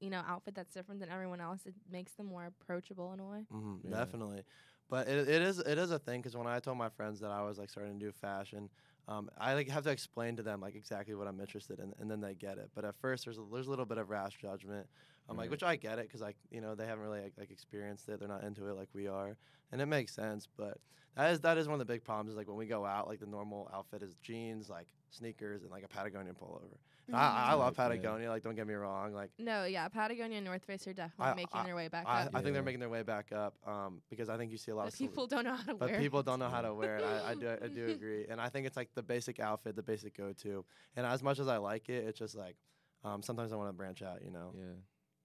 you 0.00 0.10
know, 0.10 0.22
outfit 0.26 0.54
that's 0.54 0.72
different 0.72 1.00
than 1.00 1.08
everyone 1.10 1.40
else, 1.40 1.66
it 1.66 1.74
makes 1.90 2.12
them 2.12 2.26
more 2.26 2.46
approachable 2.46 3.12
in 3.12 3.20
a 3.20 3.26
way. 3.26 3.46
hmm 3.50 3.76
Yeah. 3.82 3.90
Definitely, 3.90 4.42
but 4.88 5.08
it, 5.08 5.28
it 5.28 5.42
is 5.42 5.58
it 5.58 5.78
is 5.78 5.90
a 5.90 5.98
thing 5.98 6.20
because 6.20 6.36
when 6.36 6.46
I 6.46 6.60
told 6.60 6.78
my 6.78 6.88
friends 6.90 7.20
that 7.20 7.30
I 7.30 7.42
was 7.42 7.58
like 7.58 7.70
starting 7.70 7.98
to 7.98 8.06
do 8.06 8.12
fashion, 8.12 8.68
um, 9.08 9.30
I 9.38 9.54
like 9.54 9.68
have 9.68 9.84
to 9.84 9.90
explain 9.90 10.36
to 10.36 10.42
them 10.42 10.60
like 10.60 10.74
exactly 10.74 11.14
what 11.14 11.26
I'm 11.26 11.40
interested 11.40 11.78
in, 11.80 11.92
and 11.98 12.10
then 12.10 12.20
they 12.20 12.34
get 12.34 12.58
it. 12.58 12.70
But 12.74 12.84
at 12.84 12.94
first, 12.94 13.24
there's 13.24 13.38
a, 13.38 13.42
there's 13.52 13.66
a 13.66 13.70
little 13.70 13.84
bit 13.86 13.98
of 13.98 14.10
rash 14.10 14.36
judgment. 14.38 14.86
I'm 15.28 15.36
like, 15.36 15.50
which 15.50 15.62
I 15.62 15.76
get 15.76 15.98
it 15.98 16.06
because 16.06 16.20
like 16.20 16.36
you 16.50 16.60
know 16.60 16.74
they 16.74 16.86
haven't 16.86 17.04
really 17.04 17.20
like, 17.22 17.32
like 17.38 17.50
experienced 17.50 18.08
it, 18.08 18.18
they're 18.18 18.28
not 18.28 18.44
into 18.44 18.68
it 18.68 18.76
like 18.76 18.88
we 18.94 19.06
are, 19.08 19.36
and 19.72 19.80
it 19.80 19.86
makes 19.86 20.12
sense. 20.14 20.46
But 20.56 20.78
that 21.16 21.30
is 21.32 21.40
that 21.40 21.56
is 21.58 21.66
one 21.66 21.74
of 21.74 21.78
the 21.86 21.90
big 21.92 22.04
problems 22.04 22.30
is 22.32 22.36
like 22.36 22.48
when 22.48 22.56
we 22.56 22.66
go 22.66 22.84
out, 22.84 23.08
like 23.08 23.20
the 23.20 23.26
normal 23.26 23.70
outfit 23.72 24.02
is 24.02 24.14
jeans, 24.22 24.68
like 24.68 24.88
sneakers, 25.10 25.62
and 25.62 25.70
like 25.70 25.82
a 25.84 25.88
Patagonia 25.88 26.32
pullover. 26.34 26.76
And 27.06 27.16
I, 27.16 27.50
I 27.50 27.54
Mhm. 27.54 27.58
love 27.58 27.76
Patagonia, 27.76 28.30
like 28.30 28.42
don't 28.42 28.54
get 28.54 28.66
me 28.66 28.72
wrong, 28.74 29.12
like 29.12 29.30
No, 29.38 29.64
yeah, 29.64 29.88
Patagonia 29.88 30.38
and 30.38 30.44
North 30.46 30.64
Face 30.64 30.86
are 30.86 30.92
definitely 30.94 31.32
I- 31.32 31.34
making 31.34 31.64
their 31.64 31.76
way 31.76 31.88
back 31.88 32.04
I, 32.06 32.22
up. 32.22 32.30
I 32.34 32.40
think 32.42 32.54
they're 32.54 32.62
making 32.62 32.80
their 32.80 32.88
way 32.88 33.02
back 33.02 33.30
up 33.32 33.54
um, 33.66 34.00
because 34.10 34.28
I 34.30 34.36
think 34.38 34.50
you 34.50 34.56
see 34.58 34.70
a 34.72 34.74
lot 34.76 34.84
But 34.84 34.92
of 34.94 34.98
cele- 34.98 35.08
people 35.08 35.26
don't 35.26 35.44
know 35.44 35.54
how 35.54 35.62
to 35.64 35.74
but 35.74 35.80
wear. 35.88 35.96
But 35.98 36.00
people 36.02 36.20
it. 36.20 36.26
don't 36.26 36.38
know 36.38 36.48
how 36.48 36.62
to 36.62 36.72
wear 36.74 36.96
it. 36.96 37.04
I, 37.04 37.30
I 37.30 37.34
do 37.34 37.48
I 37.62 37.68
do 37.68 37.86
agree, 37.90 38.26
and 38.28 38.40
I 38.40 38.48
think 38.48 38.66
it's 38.66 38.76
like 38.76 38.88
the 38.94 39.02
basic 39.02 39.38
outfit, 39.40 39.76
the 39.76 39.82
basic 39.82 40.16
go-to. 40.16 40.64
And 40.96 41.04
as 41.06 41.22
much 41.22 41.38
as 41.38 41.46
I 41.48 41.58
like 41.58 41.88
it, 41.90 42.04
it's 42.06 42.18
just 42.18 42.34
like 42.34 42.56
um, 43.04 43.22
sometimes 43.22 43.52
I 43.52 43.56
want 43.56 43.68
to 43.68 43.74
branch 43.74 44.00
out. 44.02 44.22
You 44.24 44.30
know, 44.30 44.54
Yeah. 44.56 44.64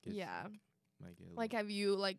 Gets- 0.04 0.16
Yeah. 0.18 0.48
might 1.02 1.18
get 1.18 1.36
Like, 1.36 1.54
have 1.54 1.70
you 1.70 1.96
like 1.96 2.18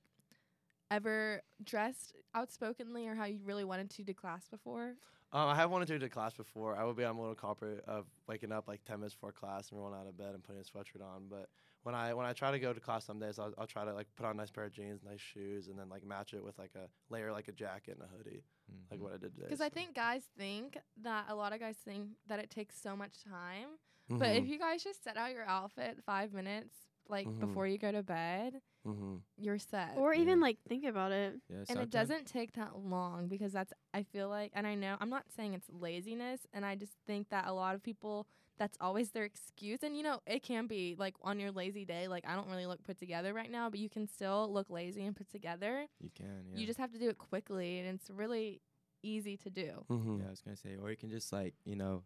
ever 0.90 1.42
dressed 1.62 2.14
outspokenly 2.34 3.06
or 3.06 3.14
how 3.14 3.24
you 3.24 3.38
really 3.44 3.64
wanted 3.64 3.90
to 3.90 4.04
to 4.04 4.14
class 4.14 4.48
before? 4.48 4.94
um, 5.32 5.48
I 5.48 5.54
have 5.54 5.70
wanted 5.70 5.86
to 5.88 5.98
do 6.00 6.08
class 6.08 6.34
before. 6.34 6.76
I 6.76 6.84
would 6.84 6.96
be 6.96 7.04
I'm 7.04 7.16
a 7.16 7.20
little 7.20 7.36
culprit 7.36 7.84
of 7.86 8.06
waking 8.26 8.50
up 8.52 8.66
like 8.66 8.84
ten 8.84 8.98
minutes 8.98 9.14
before 9.14 9.30
class 9.32 9.70
and 9.70 9.78
rolling 9.78 9.98
out 9.98 10.06
of 10.08 10.16
bed 10.16 10.34
and 10.34 10.42
putting 10.42 10.60
a 10.60 10.64
sweatshirt 10.64 11.02
on. 11.02 11.28
But 11.28 11.48
when 11.84 11.94
I 11.94 12.12
when 12.14 12.26
I 12.26 12.32
try 12.32 12.50
to 12.50 12.58
go 12.58 12.72
to 12.72 12.80
class 12.80 13.04
some 13.04 13.20
days, 13.20 13.38
I'll, 13.38 13.52
I'll 13.56 13.66
try 13.68 13.84
to 13.84 13.94
like 13.94 14.08
put 14.16 14.26
on 14.26 14.32
a 14.32 14.38
nice 14.38 14.50
pair 14.50 14.64
of 14.64 14.72
jeans, 14.72 15.02
nice 15.04 15.20
shoes, 15.20 15.68
and 15.68 15.78
then 15.78 15.88
like 15.88 16.04
match 16.04 16.34
it 16.34 16.42
with 16.42 16.58
like 16.58 16.72
a 16.74 16.88
layer 17.12 17.30
like 17.32 17.46
a 17.48 17.52
jacket 17.52 17.96
and 18.00 18.02
a 18.02 18.16
hoodie, 18.16 18.42
like 18.90 18.98
Mhm. 18.98 19.02
what 19.04 19.12
I 19.12 19.18
did 19.18 19.32
today. 19.34 19.46
Because 19.46 19.60
I 19.60 19.68
think 19.68 19.94
guys 19.94 20.24
think 20.36 20.76
that 21.02 21.26
a 21.28 21.34
lot 21.36 21.52
of 21.52 21.60
guys 21.60 21.76
think 21.76 22.08
that 22.26 22.40
it 22.40 22.50
takes 22.50 22.76
so 22.80 22.96
much 22.96 23.22
time. 23.22 23.78
But 24.08 24.30
Mhm, 24.30 24.38
if 24.42 24.48
you 24.48 24.58
guys 24.58 24.82
just 24.82 25.04
set 25.04 25.16
out 25.16 25.30
your 25.32 25.44
outfit 25.44 26.02
five 26.04 26.32
minutes 26.32 26.74
like 27.10 27.26
Mhm. 27.26 27.40
before 27.40 27.66
you 27.66 27.78
go 27.78 27.90
to 27.92 28.02
bed, 28.02 28.60
mhm. 28.86 29.20
you're 29.36 29.58
set. 29.58 29.96
Or 29.96 30.14
even 30.14 30.38
Yeah. 30.38 30.42
like 30.46 30.58
think 30.68 30.84
about 30.84 31.12
it. 31.12 31.40
Yeah, 31.48 31.64
and 31.68 31.80
it 31.80 31.90
doesn't 31.90 32.26
take 32.26 32.52
that 32.52 32.78
long 32.78 33.28
because 33.28 33.52
that's 33.52 33.72
I 33.92 34.02
feel 34.02 34.28
like 34.28 34.52
and 34.54 34.66
I 34.66 34.74
know 34.74 34.96
I'm 35.00 35.10
not 35.10 35.30
saying 35.30 35.54
it's 35.54 35.68
laziness 35.70 36.46
and 36.52 36.64
I 36.64 36.74
just 36.76 36.92
think 37.06 37.28
that 37.30 37.46
a 37.46 37.52
lot 37.52 37.74
of 37.74 37.82
people 37.82 38.26
that's 38.58 38.76
always 38.80 39.10
their 39.12 39.24
excuse 39.24 39.82
and 39.82 39.96
you 39.96 40.02
know 40.02 40.20
it 40.26 40.42
can 40.42 40.66
be 40.66 40.94
like 40.98 41.14
on 41.22 41.40
your 41.40 41.50
lazy 41.50 41.84
day 41.86 42.08
like 42.08 42.24
I 42.26 42.34
don't 42.34 42.48
really 42.48 42.66
look 42.66 42.82
put 42.82 42.98
together 42.98 43.32
right 43.32 43.50
now 43.50 43.70
but 43.70 43.78
you 43.78 43.88
can 43.88 44.06
still 44.06 44.52
look 44.52 44.68
lazy 44.70 45.04
and 45.04 45.16
put 45.16 45.30
together. 45.30 45.86
You 46.00 46.10
can. 46.14 46.44
Yeah. 46.52 46.60
You 46.60 46.66
just 46.66 46.78
have 46.78 46.92
to 46.92 46.98
do 46.98 47.08
it 47.08 47.18
quickly 47.18 47.78
and 47.78 47.88
it's 47.98 48.10
really 48.10 48.60
easy 49.02 49.36
to 49.38 49.50
do. 49.50 49.84
Mm-hmm. 49.88 50.18
Yeah, 50.20 50.26
I 50.26 50.30
was 50.30 50.42
gonna 50.42 50.56
say, 50.56 50.76
or 50.76 50.90
you 50.90 50.96
can 50.96 51.10
just 51.10 51.32
like 51.32 51.54
you 51.64 51.74
know, 51.76 52.02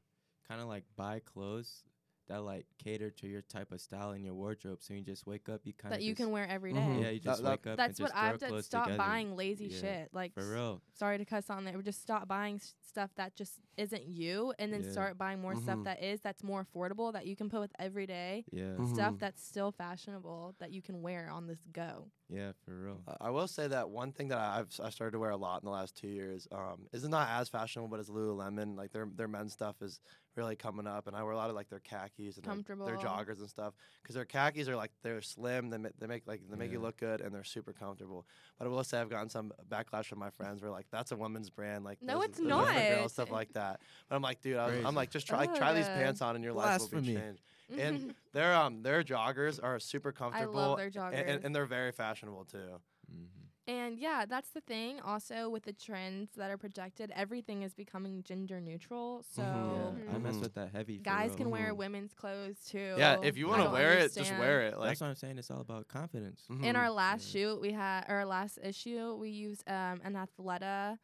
kind 0.47 0.61
of 0.61 0.69
like 0.69 0.85
buy 0.97 1.21
clothes 1.21 1.83
that 2.29 2.43
like 2.43 2.67
cater 2.83 3.11
to 3.11 3.27
your 3.27 3.43
type 3.43 3.71
of 3.73 3.81
style 3.81 4.13
in 4.13 4.25
your 4.25 4.35
wardrobe. 4.35 4.79
So 4.81 4.95
you 4.95 5.03
just 5.03 5.27
wake 5.27 5.49
up, 5.49 5.61
you 5.65 5.73
kind 5.73 5.93
of 5.95 6.01
that 6.01 6.05
you 6.05 6.15
can 6.15 6.31
wear 6.31 6.47
every 6.49 6.73
day. 6.73 6.79
Mhm. 6.81 7.03
Yeah, 7.03 7.11
you 7.11 7.21
just 7.21 7.43
that- 7.43 7.51
wake 7.51 7.67
up. 7.67 7.77
That's 7.77 7.99
and 7.99 8.05
what 8.05 8.13
just 8.15 8.23
I've 8.25 8.39
done. 8.51 8.63
Stop 8.63 8.85
together. 8.85 8.99
buying 8.99 9.37
lazy 9.37 9.67
Yeah, 9.67 9.81
shit. 9.81 10.09
Like 10.15 10.35
For 10.35 10.49
real. 10.51 10.81
sorry 10.95 11.19
to 11.19 11.25
cuss 11.25 11.51
on 11.51 11.65
there, 11.65 11.75
but 11.75 11.85
just 11.85 12.01
stop 12.01 12.27
buying 12.29 12.57
s- 12.57 12.75
stuff 12.87 13.11
that 13.17 13.35
just 13.35 13.61
isn't 13.77 14.07
you, 14.07 14.55
and 14.59 14.73
then 14.73 14.83
Yeah. 14.85 14.91
start 14.91 15.19
buying 15.19 15.41
more 15.41 15.57
stuff 15.57 15.79
Mhm. 15.81 15.85
that 15.85 16.03
is 16.03 16.21
that's 16.21 16.43
more 16.43 16.65
affordable 16.65 17.13
that 17.13 17.27
you 17.27 17.37
can 17.37 17.49
put 17.51 17.61
with 17.61 17.73
every 17.79 18.07
day 18.07 18.45
Yeah. 18.53 18.77
Mhm. 18.77 18.95
stuff 18.95 19.19
that's 19.19 19.43
still 19.45 19.73
fashionable 19.73 20.55
that 20.61 20.71
you 20.73 20.81
can 20.83 21.03
wear 21.03 21.29
on 21.31 21.47
this 21.47 21.63
go. 21.73 22.11
Yeah, 22.35 22.53
for 22.65 22.75
real. 22.75 23.01
I 23.21 23.31
will 23.31 23.47
say 23.49 23.69
that 23.69 23.91
one 23.91 24.13
thing 24.13 24.29
that 24.29 24.39
I've 24.39 24.67
s- 24.67 24.81
I 24.83 24.91
started 24.91 25.13
to 25.13 25.19
wear 25.19 25.31
a 25.31 25.37
lot 25.37 25.63
in 25.63 25.67
the 25.67 25.71
last 25.73 25.97
two 25.97 26.09
years 26.09 26.49
um, 26.53 26.87
is 26.93 27.07
not 27.09 27.29
as 27.29 27.49
fashionable, 27.49 27.89
but 27.89 28.01
it's 28.01 28.11
Lululemon. 28.11 28.77
Like 28.77 28.93
their 28.93 29.07
their 29.15 29.29
men's 29.29 29.53
stuff 29.53 29.77
is 29.83 30.01
really 30.37 30.57
coming 30.57 30.87
up, 30.87 31.07
and 31.07 31.15
I 31.15 31.23
wear 31.23 31.33
a 31.33 31.37
lot 31.37 31.49
of 31.49 31.55
like 31.55 31.69
their 31.69 31.79
khakis 31.79 32.37
and 32.39 32.45
their, 32.45 32.55
their 32.87 32.97
joggers 33.09 33.39
and 33.39 33.49
stuff 33.49 33.73
because 34.03 34.17
their 34.17 34.25
khakis 34.25 34.69
are 34.69 34.75
like 34.77 34.91
they're 35.03 35.23
slim. 35.23 35.71
They, 35.71 35.79
ma- 35.79 35.91
they 35.99 36.07
make 36.09 36.23
like 36.27 36.41
they 36.51 36.57
make 36.57 36.73
you 36.73 36.81
look 36.81 36.97
good, 36.97 37.21
and 37.21 37.33
they're 37.35 37.45
super 37.45 37.73
comfortable. 37.73 38.27
But 38.59 38.67
I 38.67 38.69
will 38.69 38.83
say 38.85 39.01
I've 39.01 39.11
gotten 39.11 39.29
some 39.29 39.53
backlash 39.69 40.07
from 40.07 40.19
my 40.19 40.31
friends 40.31 40.61
where 40.63 40.71
like 40.73 40.87
that's 40.91 41.13
a 41.13 41.17
woman's 41.17 41.51
brand. 41.51 41.85
Like 41.85 42.03
No, 42.03 42.15
those- 42.17 42.25
it's 42.25 42.39
those 42.41 42.51
are 42.51 42.67
for 42.67 43.01
not. 43.03 43.11
stuff 43.11 43.31
like 43.31 43.53
that. 43.53 43.81
But 44.09 44.17
I'm 44.17 44.23
like, 44.23 44.41
dude, 44.41 44.57
I 44.57 44.65
was, 44.67 44.73
Crazy. 44.73 44.87
I'm 44.87 44.95
like, 44.95 45.11
just 45.11 45.27
try 45.27 45.39
like, 45.39 45.55
try 45.55 45.73
these 45.73 45.87
pants 45.87 46.21
on, 46.21 46.35
and 46.35 46.43
your 46.45 46.53
life 46.53 46.81
will 46.81 46.89
be 46.89 46.93
Blasphemy. 46.97 47.15
changed. 47.21 47.43
And 47.77 48.15
their 48.33 48.55
um 48.55 48.83
their 48.83 49.03
joggers 49.03 49.59
are 49.63 49.79
super 49.79 50.13
comfortable. 50.13 50.37
I 50.43 50.45
comfortable. 50.45 50.69
love 50.71 50.79
their 50.79 50.91
joggers. 50.91 51.29
and, 51.35 51.45
and 51.45 51.55
they're 51.55 51.67
very 51.67 51.93
fashionable 51.93 52.45
too. 52.45 52.81
Mm-hmm. 53.11 53.27
And 53.67 53.99
yeah, 53.99 54.27
that's 54.29 54.51
the 54.51 54.61
thing. 54.61 55.01
Also, 55.01 55.49
with 55.49 55.63
the 55.63 55.73
trends 55.73 56.29
that 56.37 56.51
are 56.51 56.59
projected, 56.59 57.11
everything 57.17 57.63
is 57.63 57.73
becoming 57.73 58.23
gender 58.23 58.61
neutral. 58.61 59.25
So 59.35 59.41
Yeah, 59.41 60.15
I 60.15 60.19
mess 60.19 60.37
with 60.37 60.53
that 60.55 60.73
heavy. 60.73 60.99
guys 60.99 61.31
real. 61.31 61.37
can 61.39 61.51
wear 61.51 61.73
Mhm. 61.73 61.77
women's 61.79 62.13
clothes 62.13 62.59
too. 62.69 62.95
Yeah, 62.99 63.17
if 63.23 63.39
you 63.39 63.49
want 63.49 63.61
to 63.61 63.65
don't 63.65 63.73
wear 63.73 63.93
it, 63.95 64.13
just 64.13 64.33
wear 64.33 64.61
it. 64.67 64.79
Like 64.79 64.89
That's 64.91 65.01
what 65.01 65.07
I'm 65.09 65.15
saying. 65.15 65.39
It's 65.39 65.51
all 65.51 65.63
about 65.63 65.89
confidence. 65.89 66.43
In 66.51 66.59
mhm. 66.59 66.77
our 66.77 66.91
last 66.91 67.35
Yeah. 67.35 67.41
shoot, 67.55 67.61
we 67.63 67.73
had 67.73 68.05
our 68.07 68.27
last 68.27 68.59
issue. 68.63 69.15
We 69.15 69.31
used 69.31 69.67
um, 69.67 70.03
an 70.05 70.13
Athleta 70.13 70.99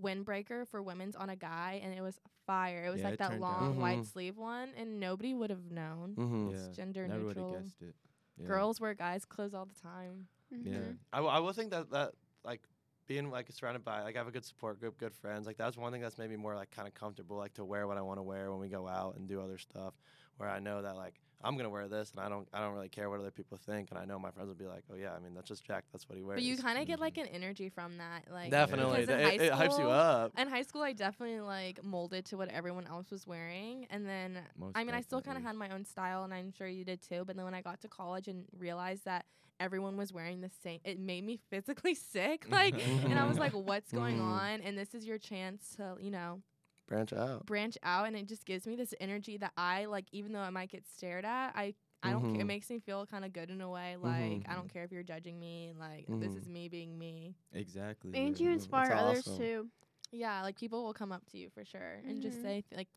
windbreaker 0.00 0.66
for 0.68 0.82
women's 0.82 1.16
on 1.16 1.30
a 1.30 1.36
guy, 1.36 1.80
and 1.82 1.92
it 1.94 2.00
was 2.02 2.18
fire. 2.46 2.84
It 2.86 2.90
was 2.90 3.00
Yeah, 3.00 3.06
like 3.06 3.14
it 3.14 3.18
that 3.18 3.30
turned 3.30 3.44
out. 3.44 3.60
long 3.62 3.78
white 3.80 3.98
Mhm. 4.00 4.06
sleeve 4.06 4.36
one, 4.36 4.70
and 4.76 5.00
nobody 5.00 5.34
would 5.34 5.50
have 5.50 5.70
known. 5.70 6.14
Mm-hmm. 6.16 6.48
Yeah, 6.50 6.56
It's 6.56 6.76
gender 6.76 7.06
never 7.08 7.22
neutral. 7.24 7.52
guessed 7.60 7.82
it. 7.82 7.94
Yeah. 8.38 8.46
Girls 8.46 8.80
wear 8.80 8.94
guys' 8.94 9.24
clothes 9.24 9.54
all 9.54 9.66
the 9.66 9.74
time. 9.74 10.28
Mm-hmm. 10.52 10.72
Yeah. 10.72 10.92
I, 11.12 11.16
w- 11.18 11.34
I 11.34 11.38
will 11.40 11.52
think 11.52 11.70
that 11.70 11.90
that 11.90 12.12
like 12.44 12.60
being 13.06 13.30
like 13.30 13.50
surrounded 13.50 13.84
by 13.84 14.02
like 14.02 14.14
I 14.14 14.18
have 14.18 14.28
a 14.28 14.32
good 14.32 14.44
support 14.44 14.78
group, 14.78 14.98
good 14.98 15.14
friends. 15.14 15.46
Like 15.46 15.56
that's 15.56 15.76
one 15.76 15.90
thing 15.92 16.00
that's 16.02 16.18
made 16.18 16.30
me 16.30 16.36
more 16.36 16.54
like 16.54 16.70
kind 16.70 16.86
of 16.86 16.94
comfortable, 16.94 17.36
like 17.36 17.54
to 17.54 17.64
wear 17.64 17.86
what 17.86 17.96
I 17.96 18.02
want 18.02 18.18
to 18.18 18.22
wear 18.22 18.50
when 18.50 18.60
we 18.60 18.68
go 18.68 18.86
out 18.86 19.16
and 19.16 19.28
do 19.28 19.40
other 19.40 19.58
stuff. 19.58 19.94
Where 20.36 20.48
I 20.48 20.58
know 20.60 20.82
that 20.82 20.96
like 20.96 21.14
I'm 21.44 21.56
gonna 21.56 21.70
wear 21.70 21.86
this 21.88 22.10
and 22.12 22.20
I 22.20 22.28
don't 22.28 22.48
I 22.52 22.60
don't 22.60 22.74
really 22.74 22.88
care 22.88 23.10
what 23.10 23.20
other 23.20 23.30
people 23.30 23.58
think, 23.58 23.90
and 23.90 23.98
I 23.98 24.04
know 24.04 24.18
my 24.18 24.30
friends 24.30 24.48
will 24.48 24.54
be 24.56 24.66
like, 24.66 24.84
oh 24.92 24.96
yeah, 24.96 25.12
I 25.14 25.18
mean 25.20 25.34
that's 25.34 25.48
just 25.48 25.64
Jack, 25.64 25.84
that's 25.92 26.08
what 26.08 26.16
he 26.16 26.24
wears. 26.24 26.38
But 26.38 26.44
you 26.44 26.56
kind 26.56 26.78
of 26.78 26.86
get 26.86 26.98
Mhm. 26.98 27.02
like 27.02 27.18
an 27.18 27.26
energy 27.26 27.68
from 27.68 27.98
that, 27.98 28.30
like 28.30 28.50
definitely 28.50 29.00
because 29.06 29.08
in 29.14 29.20
it, 29.20 29.24
high 29.24 29.44
it 29.44 29.52
hypes 29.52 29.64
you 29.64 29.84
school- 29.84 29.90
up. 29.90 30.32
In 30.38 30.48
high 30.48 30.62
school, 30.62 30.82
I 30.82 30.92
definitely 30.92 31.40
like 31.40 31.82
molded 31.84 32.24
to 32.26 32.36
what 32.36 32.48
everyone 32.48 32.86
else 32.86 33.10
was 33.10 33.26
wearing, 33.26 33.86
and 33.90 34.06
then 34.06 34.38
Most 34.58 34.76
I 34.76 34.84
mean, 34.84 34.94
I 34.94 35.00
still 35.02 35.20
kind 35.20 35.36
of 35.38 35.44
had 35.44 35.56
my 35.56 35.68
own 35.70 35.84
style, 35.84 36.24
and 36.24 36.32
I'm 36.34 36.52
sure 36.52 36.66
you 36.66 36.84
did 36.84 37.00
too. 37.02 37.24
But 37.26 37.36
then 37.36 37.44
when 37.44 37.54
I 37.54 37.62
got 37.62 37.80
to 37.82 37.88
college 37.88 38.28
and 38.28 38.46
realized 38.58 39.04
that 39.04 39.24
everyone 39.60 39.96
was 39.96 40.12
wearing 40.12 40.40
the 40.42 40.50
same, 40.62 40.80
it 40.84 40.98
made 40.98 41.24
me 41.24 41.38
physically 41.50 41.94
sick. 42.12 42.46
Like, 42.50 42.74
and 43.04 43.18
I 43.18 43.26
was 43.26 43.38
like, 43.44 43.52
"What's 43.52 43.92
going 43.92 44.18
Mhm. 44.18 44.24
on?" 44.26 44.60
And 44.62 44.76
this 44.76 44.94
is 44.94 45.06
your 45.06 45.18
chance 45.18 45.74
to, 45.76 45.96
you 46.00 46.10
know, 46.10 46.42
Branch 46.86 47.12
out. 47.12 47.46
branch 47.46 47.76
out, 47.82 48.06
and 48.06 48.16
it 48.16 48.26
just 48.28 48.44
gives 48.44 48.66
me 48.66 48.76
this 48.76 48.94
energy 49.00 49.36
that 49.38 49.52
I 49.56 49.86
like. 49.86 50.06
Even 50.12 50.32
though 50.32 50.40
I 50.40 50.50
might 50.50 50.70
get 50.70 50.86
stared 50.86 51.24
at, 51.24 51.52
I 51.56 51.74
I 52.02 52.10
don't 52.12 52.22
care. 52.22 52.40
It 52.42 52.44
Mhm. 52.44 52.46
makes 52.46 52.70
me 52.70 52.78
feel 52.78 53.04
kind 53.06 53.24
of 53.24 53.32
good 53.32 53.50
in 53.50 53.60
a 53.60 53.68
way. 53.68 53.96
Like 53.96 54.14
Mhm. 54.42 54.48
I 54.48 54.54
don't 54.54 54.68
care 54.72 54.84
if 54.84 54.92
you're 54.92 55.02
judging 55.02 55.40
me. 55.40 55.72
Like 55.76 56.06
this 56.06 56.32
Mhm. 56.32 56.38
is 56.38 56.48
me 56.48 56.68
being 56.68 56.96
me. 56.98 57.34
Exactly. 57.52 58.12
And 58.14 58.38
yeah. 58.38 58.46
you 58.46 58.52
inspire 58.52 58.92
others 58.92 59.26
awesome. 59.26 59.38
too. 59.38 59.70
Yeah, 60.12 60.42
like 60.42 60.56
people 60.56 60.84
will 60.84 60.94
come 60.94 61.10
up 61.10 61.24
to 61.32 61.38
you 61.38 61.50
for 61.50 61.64
sure 61.64 62.00
and 62.06 62.22
just 62.22 62.40
say 62.42 62.62
th- 62.62 62.76
like 62.76 62.88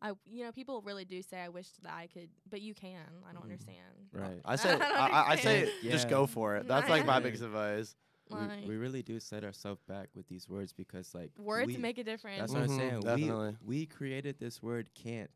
I 0.00 0.12
you 0.26 0.44
know 0.44 0.52
people 0.52 0.80
really 0.82 1.04
do 1.04 1.22
say 1.22 1.40
I 1.40 1.48
wish 1.48 1.68
that 1.82 1.92
I 1.92 2.06
could 2.06 2.28
but 2.48 2.60
you 2.60 2.74
can. 2.74 3.06
I 3.28 3.32
don't 3.32 3.42
understand. 3.42 4.08
Right. 4.12 4.40
I 4.44 4.54
say 4.56 4.70
I 4.72 4.76
I, 4.76 5.08
I- 5.08 5.28
I 5.30 5.36
say 5.36 5.58
understand. 5.62 5.90
just 5.90 6.08
go 6.08 6.26
for 6.26 6.54
it. 6.56 6.66
That's 6.68 6.88
like 6.88 7.04
my 7.06 7.18
biggest 7.18 7.42
advice. 7.42 7.96
Like 8.30 8.58
we, 8.62 8.68
we 8.68 8.76
really 8.76 9.02
do 9.02 9.18
set 9.20 9.44
ourselves 9.44 9.82
back 9.88 10.08
with 10.14 10.26
these 10.28 10.48
words 10.48 10.72
because 10.72 11.14
like 11.14 11.30
words 11.38 11.74
we, 11.74 11.78
make 11.78 11.98
a 11.98 12.04
difference. 12.04 12.40
That's 12.40 12.54
what 12.54 12.62
I'm 12.62 12.68
Mhm, 12.68 12.76
saying. 13.00 13.02
definitely. 13.04 13.56
We 13.62 13.78
we 13.80 13.86
created 13.86 14.38
this 14.38 14.62
word 14.62 14.88
can't. 14.94 15.30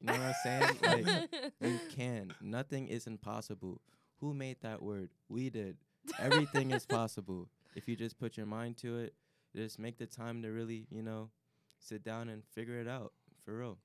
You 0.00 0.12
know 0.14 0.20
what 0.20 0.26
I'm 0.28 0.32
saying? 0.34 0.78
like 0.82 1.06
you 1.60 1.80
can. 1.88 2.34
Nothing 2.40 2.88
is 2.88 3.06
impossible. 3.06 3.80
Who 4.20 4.34
made 4.34 4.60
that 4.62 4.82
word? 4.82 5.10
We 5.28 5.50
did. 5.50 5.76
Everything 6.18 6.70
is 6.70 6.86
possible 6.86 7.48
if 7.74 7.88
you 7.88 7.96
just 7.96 8.18
put 8.18 8.36
your 8.36 8.46
mind 8.46 8.76
to 8.78 8.98
it. 8.98 9.14
Just 9.54 9.78
make 9.78 9.98
the 9.98 10.06
time 10.06 10.42
to 10.42 10.48
really, 10.48 10.86
you 10.90 11.02
know, 11.02 11.30
sit 11.78 12.02
down 12.04 12.28
and 12.28 12.44
figure 12.44 12.80
it 12.80 12.88
out 12.88 13.12
for 13.44 13.58
real. 13.58 13.78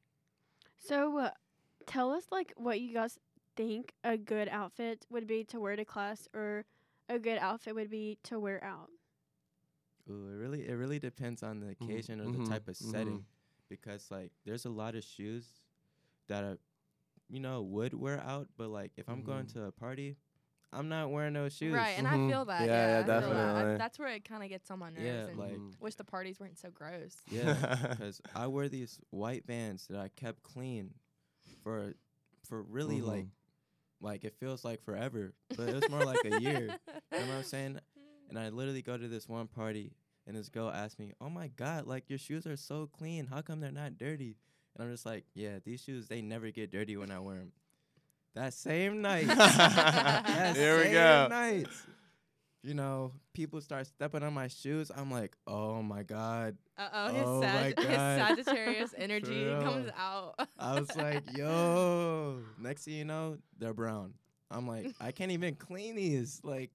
So, 0.77 1.17
uh, 1.17 1.31
tell 1.86 2.12
us 2.12 2.25
like 2.31 2.53
what 2.58 2.79
you 2.79 2.93
guys 2.93 3.17
think 3.55 3.93
a 4.03 4.17
good 4.17 4.47
outfit 4.49 5.05
would 5.10 5.27
be 5.27 5.43
to 5.45 5.60
wear 5.60 5.75
to 5.75 5.86
class, 5.86 6.27
or 6.34 6.65
a 7.10 7.20
good 7.20 7.38
outfit 7.38 7.76
would 7.76 7.89
be 7.89 8.18
to 8.24 8.39
wear 8.39 8.63
out. 8.63 8.89
Ooh, 10.10 10.28
it 10.34 10.36
really 10.38 10.68
it 10.68 10.74
really 10.74 11.00
depends 11.00 11.41
on 11.44 11.60
the 11.60 11.70
occasion 11.70 12.22
or 12.22 12.26
mhm, 12.26 12.44
the 12.44 12.50
type 12.50 12.68
of 12.68 12.76
mhm. 12.76 12.91
setting, 12.91 13.26
because 13.70 14.12
like 14.12 14.32
there's 14.46 14.65
a 14.65 14.70
lot 14.70 14.96
of 14.96 15.04
shoes 15.04 15.46
that 16.28 16.44
are, 16.44 16.58
you 17.30 17.39
know, 17.39 17.62
would 17.63 17.94
wear 17.94 18.20
out, 18.22 18.48
but 18.58 18.70
like 18.70 18.91
if 18.98 19.10
I'm 19.10 19.24
going 19.24 19.46
Mhm. 19.46 19.54
to 19.54 19.63
a 19.65 19.72
party, 19.72 20.15
I'm 20.72 20.89
not 20.89 21.10
wearing 21.10 21.34
those 21.34 21.56
shoes. 21.56 21.74
right, 21.74 21.98
and. 21.98 22.08
I 22.08 22.12
feel 22.28 22.46
that. 22.46 22.65
Yeah, 22.68 22.68
Yeah, 22.68 22.88
yeah, 22.88 23.00
I 23.18 23.20
feel 23.22 23.30
that. 23.30 23.38
I- 23.38 23.54
definitely. 23.54 23.78
that's 23.78 24.00
where 24.00 24.10
it 24.10 24.26
kind 24.26 24.44
of 24.44 24.50
gets 24.50 24.70
on 24.70 24.80
my 24.80 24.89
nerves. 24.89 25.02
Yeah, 25.06 25.28
and 25.28 25.38
like 25.39 25.60
wish 25.80 25.96
the 25.96 26.04
parties 26.04 26.39
weren't 26.39 26.60
so 26.60 26.70
gross. 26.70 27.15
Yeah, 27.32 27.54
because 27.89 28.22
I 28.36 28.46
wear 28.48 28.68
these 28.70 29.00
white 29.10 29.46
Vans 29.48 29.88
that 29.88 30.00
I 30.00 30.10
kept 30.10 30.44
clean 30.44 30.94
for 31.63 31.94
for 32.44 32.62
really 32.62 33.02
like. 33.02 33.26
Like 34.01 34.23
it 34.23 34.36
feels 34.39 34.63
like 34.65 34.84
forever, 34.84 35.34
but 35.55 35.69
it 35.69 35.75
was 35.75 35.89
more 35.89 36.03
like 36.03 36.23
a 36.25 36.39
year. 36.41 36.62
You 37.12 37.19
know 37.19 37.25
what 37.27 37.36
I'm 37.38 37.43
saying? 37.55 37.79
And 38.29 38.38
I 38.39 38.49
literally 38.49 38.81
go 38.81 38.97
to 38.97 39.08
this 39.08 39.27
one 39.29 39.47
party, 39.47 39.93
and 40.27 40.36
this 40.36 40.49
girl 40.49 40.69
asked 40.69 40.99
me, 40.99 41.13
"Oh 41.21 41.29
my 41.29 41.47
God, 41.49 41.86
like 41.88 42.10
your 42.10 42.19
shoes 42.19 42.45
are 42.47 42.58
so 42.58 42.88
clean. 42.88 43.27
How 43.27 43.41
come 43.41 43.60
they're 43.60 43.71
not 43.71 43.97
dirty?" 43.97 44.38
And 44.75 44.86
I'm 44.88 44.91
just 44.93 45.05
like, 45.05 45.25
"Yeah, 45.34 45.60
these 45.63 45.81
shoes 45.84 46.08
they 46.08 46.21
never 46.21 46.49
get 46.51 46.71
dirty 46.71 46.97
when 46.97 47.12
I 47.12 47.19
wear 47.19 47.38
them." 47.38 47.51
That 48.34 48.53
same 48.53 49.01
night, 49.01 49.27
that 49.27 50.55
Here 50.55 50.77
we 50.77 50.84
same 50.86 50.93
go. 50.93 51.27
night, 51.29 51.67
you 52.65 52.73
know, 52.73 53.12
people 53.34 53.62
start 53.62 53.86
stepping 53.88 54.23
on 54.23 54.34
my 54.34 54.47
shoes. 54.47 54.91
I'm 54.95 55.12
like, 55.12 55.36
"Oh 55.45 55.82
my 55.84 56.04
God." 56.04 56.58
Uh 56.78 56.88
oh, 56.91 57.08
his, 57.13 57.23
Oh 57.25 57.41
Sag- 57.41 57.80
his 57.80 57.88
Sagittarius 57.95 58.93
energy 58.97 59.45
comes 59.62 59.91
out. 59.97 60.36
I 60.58 60.80
was 60.80 60.93
like, 60.95 61.23
"Yo!" 61.38 62.39
Next 62.60 62.86
thing 62.86 62.95
you 62.95 63.06
know, 63.06 63.38
they're 63.60 63.73
brown. 63.73 64.13
I'm 64.49 64.67
like, 64.67 64.93
I 64.99 65.12
can't 65.12 65.32
even 65.32 65.56
clean 65.56 65.95
these. 65.95 66.41
Like, 66.43 66.71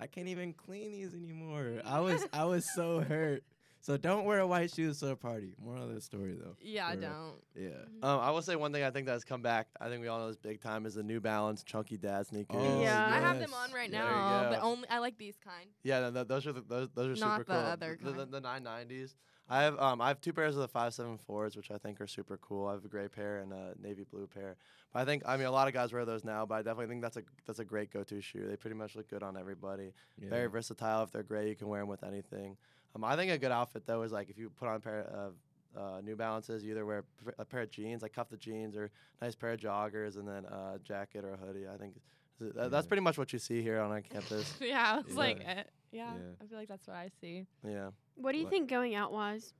I 0.00 0.06
can't 0.06 0.28
even 0.28 0.52
clean 0.52 0.90
these 0.92 1.14
anymore. 1.14 1.80
I 1.84 2.00
was, 2.00 2.24
I 2.32 2.44
was 2.44 2.66
so 2.74 3.00
hurt. 3.00 3.42
So 3.82 3.96
don't 3.96 4.26
wear 4.26 4.46
white 4.46 4.70
shoes 4.70 5.00
to 5.00 5.08
a 5.08 5.16
party. 5.16 5.54
Moral 5.58 5.84
of 5.84 5.94
the 5.94 6.00
story, 6.02 6.36
though. 6.38 6.54
yeah, 6.60 6.86
I 6.88 6.94
for 6.96 7.00
don't. 7.00 7.34
Yeah. 7.56 7.68
Um, 8.02 8.20
I 8.20 8.30
will 8.30 8.42
say 8.42 8.54
one 8.54 8.72
thing 8.74 8.82
I 8.82 8.90
think 8.90 9.06
that's 9.06 9.24
come 9.24 9.40
back. 9.40 9.68
I 9.80 9.88
think 9.88 10.02
we 10.02 10.08
all 10.08 10.18
know 10.18 10.28
this 10.28 10.36
big 10.36 10.60
time 10.60 10.84
is 10.84 10.94
the 10.94 11.02
New 11.02 11.18
Balance 11.20 11.62
Chunky 11.64 11.96
Dad 11.96 12.26
sneakers. 12.26 12.56
Oh, 12.60 12.82
Yeah. 12.82 13.06
I 13.10 13.18
have 13.20 13.38
them 13.38 13.54
on 13.54 13.72
right 13.72 13.90
There 13.90 14.00
now, 14.04 14.50
but 14.50 14.62
only 14.62 14.86
I 14.90 14.98
like 14.98 15.16
these 15.16 15.36
kind. 15.42 15.68
Yeah, 15.82 16.00
no, 16.00 16.10
no, 16.10 16.24
those 16.24 16.46
are 16.46 16.52
the, 16.52 16.60
those 16.60 16.88
those 16.94 17.18
are 17.18 17.20
Not 17.24 17.40
super 17.40 17.52
the 17.52 17.58
cool. 17.60 17.70
other 17.70 17.98
the, 18.02 18.10
the, 18.26 18.40
kind. 18.40 18.66
the 18.66 18.94
990s. 18.94 19.14
I 19.48 19.62
have 19.62 19.78
um 19.80 20.00
I 20.00 20.08
have 20.08 20.20
two 20.20 20.32
pairs 20.34 20.56
of 20.56 20.60
the 20.62 20.68
574s, 20.68 21.56
which 21.56 21.70
I 21.70 21.78
think 21.78 22.00
are 22.02 22.06
super 22.06 22.36
cool. 22.36 22.66
I 22.68 22.72
have 22.74 22.84
a 22.84 22.88
gray 22.88 23.08
pair 23.08 23.38
and 23.38 23.52
a 23.52 23.72
navy 23.82 24.04
blue 24.08 24.26
pair. 24.26 24.56
But 24.92 25.00
I 25.00 25.04
think 25.06 25.22
I 25.26 25.36
mean 25.38 25.46
a 25.46 25.50
lot 25.50 25.68
of 25.68 25.74
guys 25.74 25.92
wear 25.92 26.04
those 26.04 26.22
now, 26.22 26.44
but 26.46 26.56
I 26.56 26.58
definitely 26.62 26.88
think 26.88 27.02
that's 27.02 27.16
a 27.16 27.22
that's 27.46 27.58
a 27.60 27.64
great 27.64 27.90
go-to 27.92 28.20
shoe. 28.20 28.46
They 28.46 28.56
pretty 28.56 28.76
much 28.76 28.94
look 28.94 29.08
good 29.08 29.22
on 29.22 29.36
everybody. 29.38 29.92
yeah. 30.20 30.28
Very 30.28 30.48
versatile. 30.48 31.02
If 31.02 31.10
they're 31.12 31.22
gray, 31.22 31.48
you 31.48 31.56
can 31.56 31.68
wear 31.68 31.80
them 31.80 31.88
with 31.88 32.04
anything. 32.04 32.56
Um, 32.94 33.04
I 33.04 33.16
think 33.16 33.30
a 33.30 33.38
good 33.38 33.52
outfit 33.52 33.84
though 33.86 34.02
is 34.02 34.12
like 34.12 34.30
if 34.30 34.38
you 34.38 34.50
put 34.50 34.68
on 34.68 34.76
a 34.76 34.80
pair 34.80 35.00
of 35.02 35.34
uh, 35.76 36.00
New 36.02 36.16
Balances, 36.16 36.64
you 36.64 36.72
either 36.72 36.84
wear 36.84 37.04
a 37.38 37.44
pair 37.44 37.62
of 37.62 37.70
jeans, 37.70 38.02
like 38.02 38.12
cuff 38.12 38.28
the 38.28 38.36
jeans, 38.36 38.76
or 38.76 38.90
nice 39.22 39.34
pair 39.36 39.52
of 39.52 39.60
joggers, 39.60 40.16
and 40.16 40.26
then 40.26 40.44
a 40.46 40.78
jacket 40.82 41.24
or 41.24 41.34
a 41.34 41.36
hoodie. 41.36 41.68
I 41.72 41.76
think 41.76 41.94
th- 42.40 42.52
th- 42.54 42.70
that's 42.70 42.86
pretty 42.88 43.02
much 43.02 43.16
what 43.18 43.32
you 43.32 43.38
see 43.38 43.62
here 43.62 43.78
on 43.80 43.90
our 43.92 44.00
campus. 44.00 44.52
yeah, 44.60 44.98
it's 45.00 45.14
like 45.14 45.38
Yeah. 45.40 45.50
eh, 45.50 45.62
yeah, 45.92 46.12
Yeah. 46.14 46.22
I 46.42 46.46
feel 46.46 46.58
like 46.58 46.68
that's 46.68 46.88
what 46.88 46.96
I 46.96 47.10
see. 47.20 47.46
Yeah. 47.64 47.90
What 48.16 48.32
do 48.32 48.38
you 48.38 48.44
What- 48.44 48.50
think 48.50 48.68
going 48.68 48.94
out 48.96 49.12
wise? 49.12 49.54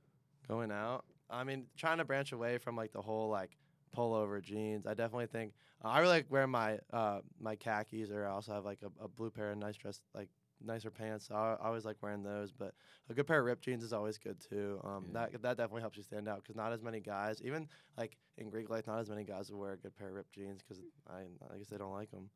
going 0.47 0.71
out. 0.71 1.05
I 1.29 1.45
mean, 1.45 1.67
trying 1.77 1.99
to 1.99 2.03
branch 2.03 2.33
away 2.33 2.57
from 2.57 2.75
like 2.75 2.91
the 2.91 3.01
whole 3.01 3.29
like 3.29 3.51
pullover 3.95 4.41
jeans. 4.41 4.85
I 4.85 4.93
definitely 4.93 5.27
think 5.27 5.53
uh, 5.83 5.87
I 5.87 5.99
really 5.99 6.11
like 6.15 6.25
wearing 6.29 6.49
my 6.51 6.79
uh 6.91 7.21
my 7.39 7.55
khakis, 7.55 8.09
or 8.11 8.25
I 8.27 8.31
also 8.31 8.51
have 8.53 8.65
like 8.65 8.79
a, 8.83 9.03
a 9.03 9.07
blue 9.07 9.29
pair 9.29 9.51
of 9.51 9.57
nice 9.57 9.77
dress 9.77 10.01
like 10.13 10.27
nicer 10.65 10.89
pants. 10.91 11.29
I, 11.31 11.55
I 11.61 11.67
always 11.67 11.85
like 11.85 11.97
wearing 12.01 12.23
those, 12.23 12.51
but 12.51 12.73
a 13.09 13.13
good 13.13 13.27
pair 13.27 13.39
of 13.39 13.45
ripped 13.45 13.63
jeans 13.63 13.83
is 13.83 13.93
always 13.93 14.17
good 14.17 14.37
too. 14.39 14.79
Um, 14.83 15.05
Yeah. 15.13 15.27
that 15.31 15.41
that 15.41 15.57
definitely 15.57 15.81
helps 15.81 15.97
you 15.97 16.03
stand 16.03 16.27
out 16.27 16.37
because 16.43 16.55
not 16.55 16.71
as 16.73 16.81
many 16.81 16.99
guys, 16.99 17.41
even 17.43 17.67
like 17.97 18.17
in 18.37 18.49
Greek 18.49 18.69
life, 18.69 18.87
not 18.87 18.99
as 18.99 19.09
many 19.09 19.23
guys 19.23 19.51
will 19.51 19.59
wear 19.59 19.73
a 19.73 19.77
good 19.77 19.95
pair 19.95 20.09
of 20.09 20.15
ripped 20.15 20.33
jeans 20.33 20.61
because 20.61 20.83
I 21.09 21.21
I 21.53 21.57
guess 21.57 21.67
they 21.67 21.77
don't 21.77 21.93
like 21.93 22.11
them. 22.11 22.29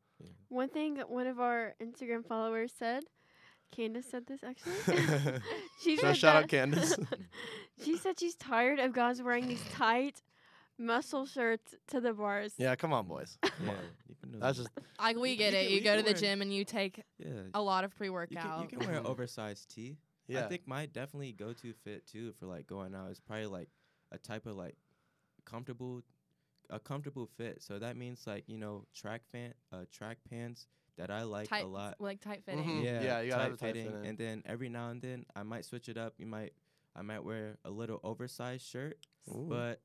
One 0.49 0.69
thing 0.69 0.97
one 1.07 1.27
of 1.27 1.39
our 1.39 1.75
Instagram 1.81 2.25
followers 2.25 2.71
said, 2.77 3.03
Candace 3.71 4.05
said 4.09 4.25
this 4.27 4.41
actually. 4.43 4.75
she 5.81 5.97
So 5.97 6.03
said 6.03 6.17
shout 6.17 6.33
that- 6.35 6.43
out 6.43 6.49
Candace. 6.49 6.95
she 7.83 7.97
said 7.97 8.19
she's 8.19 8.35
tired 8.35 8.79
of 8.79 8.93
guys 8.93 9.21
wearing 9.21 9.47
these 9.47 9.63
tight 9.73 10.21
muscle 10.77 11.25
shirts 11.25 11.73
to 11.88 12.01
the 12.01 12.13
bars. 12.13 12.53
yeah, 12.57 12.75
come 12.75 12.93
on, 12.93 13.07
boys. 13.07 13.38
Yeah. 13.43 13.49
Come 13.57 13.69
on. 13.69 13.75
you 14.09 14.15
can 14.21 14.31
do 14.31 14.39
That's 14.39 14.57
that. 14.57 14.63
just 14.63 14.88
Like 14.99 15.17
we 15.17 15.35
get 15.35 15.53
you 15.53 15.59
it. 15.59 15.63
can- 15.63 15.71
You 15.71 15.77
you 15.77 15.83
go 15.83 15.91
to 15.95 16.03
can 16.03 16.05
the 16.05 16.11
wear- 16.11 16.21
gym 16.31 16.41
and 16.41 16.53
you 16.53 16.65
take 16.65 17.01
yeah. 17.19 17.29
a 17.53 17.61
lot 17.61 17.83
of 17.83 17.95
pre 17.95 18.07
You 18.07 18.13
workout. 18.13 18.43
can, 18.43 18.61
you 18.61 18.67
can 18.67 18.79
wear 18.88 18.97
an 18.99 19.05
oversized 19.13 19.73
tee. 19.73 19.97
yeah. 20.27 20.45
I 20.45 20.49
think 20.49 20.67
my 20.67 20.85
definitely 20.88 21.31
go 21.31 21.53
to 21.53 21.73
fit 21.83 22.05
too 22.07 22.33
for 22.39 22.45
like 22.47 22.67
going 22.67 22.93
out 22.95 23.11
is 23.11 23.19
probably 23.19 23.45
like 23.47 23.69
a 24.11 24.17
type 24.17 24.45
of 24.45 24.55
like 24.55 24.75
comfortable 25.45 26.01
a 26.69 26.79
comfortable 26.79 27.27
fit. 27.38 27.61
So 27.61 27.77
that 27.79 27.95
means 27.95 28.25
like, 28.25 28.43
you 28.47 28.57
know, 28.57 28.85
track 28.95 29.21
fan 29.31 29.53
uh 29.71 29.85
track 29.91 30.17
pants 30.29 30.67
that 30.97 31.11
I 31.11 31.23
like 31.23 31.47
tight, 31.49 31.63
a 31.65 31.67
lot. 31.67 31.95
like 31.99 32.21
tight 32.21 32.43
fitting. 32.45 32.63
Mhm. 32.63 32.83
Yeah, 32.83 33.01
Yeah, 33.03 33.21
you 33.21 33.29
gotta 33.29 33.43
have 33.43 33.53
a 33.53 33.57
tight 33.57 33.67
fitting. 33.73 33.85
fitting. 33.91 34.05
And 34.07 34.17
then 34.17 34.43
every 34.45 34.69
now 34.69 34.89
and 34.89 35.01
then 35.01 35.25
I 35.35 35.43
might 35.43 35.65
switch 35.65 35.89
it 35.89 35.97
up. 35.97 36.13
You 36.17 36.25
might 36.25 36.53
I 36.95 37.01
might 37.01 37.23
wear 37.23 37.57
a 37.65 37.69
little 37.69 37.99
oversized 38.03 38.65
shirt, 38.65 38.97
Ooh. 39.29 39.45
but 39.49 39.81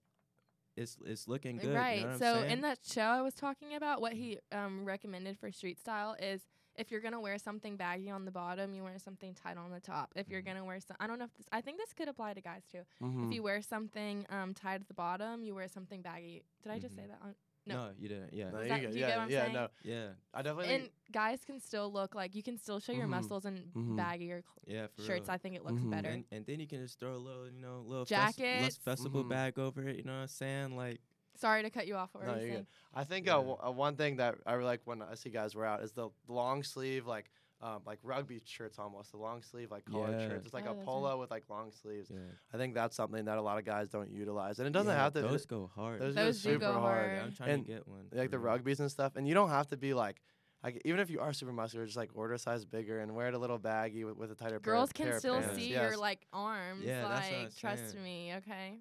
it's 0.81 0.97
it's 1.05 1.29
looking 1.29 1.59
good. 1.59 1.75
Right. 1.75 2.01
You 2.01 2.07
know 2.09 2.17
so 2.19 2.43
in 2.43 2.61
that 2.63 2.79
show 2.83 3.03
I 3.03 3.21
was 3.23 3.35
talking 3.35 3.75
about, 3.75 4.01
what 4.01 4.13
he 4.15 4.39
um, 4.53 4.85
recommended 4.85 5.39
for 5.39 5.51
street 5.53 5.79
style 5.79 6.17
is 6.21 6.43
if 6.77 6.91
you're 6.91 7.01
gonna 7.01 7.21
wear 7.21 7.37
something 7.39 7.77
baggy 7.77 8.11
on 8.11 8.25
the 8.25 8.31
bottom, 8.31 8.73
you 8.73 8.83
wear 8.83 8.99
something 8.99 9.35
tight 9.35 9.57
on 9.59 9.71
the 9.71 9.81
top. 9.81 10.11
If 10.17 10.29
you're 10.31 10.41
Mhm. 10.41 10.47
gonna 10.47 10.65
wear 10.65 10.81
some, 10.81 10.97
I 11.01 11.07
don't 11.07 11.19
know 11.19 11.27
if 11.27 11.35
this, 11.37 11.47
I 11.53 11.61
think 11.61 11.79
this 11.79 11.93
could 11.93 12.09
apply 12.09 12.35
to 12.35 12.41
guys 12.41 12.63
too. 12.71 12.83
Mhm. 13.03 13.27
If 13.27 13.35
you 13.35 13.43
wear 13.43 13.61
something 13.61 14.25
um, 14.31 14.55
tight 14.55 14.77
at 14.81 14.89
the 14.89 14.95
bottom, 14.95 15.43
you 15.43 15.55
wear 15.55 15.69
something 15.69 16.01
baggy. 16.01 16.43
Did 16.63 16.73
I 16.73 16.79
just 16.79 16.95
say 16.97 17.03
Mhm. 17.03 17.09
that? 17.09 17.19
On, 17.23 17.35
No. 17.71 17.87
No, 17.87 17.91
you 17.99 18.09
didn't. 18.09 18.33
Yeah. 18.33 18.51
No, 18.51 18.61
you 18.61 18.69
that- 18.69 18.81
get- 18.81 18.91
do 18.93 18.97
you 18.99 19.01
yeah, 19.03 19.09
get 19.09 19.17
what 19.17 19.23
I'm 19.25 19.31
yeah, 19.31 19.43
saying? 19.43 19.53
no. 19.55 19.69
Yeah. 19.83 20.09
I 20.35 20.43
definitely 20.43 20.75
And 20.75 20.91
guys 21.13 21.45
can 21.45 21.61
still 21.61 21.93
look 21.93 22.15
like 22.15 22.35
you 22.35 22.43
can 22.43 22.59
still 22.59 22.81
show 22.81 22.93
your 22.93 23.07
Mhm. 23.07 23.11
muscles 23.11 23.45
in 23.47 23.71
Mhm. 23.75 23.97
baggier 23.97 24.43
cl- 24.43 24.45
Yeah. 24.67 24.87
Shirts. 25.05 25.27
real. 25.29 25.31
I 25.31 25.39
think 25.39 25.57
it 25.57 25.65
looks 25.65 25.83
Mhm. 25.83 25.91
better. 25.91 26.09
And, 26.11 26.25
and 26.31 26.47
then 26.47 26.61
you 26.61 26.67
can 26.67 26.81
just 26.83 26.99
throw 27.01 27.15
a 27.15 27.19
little, 27.19 27.49
you 27.51 27.61
know, 27.61 27.81
little 27.87 28.05
Jackets. 28.05 28.63
less 28.63 28.77
festival 28.77 29.25
Mhm. 29.25 29.29
bag 29.31 29.59
over 29.59 29.89
it. 29.89 29.97
You 29.97 30.05
know 30.05 30.13
what 30.15 30.23
I'm 30.23 30.29
saying? 30.29 30.77
Like, 30.77 31.01
Sorry 31.37 31.63
to 31.63 31.71
cut 31.71 31.87
you 31.87 31.97
off. 31.97 32.13
What 32.13 32.27
No, 32.27 32.35
you 32.35 32.47
you're 32.47 32.57
good. 32.57 32.67
I 32.93 33.05
think 33.05 33.25
Yeah. 33.27 33.37
uh, 33.37 33.39
w- 33.39 33.57
uh, 33.65 33.71
one 33.71 33.97
thing 33.97 34.17
that 34.17 34.37
I 34.45 34.57
like 34.57 34.83
when 34.87 35.01
I 35.01 35.15
see 35.15 35.31
guys 35.31 35.55
wear 35.55 35.65
out 35.65 35.83
is 35.83 35.93
the 35.93 36.11
long 36.29 36.63
sleeve, 36.63 37.07
like 37.07 37.31
um, 37.63 37.83
like 37.85 37.99
rugby 38.03 38.41
shirts 38.45 38.79
almost, 38.79 39.11
the 39.13 39.19
long 39.19 39.43
sleeve 39.43 39.71
like 39.71 39.85
collared 39.85 40.19
Yeah. 40.21 40.29
shirts. 40.29 40.47
It's 40.47 40.55
like 40.55 40.67
Oh, 40.67 40.73
a 40.73 40.75
those 40.75 40.83
are- 40.83 40.87
polo 40.87 41.21
with 41.21 41.31
like 41.31 41.45
long 41.51 41.71
sleeves. 41.73 42.11
yeah. 42.11 42.19
I 42.55 42.57
think 42.57 42.75
that's 42.75 42.97
something 42.97 43.25
that 43.27 43.37
a 43.39 43.43
lot 43.43 43.59
of 43.59 43.65
guys 43.65 43.89
don't 43.91 44.11
utilize, 44.11 44.59
and 44.59 44.67
it 44.67 44.73
doesn't 44.73 44.93
Yeah, 44.93 44.99
have 45.03 45.13
to. 45.15 45.23
Those 45.23 45.47
go 45.47 45.71
hard. 45.75 46.01
those 46.01 46.15
Those 46.15 46.43
go 46.43 46.51
do 46.53 46.59
go 46.59 46.67
super 46.69 46.81
hard. 46.81 47.11
hard. 47.11 47.19
I'm 47.23 47.33
trying 47.35 47.51
And, 47.51 47.67
to 47.67 47.73
get 47.73 47.89
one. 47.89 48.09
like 48.13 48.31
the 48.31 48.39
for 48.39 48.45
real. 48.45 48.59
rugbies 48.59 48.81
and 48.81 48.91
stuff. 48.91 49.17
And 49.17 49.29
you 49.29 49.35
don't 49.35 49.51
have 49.51 49.69
to 49.69 49.77
be 49.77 49.93
like, 49.95 50.21
like 50.65 50.81
even 50.85 51.01
if 51.01 51.11
you 51.11 51.21
are 51.21 51.33
super 51.33 51.53
muscular, 51.53 51.85
just 51.87 51.97
like 51.99 52.11
order 52.15 52.35
a 52.35 52.39
size 52.39 52.65
bigger 52.65 53.01
and 53.01 53.15
wear 53.15 53.29
it 53.29 53.35
a 53.35 53.39
little 53.39 53.59
baggy 53.59 54.05
with, 54.05 54.17
with 54.17 54.31
a 54.31 54.35
tighter. 54.35 54.61
pair 54.61 54.75
of- 54.75 54.79
Girls 54.79 54.93
pair 54.93 55.07
can 55.07 55.15
of 55.15 55.19
still 55.21 55.43
see 55.55 55.71
Yes. 55.71 55.91
your 55.91 55.97
like 55.99 56.27
arms. 56.33 56.83
Yeah, 56.85 57.09
that's 57.09 57.31
what 57.31 57.39
like 57.39 57.47
I'm 57.47 57.51
trust 57.59 57.91
saying. 57.93 58.05
me, 58.05 58.35
okay. 58.37 58.79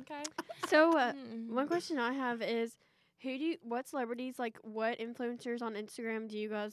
Okay. 0.00 0.22
So, 0.68 0.96
uh, 0.98 1.12
Mm. 1.12 1.48
one 1.50 1.68
question 1.68 1.98
I 1.98 2.12
have 2.12 2.42
is, 2.42 2.76
who 3.22 3.38
do 3.38 3.44
you, 3.44 3.56
what 3.62 3.88
celebrities 3.88 4.38
like 4.38 4.58
what 4.62 4.98
influencers 4.98 5.62
on 5.62 5.74
Instagram 5.74 6.28
do 6.28 6.38
you 6.38 6.48
guys? 6.50 6.72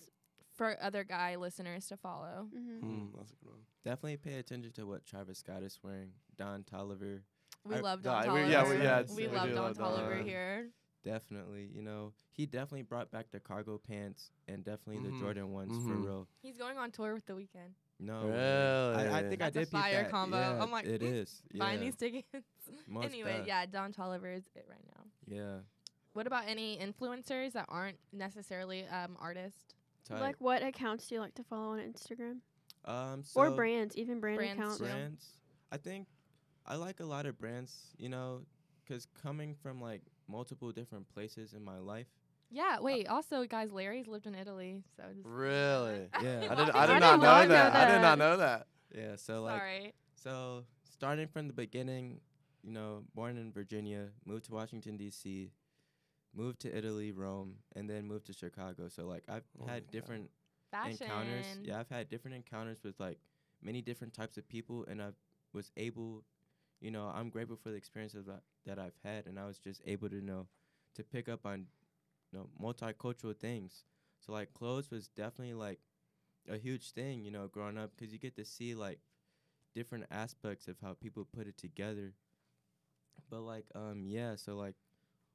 For 0.56 0.78
other 0.80 1.04
guy 1.04 1.36
listeners 1.36 1.88
to 1.88 1.98
follow. 1.98 2.48
Mm-hmm. 2.56 2.86
Mm, 2.86 3.08
that's 3.18 3.32
a 3.32 3.36
good 3.44 3.50
one. 3.50 3.62
Definitely 3.84 4.18
pay 4.18 4.36
attention 4.38 4.72
to 4.74 4.86
what 4.86 5.04
Travis 5.04 5.40
Scott 5.40 5.64
is 5.64 5.80
wearing. 5.82 6.12
Don 6.38 6.64
Toliver. 6.64 7.22
We 7.66 7.76
I- 7.76 7.80
love 7.80 8.02
Yeah, 8.06 8.24
Don 8.24 8.34
we- 8.36 8.40
Toliver. 8.42 8.52
yeah, 8.52 8.70
we- 8.70 8.78
yeah, 8.78 9.02
we 9.16 9.28
we 9.28 9.36
love 9.36 9.50
do 9.50 9.56
Don 9.56 9.64
love 9.64 9.78
Don. 9.80 10.00
Toliver 10.00 10.22
Uh, 10.22 10.24
here. 10.24 10.70
Definitely, 11.04 11.70
you 11.74 11.82
know, 11.82 12.14
he 12.32 12.46
definitely 12.46 12.84
brought 12.84 13.10
back 13.10 13.32
the 13.32 13.40
cargo 13.40 13.80
pants 13.80 14.30
and 14.48 14.64
definitely 14.64 14.98
Mhm. 15.04 15.12
the 15.14 15.20
Jordan 15.20 15.52
ones 15.52 15.76
for 15.76 15.96
Mhm. 15.96 16.06
real. 16.06 16.28
He's 16.44 16.56
going 16.58 16.78
on 16.78 16.92
tour 16.92 17.16
with 17.16 17.26
the 17.26 17.34
Weeknd. 17.34 17.74
No, 18.00 18.28
way. 18.28 18.94
I, 18.96 19.20
I 19.20 19.22
think 19.28 19.42
I 19.42 19.50
That's 19.50 19.56
a 19.56 19.60
did 19.62 19.72
beat 19.72 19.78
fire 19.78 20.04
that. 20.04 20.12
combo. 20.12 20.38
Yeah, 20.38 20.62
I'm 20.62 20.70
like, 20.72 20.86
it 20.86 21.02
mm, 21.02 21.14
is. 21.14 21.42
Buying 21.56 21.80
these 21.80 21.96
tickets. 21.96 22.28
anyway, 23.02 23.40
def. 23.40 23.48
yeah, 23.48 23.66
Don 23.66 23.92
Toliver 23.92 24.36
is 24.38 24.46
it 24.56 24.68
right 24.70 24.86
now. 24.96 25.04
yeah. 25.26 25.60
What 26.14 26.28
about 26.28 26.44
any 26.48 26.78
influencers 26.78 27.54
that 27.54 27.66
aren't 27.70 27.98
necessarily 28.12 28.86
um 28.88 29.18
artists? 29.20 29.74
Tight. 30.08 30.20
Like, 30.22 30.36
what 30.40 30.62
accounts 30.64 31.08
do 31.08 31.16
you 31.16 31.22
like 31.22 31.34
to 31.36 31.44
follow 31.44 31.72
on 31.74 31.80
Instagram 31.80 32.40
um, 32.86 33.24
so 33.24 33.40
or 33.40 33.52
brands, 33.52 33.96
even 33.96 34.20
brand 34.20 34.38
Brands 34.38 34.60
accounts? 34.60 34.78
brands. 34.80 35.26
I 35.72 35.78
think 35.78 36.08
I 36.66 36.76
like 36.76 37.00
a 37.00 37.06
lot 37.06 37.26
of 37.26 37.40
brands. 37.40 37.94
You 37.98 38.10
know, 38.10 38.42
because 38.84 39.08
coming 39.22 39.56
from 39.56 39.82
like 39.82 40.02
multiple 40.28 40.72
different 40.72 41.08
places 41.14 41.54
in 41.54 41.64
my 41.64 41.78
life. 41.80 42.08
Yeah, 42.52 42.80
wait. 42.82 43.08
Also, 43.08 43.46
guys, 43.46 43.72
Larry's 43.72 44.08
lived 44.08 44.28
in 44.28 44.36
Italy, 44.36 44.84
so 44.96 45.04
just 45.16 45.26
Really? 45.26 46.08
Yeah. 46.22 46.48
I 46.52 46.56
did. 46.56 46.70
I 46.70 46.84
I 46.84 46.86
did 46.88 46.94
did 46.94 47.00
not 47.00 47.20
not 47.20 47.20
know 47.20 47.42
know 47.44 47.48
that. 47.48 47.76
I 47.76 47.92
did 47.92 48.02
not 48.02 48.18
know 48.20 48.38
that. 48.38 48.68
Yeah. 48.94 49.16
So 49.16 49.42
like, 49.42 49.58
Sorry. 49.58 49.94
so 50.14 50.64
starting 50.84 51.28
from 51.28 51.48
the 51.48 51.54
beginning, 51.54 52.20
you 52.62 52.72
know, 52.72 53.04
born 53.16 53.38
in 53.38 53.52
Virginia, 53.52 54.10
moved 54.26 54.46
to 54.46 54.52
Washington 54.54 54.98
D.C., 54.98 55.50
moved 56.36 56.60
to 56.62 56.76
Italy, 56.76 57.12
Rome, 57.12 57.56
and 57.76 57.90
then 57.90 58.08
moved 58.08 58.26
to 58.28 58.34
Chicago. 58.34 58.88
So 58.90 59.06
like, 59.06 59.24
I've 59.30 59.44
Oh 59.62 59.68
had 59.68 59.90
different 59.92 60.30
Fashion. 60.72 60.92
encounters. 61.08 61.60
Yeah, 61.64 61.80
I've 61.80 61.90
had 61.90 62.10
different 62.10 62.36
encounters 62.36 62.84
with 62.84 63.00
like 63.00 63.20
many 63.62 63.82
different 63.82 64.14
types 64.14 64.38
of 64.38 64.48
people, 64.48 64.86
and 64.90 65.02
I 65.02 65.10
was 65.54 65.72
able, 65.78 66.24
you 66.82 66.92
know, 66.92 67.12
I'm 67.14 67.30
grateful 67.30 67.58
for 67.58 67.70
the 67.70 67.76
experiences 67.76 68.26
that, 68.26 68.42
that 68.66 68.80
I've 68.80 68.98
had, 69.04 69.28
and 69.28 69.40
I 69.40 69.46
was 69.46 69.60
just 69.60 69.82
able 69.86 70.10
to 70.10 70.16
you 70.16 70.22
know 70.22 70.48
to 70.96 71.04
pick 71.04 71.28
up 71.30 71.46
on, 71.46 71.68
you 72.32 72.40
know, 72.40 72.50
multicultural 72.62 73.36
things. 73.38 73.86
So 74.20 74.32
like 74.34 74.54
clothes 74.54 74.92
was 74.92 75.08
definitely 75.08 75.54
like 75.56 75.80
a 76.50 76.58
huge 76.58 76.92
thing, 76.92 77.24
you 77.24 77.32
know, 77.32 77.48
growing 77.48 77.78
up 77.78 77.92
because 77.96 78.14
you 78.14 78.20
get 78.20 78.36
to 78.38 78.46
see 78.46 78.76
like 78.76 79.00
different 79.74 80.06
aspects 80.12 80.68
of 80.68 80.78
how 80.82 80.94
people 80.94 81.26
put 81.26 81.48
it 81.48 81.58
together. 81.58 82.14
But 83.30 83.42
like, 83.42 83.66
um, 83.76 84.06
yeah, 84.08 84.36
so 84.36 84.56
like, 84.56 84.76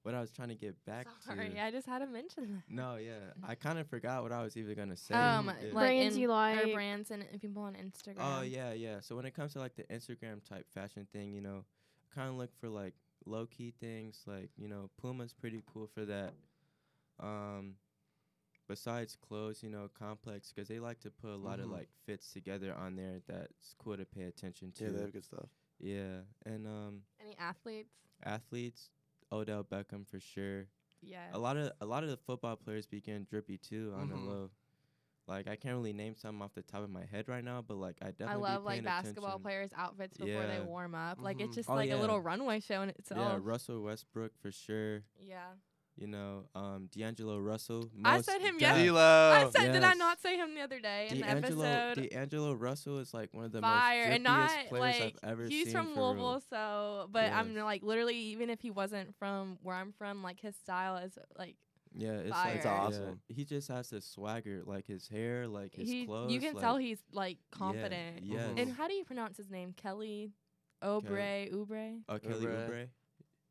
what 0.08 0.14
I 0.14 0.20
was 0.20 0.30
trying 0.30 0.48
to 0.48 0.54
get 0.54 0.74
back 0.86 1.06
to 1.06 1.26
Sorry, 1.26 1.50
to. 1.50 1.62
I 1.62 1.70
just 1.70 1.86
had 1.86 1.98
to 1.98 2.06
mention 2.06 2.54
that. 2.54 2.74
No, 2.74 2.96
yeah, 2.96 3.12
I 3.46 3.54
kind 3.54 3.78
of 3.78 3.86
forgot 3.88 4.22
what 4.22 4.32
I 4.32 4.42
was 4.42 4.56
even 4.56 4.74
gonna 4.76 4.96
say. 4.96 5.14
Um, 5.14 5.46
like 5.46 5.70
Brands 5.72 6.16
in, 6.16 6.22
you 6.22 6.28
or 6.28 6.32
like. 6.32 6.72
brands 6.72 7.10
and, 7.10 7.24
and 7.30 7.40
people 7.40 7.62
on 7.62 7.74
Instagram. 7.74 8.16
Oh 8.18 8.40
yeah, 8.42 8.72
yeah. 8.72 9.00
So 9.00 9.16
when 9.16 9.26
it 9.26 9.34
comes 9.34 9.52
to 9.52 9.58
like 9.58 9.76
the 9.76 9.84
Instagram 9.84 10.42
type 10.48 10.66
fashion 10.72 11.06
thing, 11.12 11.32
you 11.34 11.40
know, 11.42 11.64
kind 12.14 12.28
of 12.30 12.36
look 12.36 12.50
for 12.58 12.68
like 12.68 12.94
low 13.26 13.44
key 13.46 13.74
things. 13.80 14.22
Like 14.26 14.50
you 14.56 14.68
know, 14.68 14.88
Puma's 15.00 15.34
pretty 15.34 15.62
cool 15.72 15.86
for 15.94 16.04
that. 16.06 16.32
Um, 17.20 17.74
besides 18.68 19.16
clothes, 19.16 19.62
you 19.62 19.70
know, 19.70 19.88
Complex 19.98 20.52
because 20.54 20.68
they 20.68 20.78
like 20.78 21.00
to 21.00 21.10
put 21.10 21.30
a 21.30 21.36
lot 21.36 21.58
of 21.60 21.66
Mhm. 21.66 21.72
like 21.72 21.88
fits 22.06 22.32
together 22.32 22.72
on 22.74 22.96
there 22.96 23.20
that's 23.26 23.74
cool 23.78 23.96
to 23.96 24.04
pay 24.04 24.22
attention 24.24 24.72
to. 24.72 24.84
Yeah, 24.84 24.90
they 24.92 25.00
have 25.00 25.12
good 25.12 25.24
stuff. 25.24 25.48
Yeah, 25.80 26.20
and 26.44 26.66
um, 26.66 27.02
Any 27.20 27.36
athletes? 27.38 27.94
athletes, 28.24 28.90
Odell 29.32 29.64
Beckham 29.64 30.06
for 30.06 30.20
sure. 30.20 30.66
Yeah. 31.02 31.28
A 31.32 31.38
lot 31.38 31.56
of 31.56 31.72
a 31.80 31.86
lot 31.86 32.02
of 32.04 32.10
the 32.10 32.16
football 32.16 32.56
players 32.56 32.86
be 32.86 33.00
getting 33.00 33.24
drippy 33.24 33.58
too 33.58 33.92
on 33.96 34.08
Mhm. 34.08 34.10
the 34.10 34.16
low. 34.16 34.50
Like 35.26 35.46
I 35.46 35.56
can't 35.56 35.76
really 35.76 35.92
name 35.92 36.14
some 36.16 36.40
off 36.40 36.54
the 36.54 36.62
top 36.62 36.82
of 36.82 36.90
my 36.90 37.04
head 37.04 37.28
right 37.28 37.44
now, 37.44 37.60
but 37.60 37.76
like 37.76 37.98
I 38.00 38.06
definitely 38.06 38.32
I 38.32 38.36
be 38.36 38.40
love 38.42 38.64
like 38.64 38.84
basketball 38.84 39.24
attention. 39.26 39.42
players' 39.42 39.72
outfits 39.76 40.16
before 40.16 40.46
they 40.46 40.60
warm 40.60 40.94
up. 40.94 41.18
Like 41.20 41.40
it's 41.40 41.52
Mhm. 41.52 41.54
just 41.54 41.68
Oh, 41.70 41.74
like 41.74 41.90
a 41.90 41.96
little 41.96 42.20
runway 42.20 42.60
show 42.60 42.80
in 42.82 42.88
itself. 42.88 43.20
Yeah, 43.20 43.38
Russell 43.40 43.82
Westbrook 43.82 44.38
for 44.38 44.50
sure. 44.50 45.04
Yeah. 45.20 45.52
You 45.98 46.06
know, 46.06 46.44
um, 46.54 46.88
D'Angelo 46.96 47.38
Russell. 47.38 47.90
I 48.04 48.20
said 48.20 48.40
him 48.40 48.52
def- 48.54 48.60
yes- 48.60 48.86
D'Lo. 48.86 49.32
I 49.32 49.50
said, 49.50 49.72
did 49.72 49.82
I 49.82 49.94
not 49.94 50.20
say 50.22 50.36
him 50.36 50.54
the 50.54 50.60
other 50.60 50.78
day 50.78 51.08
in 51.10 51.18
the 51.18 51.28
episode? 51.28 52.08
D'Angelo 52.08 52.52
Russell 52.52 52.98
is 53.00 53.12
like 53.12 53.34
one 53.34 53.46
of 53.46 53.50
the 53.52 53.60
Fire 53.60 54.04
most 54.04 54.14
and 54.14 54.24
drippiest 54.24 54.26
not 54.26 54.66
players 54.68 55.00
like 55.00 55.16
I've 55.24 55.30
ever 55.30 55.44
he's 55.46 55.64
seen. 55.64 55.72
from 55.72 55.86
Louisville, 55.96 56.14
real. 56.14 56.42
so 56.48 57.08
but 57.10 57.32
I'm 57.32 57.56
like 57.56 57.82
literally 57.82 58.16
even 58.16 58.48
if 58.48 58.60
he 58.60 58.70
wasn't 58.70 59.16
from 59.18 59.58
where 59.64 59.74
I'm 59.74 59.92
from, 59.92 60.22
like 60.22 60.38
his 60.38 60.54
style 60.54 60.98
is 60.98 61.18
like 61.36 61.56
Yeah, 61.96 62.12
it's 62.18 62.30
like 62.30 62.54
It's 62.56 62.64
yeah, 62.64 62.80
awesome. 62.80 63.20
he 63.26 63.44
just 63.44 63.66
has 63.66 63.90
this 63.90 64.04
swagger, 64.06 64.62
like 64.64 64.86
his 64.86 65.08
hair, 65.08 65.48
like 65.48 65.74
his 65.74 65.88
he 65.88 66.06
clothes. 66.06 66.30
you 66.32 66.38
can 66.38 66.54
like, 66.54 66.62
tell 66.62 66.76
he's 66.76 67.02
like 67.12 67.38
confident. 67.50 68.20
yes. 68.22 68.50
And 68.56 68.72
how 68.72 68.86
do 68.86 68.94
you 68.94 69.04
pronounce 69.04 69.36
his 69.36 69.50
name? 69.50 69.72
Kelly 69.76 70.30
Oubre 70.80 71.52
Oubre? 71.52 72.02
Oh, 72.08 72.18
Kelly 72.20 72.46
Oubre. 72.46 72.88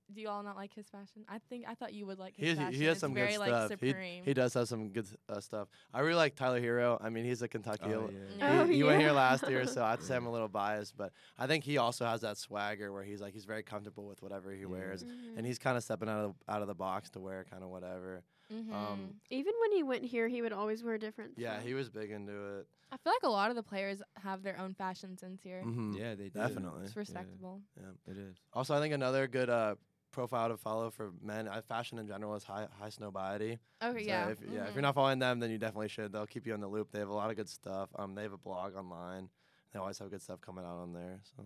Oubre. 0.10 0.16
Do 0.16 0.22
you 0.22 0.30
all 0.30 0.44
not 0.44 0.56
like 0.56 0.74
his 0.74 0.88
fashion? 0.90 1.26
I 1.30 1.40
think 1.50 1.66
I 1.68 1.76
thought 1.76 1.94
you 1.94 2.06
would 2.06 2.20
like 2.20 2.36
his 2.36 2.50
has, 2.50 2.58
fashion. 2.58 2.80
he 2.80 2.86
has 2.86 2.92
It's 2.94 3.02
some 3.02 3.14
very 3.14 3.34
good 3.34 3.40
like 3.40 3.50
stuff. 3.50 3.80
He, 3.80 3.90
supreme. 3.90 4.24
he 4.24 4.34
does 4.34 4.54
have 4.54 4.68
some 4.68 4.90
good 4.90 5.08
uh, 5.30 5.40
stuff. 5.40 5.68
I 5.94 6.00
really 6.02 6.16
like 6.16 6.36
Tyler 6.36 6.62
Herro. 6.62 6.98
I 7.02 7.10
mean, 7.10 7.26
he's 7.26 7.42
a 7.42 7.48
Kentucky. 7.48 7.94
Oh, 7.94 8.08
He, 8.08 8.16
yeah. 8.40 8.62
Oh, 8.62 8.66
he 8.66 8.84
went 8.84 9.02
here 9.02 9.12
last 9.12 9.48
year, 9.50 9.66
so 9.68 9.84
I'd 9.84 10.02
say 10.04 10.16
I'm 10.16 10.26
a 10.26 10.32
little 10.38 10.48
biased, 10.48 10.96
but 10.98 11.12
I 11.38 11.48
think 11.48 11.64
he 11.64 11.78
also 11.78 12.06
has 12.06 12.22
that 12.22 12.38
swagger 12.38 12.92
where 12.92 13.04
he's 13.04 13.22
like 13.22 13.34
he's 13.34 13.46
very 13.46 13.64
comfortable 13.64 14.06
with 14.06 14.22
whatever 14.22 14.52
he 14.52 14.62
Yeah. 14.62 14.68
wears, 14.68 15.04
Mhm. 15.04 15.38
and 15.38 15.46
he's 15.46 15.60
kind 15.60 15.78
of 15.78 15.84
stepping 15.84 16.10
out 16.10 16.24
of 16.24 16.36
out 16.48 16.62
of 16.62 16.68
the 16.68 16.76
box 16.76 17.10
to 17.12 17.20
wear 17.20 17.46
kind 17.50 17.64
of 17.64 17.70
whatever. 17.70 18.24
Mhm. 18.52 18.72
Um, 18.74 19.16
Even 19.30 19.54
when 19.60 19.74
he 19.74 19.84
went 19.84 20.06
here, 20.06 20.30
he 20.30 20.42
would 20.42 20.54
always 20.54 20.82
wear 20.82 20.98
different. 20.98 21.34
yeah, 21.38 21.56
stuff. 21.56 21.66
he 21.68 21.74
was 21.74 21.90
big 21.90 22.12
into 22.12 22.60
it. 22.60 22.68
I 22.90 22.96
feel 22.96 23.12
like 23.12 23.24
a 23.24 23.30
lot 23.30 23.50
of 23.50 23.58
the 23.58 23.64
players 23.64 24.02
have 24.24 24.42
their 24.44 24.58
own 24.58 24.74
fashion 24.74 25.18
sense 25.18 25.42
here. 25.44 25.62
Mm-hmm. 25.66 25.96
Yeah, 25.98 26.16
they 26.16 26.30
do. 26.30 26.40
Definitely. 26.40 26.86
It's 26.86 26.96
respectable. 26.96 27.62
Yeah, 27.76 27.90
it 28.10 28.18
is. 28.18 28.38
Also, 28.54 28.74
I 28.74 28.80
think 28.80 28.94
another 28.94 29.28
good 29.28 29.50
uh, 29.50 29.76
profile 30.12 30.50
to 30.50 30.58
follow 30.58 30.90
for 30.90 31.12
men, 31.22 31.48
uh, 31.48 31.62
fashion 31.68 32.00
in 32.00 32.08
general, 32.08 32.36
is 32.36 32.44
High 32.44 32.68
Highsnobiety. 32.82 33.60
Okay, 33.84 34.04
So 34.04 34.08
yeah. 34.10 34.30
If, 34.30 34.40
yeah. 34.52 34.66
If 34.66 34.74
you're 34.74 34.82
not 34.82 34.96
following 34.96 35.20
them, 35.20 35.40
then 35.40 35.52
you 35.52 35.58
definitely 35.58 35.90
should. 35.90 36.12
They'll 36.12 36.28
keep 36.28 36.46
you 36.48 36.54
in 36.54 36.62
the 36.62 36.68
loop. 36.68 36.92
They 36.92 37.00
have 37.00 37.10
a 37.10 37.14
lot 37.14 37.30
of 37.30 37.36
good 37.36 37.50
stuff. 37.50 37.90
Um, 37.98 38.16
they 38.16 38.24
have 38.24 38.34
a 38.34 38.38
blog 38.38 38.76
online. 38.76 39.30
They 39.72 39.80
always 39.80 40.00
have 40.00 40.10
good 40.10 40.22
stuff 40.22 40.42
coming 40.42 40.66
out 40.66 40.78
on 40.80 40.94
there. 40.94 41.20
So 41.36 41.44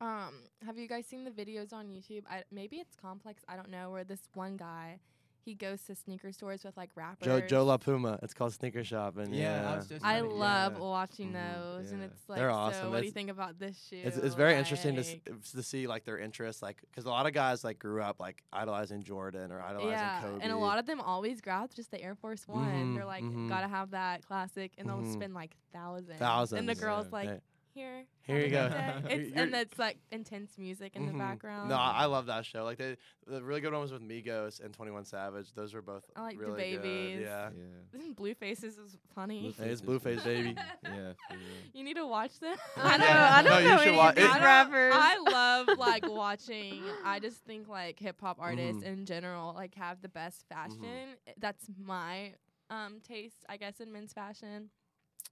Um, 0.00 0.34
have 0.64 0.76
you 0.76 0.88
guys 0.88 1.06
seen 1.06 1.24
the 1.24 1.30
videos 1.30 1.72
on 1.72 1.86
YouTube? 1.88 2.24
I, 2.28 2.42
maybe 2.50 2.76
it's 2.76 2.94
complex. 2.96 3.42
I 3.48 3.56
don't 3.56 3.70
know. 3.70 3.90
Where 3.90 4.04
this 4.04 4.20
one 4.34 4.56
guy, 4.56 5.00
he 5.46 5.54
goes 5.54 5.80
to 5.84 5.94
sneaker 5.94 6.30
stores 6.32 6.62
with 6.64 6.76
like 6.76 6.90
rappers. 6.94 7.24
Joe 7.24 7.40
Joe 7.40 7.64
La 7.64 7.78
Puma. 7.78 8.18
It's 8.22 8.34
called 8.34 8.52
Sneaker 8.52 8.84
Shop, 8.84 9.16
and 9.16 9.34
Yeah, 9.34 9.62
yeah, 9.62 9.72
I 9.72 9.76
just 9.76 10.04
I 10.04 10.20
love 10.20 10.74
yeah. 10.74 10.78
watching 10.80 11.32
those, 11.32 11.92
and 11.92 12.00
yeah. 12.00 12.06
it's 12.08 12.28
like, 12.28 12.38
They're 12.38 12.50
so 12.50 12.54
awesome. 12.54 12.90
what 12.90 13.00
do 13.00 13.06
you 13.06 13.12
think 13.12 13.30
about 13.30 13.58
this 13.58 13.82
shoe? 13.88 14.02
it's 14.04 14.18
it's 14.18 14.34
very 14.34 14.56
interesting 14.56 14.96
to 14.96 15.00
s- 15.00 15.16
to 15.52 15.62
see 15.62 15.86
like 15.86 16.04
their 16.04 16.18
interests, 16.18 16.60
like 16.62 16.82
because 16.90 17.06
a 17.06 17.10
lot 17.10 17.24
of 17.26 17.32
guys 17.32 17.64
like 17.64 17.78
grew 17.78 18.02
up 18.02 18.20
like 18.20 18.42
idolizing 18.52 19.02
Jordan 19.02 19.50
or 19.52 19.62
idolizing 19.62 19.90
yeah, 19.92 20.20
Kobe. 20.20 20.42
and 20.42 20.52
a 20.52 20.56
lot 20.58 20.78
of 20.78 20.84
them 20.86 21.00
always 21.00 21.40
grab 21.40 21.72
just 21.74 21.90
the 21.90 22.02
Air 22.02 22.14
Force 22.16 22.46
One. 22.46 22.94
They're 22.94 23.04
Mhm, 23.04 23.06
like, 23.06 23.24
mhm. 23.24 23.48
gotta 23.48 23.68
have 23.68 23.92
that 23.92 24.26
classic, 24.26 24.72
and 24.76 24.88
they'll 24.88 24.98
Mhm. 24.98 25.12
spend 25.12 25.32
like 25.34 25.54
thousands. 25.72 26.18
thousands. 26.18 26.58
And 26.58 26.68
the 26.68 26.74
girls 26.74 27.06
Yeah. 27.06 27.12
like, 27.16 27.28
They- 27.28 27.40
here. 27.76 28.04
Here 28.22 28.40
you 28.40 28.48
go. 28.50 28.68
good 28.68 28.72
day." 28.74 28.94
You're- 29.14 29.24
It's, 29.28 29.36
and 29.36 29.54
it's 29.54 29.78
like 29.78 29.98
intense 30.10 30.58
music 30.58 30.96
in 30.96 31.06
the 31.06 31.12
Mhm. 31.12 31.18
background. 31.18 31.68
No, 31.68 31.76
I, 31.76 32.02
I 32.02 32.04
love 32.06 32.26
that 32.26 32.44
show. 32.44 32.64
Like 32.64 32.78
they, 32.78 32.96
the 33.26 33.42
really 33.42 33.60
good 33.60 33.72
one 33.72 33.82
was 33.82 33.92
with 33.92 34.02
Migos 34.02 34.64
and 34.64 34.74
Twenty 34.74 34.90
One 34.90 35.04
Savage. 35.04 35.52
Those 35.54 35.74
were 35.74 35.82
both 35.82 36.04
I 36.16 36.22
like 36.22 36.38
the 36.38 36.46
really 36.46 36.72
good. 36.72 36.82
babies. 36.82 37.20
Yeah. 37.22 37.50
Yeah. 37.94 38.00
Blueface's 38.16 38.78
is 38.78 38.96
funny. 39.14 39.42
Blueface 39.42 39.60
it's 39.60 39.80
is 39.80 39.82
Blueface, 39.82 40.20
funny. 40.22 40.42
baby. 40.42 40.56
Yeah, 40.84 41.12
for. 41.28 41.36
You 41.74 41.84
need 41.84 41.94
to 41.94 42.06
watch 42.06 42.40
them. 42.40 42.56
I 42.76 42.96
know. 42.96 43.04
Yeah. 43.04 43.34
I 43.36 43.42
don't 43.42 43.52
No, 43.52 43.58
you 43.58 43.68
know 43.68 43.78
should 43.78 43.88
any 43.88 43.96
wa- 43.96 44.12
it- 44.16 44.18
I 44.18 44.38
rappers. 44.44 44.94
I 44.96 45.18
love 45.66 45.78
like 45.78 46.08
watching. 46.08 46.82
I 47.04 47.20
just 47.20 47.44
think 47.44 47.68
like 47.68 47.98
hip 48.00 48.20
hop 48.20 48.38
artists 48.40 48.82
Mhm. 48.82 48.86
in 48.92 49.06
general 49.06 49.52
like 49.54 49.74
have 49.76 50.00
the 50.02 50.08
best 50.08 50.46
fashion. 50.48 50.84
I- 51.28 51.34
That's 51.38 51.66
my 51.78 52.32
um 52.70 53.00
taste, 53.06 53.44
I 53.48 53.58
guess, 53.58 53.78
in 53.80 53.92
men's 53.92 54.12
fashion. 54.12 54.70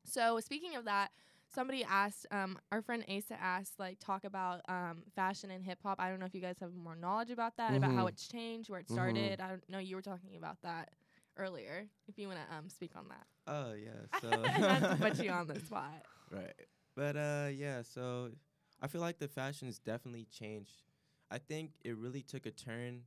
So 0.04 0.38
speaking 0.40 0.76
of 0.76 0.84
that, 0.84 1.10
somebody 1.54 1.84
asked, 1.84 2.26
um, 2.30 2.58
our 2.72 2.82
friend 2.82 3.04
Asa 3.08 3.40
asked, 3.40 3.78
like, 3.78 3.98
talk 4.00 4.24
about 4.24 4.60
um 4.68 5.02
fashion 5.14 5.50
and 5.50 5.64
hip 5.64 5.78
hop. 5.82 6.00
I 6.00 6.08
don't 6.10 6.20
know 6.20 6.26
if 6.26 6.34
you 6.34 6.40
guys 6.40 6.56
have 6.60 6.74
more 6.74 6.96
knowledge 6.96 7.30
about 7.30 7.56
that, 7.58 7.76
about 7.76 7.92
how 7.92 8.06
Mhm. 8.06 8.08
it's 8.08 8.26
changed, 8.28 8.70
where 8.70 8.80
it 8.80 8.88
started. 8.90 9.40
I 9.40 9.48
don't 9.48 9.68
know. 9.70 9.78
You 9.78 9.96
were 9.96 10.02
talking 10.02 10.36
about 10.36 10.58
that 10.62 10.90
earlier. 11.38 11.86
If 12.08 12.18
you 12.18 12.28
want 12.28 12.40
to 12.48 12.56
um 12.56 12.68
speak 12.68 12.92
on 12.96 13.08
that, 13.08 13.26
Oh 13.46 13.72
yeah. 13.74 14.06
So 14.20 14.50
not 14.56 14.86
to 14.88 14.96
put 14.96 15.18
you 15.20 15.30
on 15.30 15.46
the 15.48 15.58
spot. 15.60 16.04
Right. 16.30 16.54
But 16.96 17.16
uh 17.16 17.48
yeah, 17.52 17.82
so 17.82 18.30
I 18.80 18.86
feel 18.88 19.00
like 19.00 19.18
the 19.18 19.28
fashion 19.28 19.68
has 19.68 19.78
definitely 19.78 20.26
changed. 20.30 20.82
I 21.30 21.38
think 21.38 21.72
it 21.84 21.96
really 21.96 22.22
took 22.22 22.46
a 22.46 22.50
turn 22.50 23.02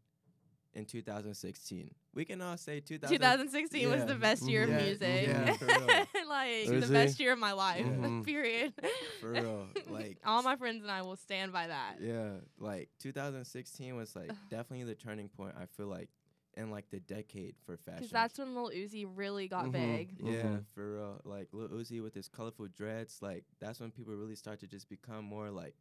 in 0.73 0.85
2016. 0.85 1.91
We 2.13 2.25
can 2.25 2.41
all 2.41 2.57
say 2.57 2.79
2000 2.79 3.17
2016 3.19 3.89
was 3.89 4.05
the 4.05 4.15
best 4.15 4.47
year 4.47 4.67
Yeah, 4.67 4.77
of 4.77 4.83
music. 4.83 5.27
yeah, 5.27 6.05
like 6.29 6.49
Is 6.49 6.69
the 6.69 6.87
he? 6.87 6.93
best 6.93 7.19
year 7.19 7.33
of 7.33 7.39
my 7.39 7.51
life. 7.53 7.85
Mhm. 7.85 8.23
Period. 8.25 8.73
For 9.21 9.31
real, 9.31 9.67
like, 9.87 10.17
all 10.25 10.41
my 10.43 10.55
friends 10.55 10.81
and 10.83 10.91
I 10.91 11.01
will 11.01 11.15
stand 11.15 11.51
by 11.51 11.67
that. 11.67 11.97
Yeah, 12.01 12.37
like 12.57 12.89
2016 12.99 13.95
was 13.95 14.15
like 14.15 14.31
definitely 14.49 14.85
the 14.85 14.95
turning 14.95 15.29
point. 15.29 15.55
I 15.59 15.65
feel 15.65 15.87
like 15.87 16.09
in 16.55 16.71
like 16.71 16.89
the 16.89 16.99
decade 16.99 17.55
for 17.65 17.77
fashion. 17.77 17.97
Because 17.99 18.11
that's 18.11 18.39
when 18.39 18.55
Lil 18.55 18.71
Uzi 18.71 19.05
really 19.13 19.47
got 19.47 19.65
Mhm. 19.65 19.71
big. 19.71 20.17
yeah, 20.19 20.41
Mhm. 20.43 20.65
for 20.73 20.93
real. 20.95 21.21
Like 21.23 21.49
Lil 21.51 21.69
Uzi 21.69 22.01
with 22.01 22.15
his 22.15 22.27
colorful 22.27 22.67
dreads, 22.67 23.21
like 23.21 23.45
that's 23.59 23.79
when 23.79 23.91
people 23.91 24.15
really 24.15 24.35
start 24.35 24.59
to 24.61 24.67
just 24.67 24.89
become 24.89 25.23
more 25.23 25.51
like 25.51 25.75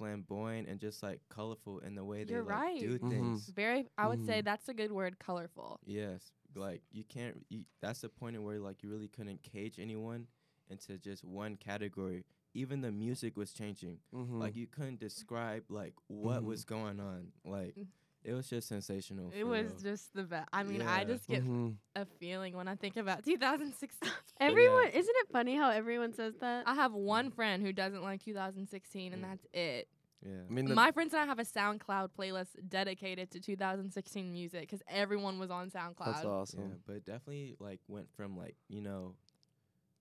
flamboyant 0.00 0.66
and 0.66 0.80
just 0.80 1.02
like 1.02 1.20
colorful 1.28 1.80
in 1.80 1.94
the 1.94 2.02
way 2.02 2.24
they 2.24 2.32
You're 2.32 2.42
like 2.42 2.58
right. 2.58 2.80
do 2.80 2.98
Mhm. 2.98 3.10
things. 3.10 3.46
Very, 3.54 3.86
I 3.98 4.08
would 4.08 4.24
say 4.24 4.40
Mhm. 4.40 4.44
that's 4.46 4.68
a 4.68 4.74
good 4.74 4.90
word, 4.90 5.18
colorful. 5.18 5.78
Yes, 5.84 6.32
like 6.54 6.82
you 6.90 7.04
can't. 7.04 7.44
You, 7.50 7.64
that's 7.80 8.00
the 8.00 8.08
point 8.08 8.34
in 8.36 8.42
where 8.42 8.58
like 8.58 8.82
you 8.82 8.88
really 8.90 9.08
couldn't 9.08 9.42
cage 9.42 9.78
anyone 9.78 10.26
into 10.70 10.96
just 10.98 11.22
one 11.24 11.56
category. 11.56 12.24
Even 12.54 12.80
the 12.80 12.90
music 12.90 13.36
was 13.36 13.52
changing. 13.52 13.98
Mhm. 14.14 14.40
Like 14.40 14.56
you 14.56 14.66
couldn't 14.66 14.98
describe 15.00 15.64
like 15.68 15.94
what 16.08 16.42
Mhm. 16.42 16.46
was 16.46 16.64
going 16.64 16.98
on. 16.98 17.32
Like 17.44 17.74
Mm. 17.76 17.86
It 18.24 18.32
was 18.32 18.48
just 18.48 18.68
sensational. 18.68 19.30
It 19.34 19.44
was 19.44 19.66
real. 19.72 19.78
just 19.94 20.12
the 20.14 20.24
best. 20.24 20.48
I 20.52 20.62
mean, 20.62 20.82
I 20.82 21.04
just 21.04 21.26
get 21.26 21.42
Mhm. 21.44 21.76
a 21.96 22.04
feeling 22.04 22.54
when 22.56 22.68
I 22.68 22.76
think 22.76 22.96
about 22.96 23.24
2016. 23.24 24.10
Everyone, 24.40 24.88
isn't 24.88 25.14
it 25.16 25.28
funny 25.32 25.56
how 25.56 25.70
everyone 25.70 26.12
says 26.12 26.34
that? 26.40 26.66
I 26.66 26.74
have 26.74 26.92
one 26.92 27.30
friend 27.30 27.62
who 27.62 27.72
doesn't 27.72 28.02
like 28.02 28.22
2016, 28.22 29.12
and 29.12 29.22
Mm. 29.24 29.28
that's 29.28 29.46
it. 29.52 29.88
yeah. 30.24 30.42
I 30.48 30.52
mean, 30.52 30.74
My 30.74 30.92
friends 30.92 31.14
and 31.14 31.22
I 31.22 31.26
have 31.26 31.38
a 31.38 31.44
SoundCloud 31.44 32.10
playlist 32.18 32.50
dedicated 32.68 33.30
to 33.32 33.40
2016 33.40 34.30
music 34.32 34.60
because 34.62 34.82
everyone 34.88 35.38
was 35.38 35.50
on 35.50 35.70
SoundCloud. 35.70 36.04
that's 36.06 36.24
Yeah, 36.24 36.30
awesome. 36.30 36.82
but 36.86 37.04
definitely 37.04 37.56
like 37.58 37.80
went 37.88 38.10
from 38.12 38.36
like 38.36 38.56
you 38.68 38.80
know 38.82 39.14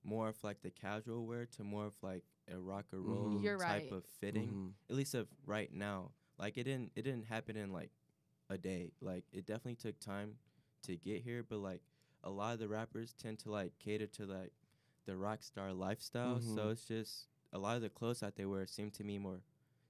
more 0.03 0.29
of 0.29 0.41
like 0.43 0.61
the 0.61 0.71
casual 0.71 1.25
wear 1.25 1.45
to 1.45 1.63
more 1.63 1.85
of 1.85 1.93
like 2.01 2.23
a 2.49 2.57
rock 2.57 2.85
and 2.91 3.05
roll 3.05 3.29
Mhm. 3.29 3.43
You're 3.43 3.57
type 3.57 3.83
right. 3.83 3.91
of 3.91 4.05
fitting. 4.05 4.49
Mhm. 4.49 4.73
At 4.89 4.95
least 4.95 5.13
of 5.15 5.27
right 5.45 5.71
now. 5.71 6.11
Like 6.37 6.57
it 6.57 6.63
didn't 6.63 6.91
it 6.95 7.01
didn't 7.03 7.25
happen 7.25 7.55
in 7.57 7.71
like 7.71 7.91
a 8.49 8.57
day. 8.57 8.91
Like 9.01 9.23
it 9.31 9.45
definitely 9.45 9.75
took 9.75 9.99
time 9.99 10.35
to 10.83 10.95
get 10.95 11.21
here, 11.23 11.43
but 11.47 11.57
like 11.59 11.81
a 12.23 12.29
lot 12.29 12.53
of 12.53 12.59
the 12.59 12.67
rappers 12.67 13.13
tend 13.13 13.39
to 13.39 13.51
like 13.51 13.71
cater 13.79 14.07
to 14.07 14.25
like 14.25 14.51
the 15.05 15.15
rock 15.15 15.41
star 15.43 15.71
lifestyle. 15.73 16.39
So 16.41 16.67
Mhm. 16.67 16.71
it's 16.71 16.85
just 16.85 17.27
a 17.53 17.57
lot 17.59 17.75
of 17.75 17.81
the 17.81 17.89
clothes 17.89 18.19
that 18.19 18.35
they 18.35 18.45
wear 18.45 18.65
seem 18.67 18.91
to 18.91 19.03
me 19.03 19.17
more 19.17 19.41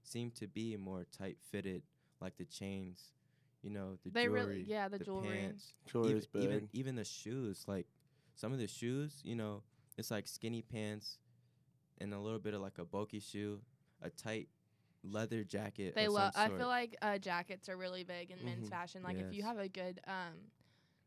seem 0.03 0.31
to 0.31 0.47
be 0.47 0.75
more 0.77 1.05
tight 1.05 1.37
fitted, 1.51 1.83
like 2.21 2.37
the 2.37 2.45
chains, 2.45 3.11
you 3.61 3.69
know, 3.69 3.97
the 4.03 4.09
They 4.11 4.23
jewelry, 4.25 4.45
really- 4.45 4.61
yeah, 4.63 4.87
the 4.87 4.99
jewelry. 4.99 5.27
pants, 5.27 5.73
Jewelry's 5.85 6.27
even, 6.33 6.43
even 6.43 6.69
even 6.73 6.95
the 6.95 7.03
shoes. 7.05 7.67
Like 7.67 7.87
some 8.35 8.53
of 8.53 8.59
the 8.59 8.67
shoes, 8.67 9.21
you 9.23 9.35
know, 9.35 9.63
it's 9.97 10.09
like 10.11 10.27
skinny 10.27 10.61
pants 10.61 11.19
and 11.97 12.13
a 12.13 12.19
little 12.19 12.39
bit 12.39 12.53
of 12.53 12.61
like 12.61 12.77
a 12.77 12.85
bulky 12.85 13.19
shoe, 13.19 13.61
a 14.01 14.09
tight 14.09 14.47
leather 15.03 15.43
jacket. 15.43 15.95
They 15.95 16.07
love. 16.07 16.33
I 16.35 16.49
feel 16.49 16.67
like 16.67 16.95
uh, 17.01 17.17
jackets 17.17 17.69
are 17.69 17.77
really 17.77 18.03
big 18.03 18.31
in 18.31 18.43
men's 18.43 18.67
Mhm. 18.67 18.71
fashion. 18.71 19.03
Like 19.03 19.17
if 19.17 19.33
you 19.33 19.43
have 19.43 19.57
a 19.57 19.67
good 19.69 19.99
um, 20.07 20.35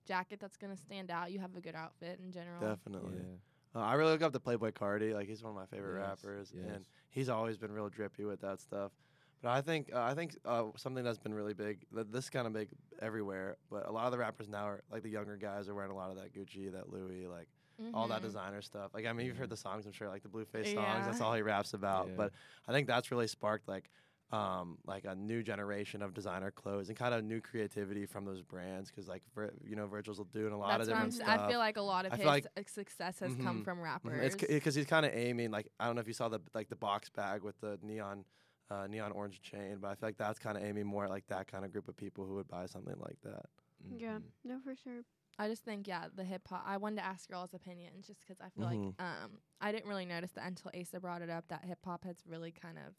jacket 0.07 0.41
that's 0.41 0.57
gonna 0.57 0.77
stand 0.77 1.11
out, 1.11 1.31
you 1.33 1.39
have 1.39 1.55
a 1.57 1.61
good 1.61 1.75
outfit 1.75 2.19
in 2.25 2.33
general. 2.33 2.61
Definitely. 2.61 3.19
yeah. 3.19 3.81
Uh, 3.81 3.85
I 3.85 3.95
really 3.95 4.13
look 4.13 4.23
up 4.23 4.33
to 4.35 4.39
Playboi 4.41 4.73
Carti. 4.73 5.15
Like 5.15 5.27
he's 5.29 5.43
one 5.43 5.51
of 5.51 5.57
my 5.57 5.67
favorite 5.67 5.99
Yes, 6.01 6.09
rappers, 6.25 6.53
yes. 6.55 6.65
and 6.75 6.85
he's 7.11 7.29
always 7.29 7.57
been 7.57 7.73
real 7.73 7.89
drippy 7.89 8.25
with 8.25 8.41
that 8.43 8.61
stuff. 8.61 8.93
But 9.41 9.51
I 9.51 9.61
think 9.61 9.91
uh, 9.95 10.03
I 10.03 10.15
think 10.15 10.37
uh, 10.45 10.65
something 10.77 11.03
that's 11.05 11.19
been 11.19 11.35
really 11.35 11.55
big. 11.55 11.85
Th- 11.95 12.07
this 12.11 12.31
kind 12.31 12.47
of 12.47 12.53
big 12.53 12.69
everywhere, 13.01 13.57
but 13.71 13.89
a 13.89 13.91
lot 13.93 14.07
of 14.07 14.13
the 14.13 14.19
rappers 14.19 14.49
now 14.49 14.65
are 14.69 14.83
like 14.91 15.03
the 15.03 15.09
younger 15.11 15.37
guys 15.37 15.69
are 15.69 15.75
wearing 15.75 15.91
a 15.91 15.97
lot 15.97 16.11
of 16.11 16.17
that 16.17 16.33
Gucci, 16.35 16.71
that 16.73 16.91
Louis, 16.93 17.27
like 17.27 17.49
all 17.95 18.09
that 18.09 18.21
Mhm. 18.21 18.25
designer 18.25 18.63
stuff. 18.63 18.93
Like 18.95 19.07
I 19.07 19.13
mean, 19.13 19.27
you've 19.27 19.37
heard 19.37 19.49
Mhm. 19.49 19.51
the 19.51 19.57
songs, 19.57 19.87
I'm 19.87 19.93
sure, 19.93 20.09
like 20.09 20.23
the 20.23 20.29
Blueface 20.29 20.67
songs. 20.75 20.77
Yeah. 20.77 21.03
That's 21.05 21.21
all 21.21 21.35
he 21.35 21.43
raps 21.43 21.75
about. 21.75 22.09
Yeah. 22.09 22.15
But 22.17 22.33
I 22.67 22.73
think 22.73 22.87
that's 22.87 23.11
really 23.11 23.27
sparked 23.27 23.69
like 23.69 23.91
um, 24.31 24.79
like 24.87 25.05
a 25.05 25.15
new 25.15 25.43
generation 25.43 26.01
of 26.01 26.15
designer 26.15 26.51
clothes 26.51 26.89
and 26.89 26.97
kind 26.97 27.13
of 27.13 27.23
new 27.23 27.43
creativity 27.43 28.07
from 28.07 28.25
those 28.25 28.41
brands. 28.41 28.91
Because 28.91 29.07
like 29.07 29.23
Vir- 29.35 29.53
you 29.63 29.77
know, 29.77 29.87
Virgil's 29.87 30.19
doing 30.33 30.55
a 30.55 30.59
lot 30.59 30.79
That's 30.79 30.89
of 30.89 30.95
what 30.95 31.01
I'm. 31.03 31.11
different 31.11 31.29
stuff. 31.29 31.41
I 31.41 31.49
feel 31.51 31.59
like 31.59 31.77
a 31.77 31.83
lot 31.83 32.07
of 32.07 32.13
I 32.15 32.17
his 32.17 32.23
feel 32.23 32.33
like- 32.33 32.47
uh, 32.57 32.63
success 32.67 33.19
has 33.19 33.35
come 33.35 33.61
Mhm. 33.61 33.65
from 33.65 33.79
Mhm. 33.81 33.83
rappers. 33.83 34.35
It's 34.35 34.43
because 34.47 34.75
he's 34.75 34.87
kind 34.87 35.05
of 35.05 35.13
aiming 35.13 35.51
like 35.51 35.69
I 35.79 35.85
don't 35.85 35.97
know 35.97 36.01
if 36.01 36.07
you 36.09 36.15
saw 36.15 36.31
the 36.31 36.41
like 36.55 36.71
the 36.71 36.77
box 36.77 37.11
bag 37.11 37.43
with 37.43 37.61
the 37.61 37.79
neon 37.83 38.25
uh, 38.71 38.87
neon 38.87 39.13
orange 39.13 39.43
chain, 39.43 39.77
but 39.81 39.89
I 39.89 39.95
feel 39.97 40.09
like 40.09 40.17
that's 40.17 40.39
kind 40.39 40.57
of 40.57 40.65
aiming 40.65 40.87
more 40.87 41.05
at 41.05 41.11
like 41.11 41.27
that 41.27 41.47
kind 41.47 41.67
of 41.67 41.71
group 41.73 41.89
of 41.89 41.97
people 41.99 42.25
who 42.25 42.37
would 42.37 42.49
buy 42.49 42.65
something 42.65 42.97
like 43.01 43.21
that. 43.25 43.45
Yeah, 43.91 44.17
Mhm. 44.21 44.23
no, 44.45 44.61
for 44.61 44.75
sure. 44.75 45.03
I 45.39 45.49
just 45.49 45.65
think 45.65 45.89
yeah, 45.89 46.09
the 46.15 46.25
hip 46.25 46.47
hop. 46.49 46.63
I 46.67 46.77
wanted 46.77 46.97
to 46.97 47.05
ask 47.05 47.31
y'all's 47.31 47.55
opinions 47.55 48.07
just 48.07 48.27
'cause 48.27 48.37
I 48.41 48.51
feel 48.51 48.67
Mhm. 48.67 48.67
like 48.67 48.93
um 48.99 49.41
I 49.61 49.73
didn't 49.73 49.89
really 49.89 50.05
notice 50.07 50.33
that 50.33 50.47
until 50.47 50.71
Asa 50.79 51.01
brought 51.01 51.23
it 51.23 51.31
up 51.31 51.49
that 51.49 51.65
hip 51.65 51.79
hop 51.85 52.05
has 52.05 52.27
really 52.27 52.53
kind 52.53 52.79
of 52.79 52.95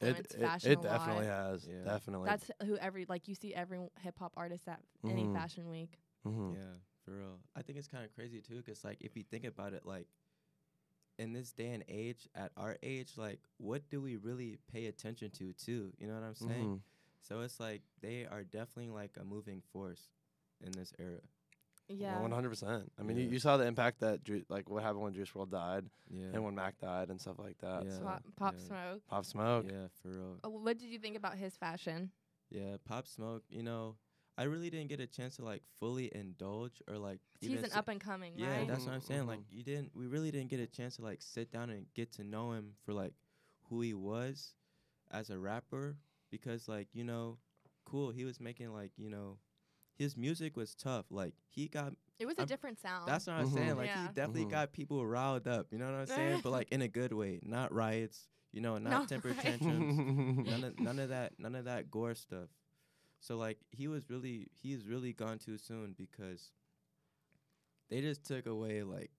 It 0.00 0.20
influenced 0.20 0.34
it, 0.34 0.54
fashion 0.54 0.60
it 0.62 0.80
a 0.80 0.82
definitely 0.82 1.26
lot. 1.26 1.26
has, 1.26 1.68
Yeah. 1.68 1.84
definitely. 1.84 2.38
That's 2.38 2.50
who 2.64 2.76
every 2.78 3.04
like 3.06 3.28
you 3.28 3.34
see 3.34 3.54
every 3.54 3.78
hip 4.00 4.18
hop 4.18 4.34
artist 4.36 4.68
at 4.68 4.82
any 5.08 5.26
Mhm. 5.26 5.28
fashion 5.28 5.68
week. 5.68 6.00
Mhm. 6.24 6.56
Yeah, 6.56 6.76
for 7.04 7.16
real. 7.16 7.40
I 7.56 7.62
think 7.62 7.78
it's 7.78 7.88
kind 7.88 8.04
of 8.04 8.14
crazy 8.14 8.40
too, 8.40 8.56
because 8.56 8.84
like 8.84 8.98
if 9.02 9.16
you 9.16 9.22
think 9.24 9.44
about 9.44 9.74
it, 9.74 9.86
like 9.86 10.08
in 11.18 11.32
this 11.32 11.52
day 11.52 11.72
and 11.72 11.84
age, 11.88 12.28
at 12.34 12.52
our 12.56 12.78
age, 12.82 13.16
like 13.16 13.40
what 13.58 13.88
do 13.90 14.00
we 14.00 14.16
really 14.16 14.58
pay 14.72 14.86
attention 14.86 15.30
to 15.32 15.52
too? 15.52 15.92
You 15.98 16.06
know 16.08 16.14
what 16.14 16.22
I'm 16.22 16.34
saying? 16.34 16.70
Mhm. 16.70 16.82
So 17.20 17.40
it's 17.40 17.60
like 17.60 17.82
they 18.00 18.24
are 18.26 18.42
definitely 18.44 18.90
like 18.90 19.16
a 19.20 19.24
moving 19.24 19.60
force 19.72 20.08
in 20.62 20.72
this 20.72 20.92
era. 20.98 21.20
Yeah. 21.90 22.20
One 22.20 22.30
hundred 22.30 22.50
percent. 22.50 22.90
I 22.98 23.02
mean, 23.02 23.16
you, 23.16 23.24
Yeah. 23.24 23.30
you 23.32 23.38
saw 23.40 23.56
the 23.56 23.66
impact 23.66 24.00
that 24.00 24.22
Ju- 24.24 24.44
like 24.48 24.68
what 24.70 24.82
happened 24.82 25.02
when 25.02 25.12
Juice 25.12 25.30
WRLD 25.30 25.50
died 25.50 25.84
Yeah. 26.08 26.26
and 26.34 26.44
when 26.44 26.54
Mac 26.54 26.78
died 26.78 27.10
and 27.10 27.20
stuff 27.20 27.38
like 27.38 27.58
that. 27.58 27.84
Yeah. 27.84 27.90
so- 27.98 28.02
Pop, 28.04 28.22
Pop 28.36 28.54
yeah. 28.58 28.64
Smoke. 28.66 29.02
Pop 29.08 29.24
Smoke. 29.24 29.66
yeah, 29.68 29.86
for 30.02 30.08
real. 30.08 30.40
Uh, 30.44 30.50
What 30.50 30.78
did 30.78 30.88
you 30.90 30.98
think 30.98 31.16
about 31.16 31.36
his 31.36 31.56
fashion? 31.56 32.12
Yeah, 32.50 32.76
Pop 32.84 33.06
Smoke. 33.06 33.42
You 33.48 33.62
know, 33.62 33.96
I 34.38 34.44
really 34.44 34.70
didn't 34.70 34.88
get 34.88 35.00
a 35.00 35.06
chance 35.06 35.36
to 35.36 35.44
like 35.44 35.62
fully 35.78 36.10
indulge 36.14 36.80
or 36.88 36.96
like. 36.96 37.20
He's 37.40 37.50
even 37.50 37.64
an 37.64 37.70
sit- 37.70 37.78
up 37.78 37.88
and 37.88 38.00
coming, 38.00 38.34
Yeah, 38.36 38.58
right? 38.58 38.68
that's 38.68 38.84
what 38.84 38.94
I'm 38.94 39.00
saying. 39.00 39.26
Like 39.26 39.40
Mhm. 39.40 39.44
you 39.50 39.62
didn't, 39.64 39.90
we 39.94 40.06
really 40.06 40.30
didn't 40.30 40.48
get 40.50 40.60
a 40.60 40.66
chance 40.66 40.96
to 40.96 41.02
like 41.02 41.20
sit 41.22 41.50
down 41.50 41.70
and 41.70 41.86
get 41.94 42.12
to 42.12 42.24
know 42.24 42.52
him 42.52 42.74
for 42.84 42.92
like 42.92 43.14
who 43.68 43.80
he 43.80 43.94
was 43.94 44.54
as 45.10 45.30
a 45.30 45.38
rapper 45.38 45.96
because 46.30 46.68
like 46.68 46.88
you 46.94 47.04
know, 47.04 47.38
cool. 47.84 48.10
He 48.10 48.24
was 48.24 48.40
making 48.40 48.72
like 48.72 48.92
you 48.96 49.10
know, 49.10 49.38
his 50.00 50.16
music 50.16 50.56
was 50.56 50.74
tough. 50.74 51.04
Like 51.10 51.34
he 51.46 51.68
got. 51.68 51.92
it 52.18 52.26
was 52.26 52.36
a 52.38 52.40
I'm- 52.40 52.48
different 52.48 52.78
sound. 52.80 53.06
That's 53.06 53.26
what 53.26 53.36
I'm 53.36 53.48
Mhm. 53.48 53.54
saying. 53.54 53.76
Like 53.76 53.86
Yeah. 53.88 54.02
he 54.08 54.14
definitely 54.14 54.46
Mhm. 54.46 54.50
got 54.50 54.72
people 54.72 55.06
riled 55.06 55.46
up. 55.46 55.66
You 55.70 55.78
know 55.78 55.86
what 55.86 55.94
I'm 56.00 56.06
saying? 56.06 56.40
but 56.42 56.50
like 56.50 56.68
in 56.72 56.80
a 56.82 56.88
good 56.88 57.12
way, 57.12 57.38
not 57.42 57.72
riots. 57.72 58.28
You 58.52 58.60
know, 58.62 58.78
not 58.78 58.90
Not 58.90 59.08
temper 59.08 59.28
riots. 59.28 59.42
tantrums. 59.42 60.46
none 60.50 60.64
of 60.64 60.80
none 60.80 60.98
of 60.98 61.08
that 61.10 61.38
none 61.38 61.54
of 61.54 61.66
that 61.66 61.90
gore 61.90 62.14
stuff. 62.14 62.48
So 63.20 63.36
like 63.36 63.58
he 63.70 63.88
was 63.88 64.08
really 64.10 64.48
he's 64.52 64.86
really 64.86 65.12
gone 65.12 65.38
too 65.38 65.58
soon 65.58 65.92
because 65.92 66.50
they 67.90 68.00
just 68.00 68.24
took 68.24 68.46
away 68.46 68.82
like 68.82 69.10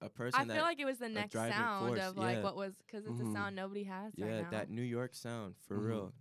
a 0.00 0.08
person 0.08 0.40
I 0.40 0.44
that 0.44 0.54
feel 0.54 0.62
like 0.62 0.78
it 0.80 0.84
was 0.84 0.98
the 0.98 1.08
next 1.08 1.32
sound 1.32 1.88
force, 1.88 2.00
of 2.00 2.16
like 2.16 2.36
yeah. 2.36 2.42
what 2.42 2.56
was 2.56 2.74
because 2.86 3.06
it's 3.06 3.18
Mhm. 3.20 3.30
a 3.30 3.32
sound 3.32 3.56
nobody 3.56 3.84
has 3.84 4.12
yeah 4.16 4.26
right 4.26 4.42
now. 4.44 4.50
that 4.50 4.70
New 4.70 4.82
York 4.82 5.14
sound 5.14 5.56
for 5.66 5.78
Mhm. 5.78 5.86
real. 5.86 6.12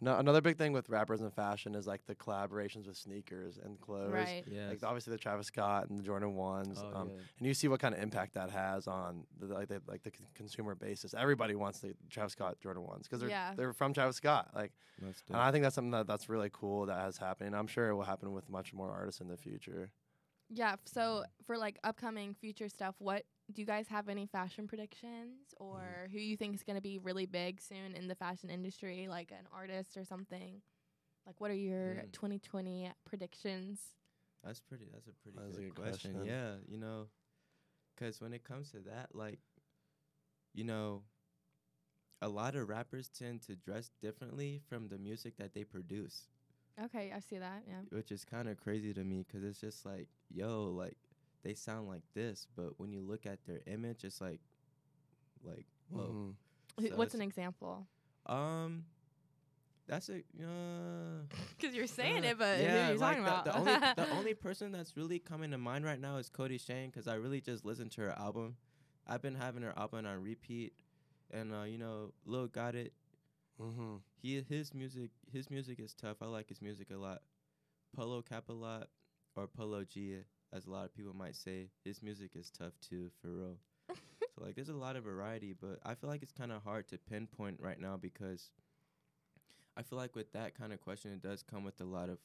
No, 0.00 0.18
another 0.18 0.40
big 0.40 0.58
thing 0.58 0.72
with 0.72 0.88
rappers 0.90 1.20
and 1.20 1.32
fashion 1.32 1.74
is 1.74 1.86
like 1.86 2.04
the 2.06 2.14
collaborations 2.14 2.86
with 2.86 2.96
sneakers 2.96 3.58
and 3.62 3.80
clothes. 3.80 4.12
Right. 4.12 4.44
Yeah. 4.50 4.68
Like 4.68 4.82
obviously 4.82 5.12
the 5.12 5.18
Travis 5.18 5.46
Scott 5.46 5.88
and 5.88 5.98
the 5.98 6.02
Jordan 6.02 6.34
ones. 6.34 6.82
Oh, 6.82 6.94
um, 7.00 7.08
yeah. 7.14 7.20
and 7.38 7.46
you 7.46 7.54
see 7.54 7.68
what 7.68 7.80
kind 7.80 7.94
of 7.94 8.02
impact 8.02 8.34
that 8.34 8.50
has 8.50 8.86
on 8.88 9.24
the 9.40 9.46
like 9.46 9.68
the 9.68 9.80
like 9.86 10.02
the 10.02 10.10
con- 10.10 10.26
consumer 10.34 10.74
basis. 10.74 11.14
Everybody 11.14 11.54
wants 11.54 11.78
the 11.78 11.94
Travis 12.10 12.32
Scott 12.32 12.58
Jordan 12.60 12.82
ones 12.84 13.06
because 13.06 13.20
they're 13.20 13.28
Yeah. 13.30 13.54
they're 13.56 13.72
from 13.72 13.94
Travis 13.94 14.16
Scott. 14.16 14.50
Like, 14.54 14.72
Most 15.00 15.22
and 15.28 15.36
I 15.38 15.50
think 15.52 15.62
that's 15.62 15.76
something 15.76 15.92
that 15.92 16.06
that's 16.06 16.28
really 16.28 16.50
cool 16.52 16.86
that 16.86 16.98
has 17.00 17.16
happened. 17.16 17.54
I'm 17.54 17.68
sure 17.68 17.88
it 17.88 17.94
will 17.94 18.02
happen 18.02 18.32
with 18.32 18.48
much 18.50 18.74
more 18.74 18.90
artists 18.90 19.20
in 19.20 19.28
the 19.28 19.36
future. 19.36 19.90
Yeah. 20.50 20.72
f- 20.72 20.80
So 20.86 21.24
for 21.46 21.56
like 21.56 21.78
upcoming 21.84 22.34
future 22.34 22.68
stuff, 22.68 22.96
what 22.98 23.24
do 23.52 23.60
you 23.60 23.66
guys 23.66 23.88
have 23.88 24.08
any 24.08 24.26
fashion 24.26 24.66
predictions 24.66 25.54
or 25.58 26.08
who 26.12 26.18
you 26.18 26.36
think 26.36 26.54
is 26.54 26.62
going 26.62 26.76
to 26.76 26.82
be 26.82 26.98
really 26.98 27.26
big 27.26 27.60
soon 27.60 27.94
in 27.94 28.08
the 28.08 28.14
fashion 28.14 28.50
industry, 28.50 29.06
like 29.08 29.30
an 29.30 29.46
artist 29.52 29.96
or 29.96 30.04
something? 30.04 30.62
Like, 31.26 31.40
what 31.40 31.50
are 31.50 31.54
your 31.54 31.96
Mm. 31.96 32.12
2020 32.12 32.90
predictions? 33.04 33.80
That's 34.42 34.60
pretty. 34.60 34.86
That's 34.92 35.06
a 35.06 35.12
pretty 35.12 35.38
That's 35.38 35.56
a 35.58 35.60
good, 35.60 35.74
good 35.74 35.74
question. 35.74 36.12
question. 36.12 36.26
Yeah, 36.26 36.54
you 36.66 36.78
know, 36.78 37.08
because 37.94 38.20
when 38.20 38.32
it 38.32 38.44
comes 38.44 38.70
to 38.72 38.78
that, 38.80 39.14
like, 39.14 39.40
you 40.54 40.64
know, 40.64 41.02
a 42.22 42.28
lot 42.28 42.54
of 42.56 42.68
rappers 42.68 43.08
tend 43.08 43.42
to 43.42 43.54
dress 43.56 43.90
differently 44.00 44.60
from 44.68 44.88
the 44.88 44.98
music 44.98 45.36
that 45.36 45.52
they 45.54 45.64
produce, 45.64 46.28
Okay, 46.82 47.12
I 47.14 47.20
see 47.20 47.38
that. 47.38 47.62
Yeah. 47.68 47.82
which 47.90 48.10
is 48.10 48.24
kind 48.24 48.48
of 48.48 48.56
crazy 48.58 48.92
to 48.94 49.04
me 49.04 49.24
because 49.26 49.44
it's 49.44 49.60
just 49.60 49.84
like, 49.86 50.08
yo, 50.30 50.64
like 50.76 50.96
they 51.44 51.54
sound 51.54 51.86
like 51.88 52.02
this, 52.14 52.48
but 52.56 52.78
when 52.80 52.90
you 52.92 53.00
look 53.02 53.26
at 53.26 53.38
their 53.46 53.60
image, 53.66 54.02
it's 54.04 54.20
like, 54.20 54.40
like, 55.44 55.66
whoa. 55.90 56.34
Mhm. 56.80 56.88
So 56.90 56.96
What's 56.96 57.14
an 57.14 57.20
example? 57.22 57.86
Um, 58.26 58.84
that's 59.86 60.08
a 60.08 60.14
uh, 60.42 61.22
Because 61.58 61.74
you're 61.76 61.86
saying 61.86 62.24
Uh, 62.24 62.28
it, 62.30 62.38
but 62.38 62.58
yeah, 62.60 62.86
who 62.86 62.90
are 62.90 62.92
you 62.94 62.98
like 62.98 63.16
talking 63.18 63.24
the, 63.24 63.30
about? 63.30 63.44
the 63.44 63.56
only 63.58 63.72
the 64.08 64.10
only 64.16 64.34
person 64.34 64.72
that's 64.72 64.96
really 64.96 65.18
coming 65.20 65.50
to 65.52 65.58
mind 65.58 65.84
right 65.84 66.00
now 66.00 66.16
is 66.16 66.30
Kodie 66.30 66.58
Shane 66.60 66.90
because 66.90 67.06
I 67.06 67.14
really 67.14 67.40
just 67.40 67.64
listened 67.64 67.92
to 67.92 68.00
her 68.02 68.18
album. 68.18 68.56
I've 69.06 69.20
been 69.22 69.34
having 69.34 69.62
her 69.62 69.74
album 69.78 70.06
on 70.06 70.22
repeat, 70.22 70.72
and 71.30 71.52
uh, 71.54 71.62
you 71.64 71.78
know, 71.78 72.12
Lil 72.24 72.48
Gotit. 72.48 72.90
Mhm. 73.60 74.00
He 74.20 74.42
his 74.48 74.74
music 74.74 75.10
his 75.30 75.50
music 75.50 75.78
is 75.78 75.94
tough. 75.94 76.16
I 76.22 76.26
like 76.26 76.48
his 76.48 76.60
music 76.62 76.90
a 76.90 76.96
lot. 76.96 77.20
Polo 77.94 78.22
Capalot 78.22 78.86
or 79.36 79.46
Polo 79.46 79.84
G, 79.84 80.16
as 80.54 80.66
a 80.66 80.70
lot 80.70 80.84
of 80.84 80.94
people 80.94 81.12
might 81.14 81.36
say. 81.36 81.68
His 81.84 82.02
music 82.02 82.30
is 82.34 82.50
tough 82.50 82.72
too, 82.80 83.10
for 83.20 83.28
real. 83.28 83.58
so 83.88 84.44
like, 84.44 84.54
there's 84.54 84.68
a 84.68 84.74
lot 84.74 84.96
of 84.96 85.04
variety, 85.04 85.52
but 85.58 85.80
I 85.84 85.94
feel 85.94 86.08
like 86.08 86.22
it's 86.22 86.32
kind 86.32 86.52
of 86.52 86.62
hard 86.62 86.88
to 86.88 86.98
pinpoint 86.98 87.58
right 87.60 87.80
now 87.80 87.96
because 87.96 88.50
I 89.76 89.82
feel 89.82 89.98
like 89.98 90.14
with 90.14 90.32
that 90.32 90.56
kind 90.56 90.72
of 90.72 90.80
question, 90.80 91.12
it 91.12 91.22
does 91.22 91.42
come 91.42 91.64
with 91.64 91.80
a 91.80 91.84
lot 91.84 92.08
of 92.08 92.18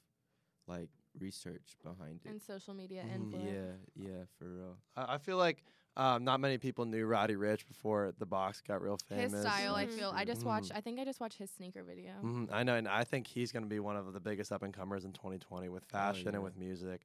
like 0.67 0.89
research 1.19 1.75
behind 1.83 2.21
it. 2.23 2.29
and 2.29 2.41
social 2.41 2.75
media 2.75 3.03
Mhm. 3.03 3.15
influence. 3.15 3.79
Yeah, 3.95 4.09
yeah, 4.09 4.23
for 4.37 4.45
real. 4.47 4.77
I, 4.95 5.15
I 5.15 5.17
feel 5.17 5.37
like 5.37 5.63
um, 5.97 6.23
not 6.23 6.39
many 6.39 6.57
people 6.59 6.85
knew 6.85 7.05
Roddy 7.05 7.35
Ricch 7.35 7.67
before 7.67 8.13
the 8.19 8.25
box 8.25 8.61
got 8.61 8.81
real 8.81 8.97
famous. 9.09 9.33
His 9.33 9.41
style, 9.41 9.75
I 9.75 9.87
Mhm. 9.87 9.89
feel. 9.89 10.11
I 10.15 10.23
just 10.23 10.45
watched. 10.45 10.71
I 10.73 10.79
think 10.79 10.99
I 10.99 11.05
just 11.05 11.19
watched 11.19 11.39
his 11.39 11.49
sneaker 11.49 11.83
video. 11.83 12.13
Mhm, 12.23 12.49
I 12.51 12.63
know, 12.63 12.75
and 12.75 12.87
I 12.87 13.03
think 13.03 13.25
he's 13.25 13.51
going 13.51 13.63
to 13.63 13.69
be 13.69 13.79
one 13.79 13.97
of 13.97 14.13
the 14.13 14.19
biggest 14.19 14.51
up 14.51 14.61
and 14.61 14.73
comers 14.73 15.03
in 15.03 15.11
2020 15.11 15.67
with 15.69 15.83
fashion 15.85 16.27
yeah. 16.27 16.35
and 16.35 16.43
with 16.43 16.55
music. 16.55 17.01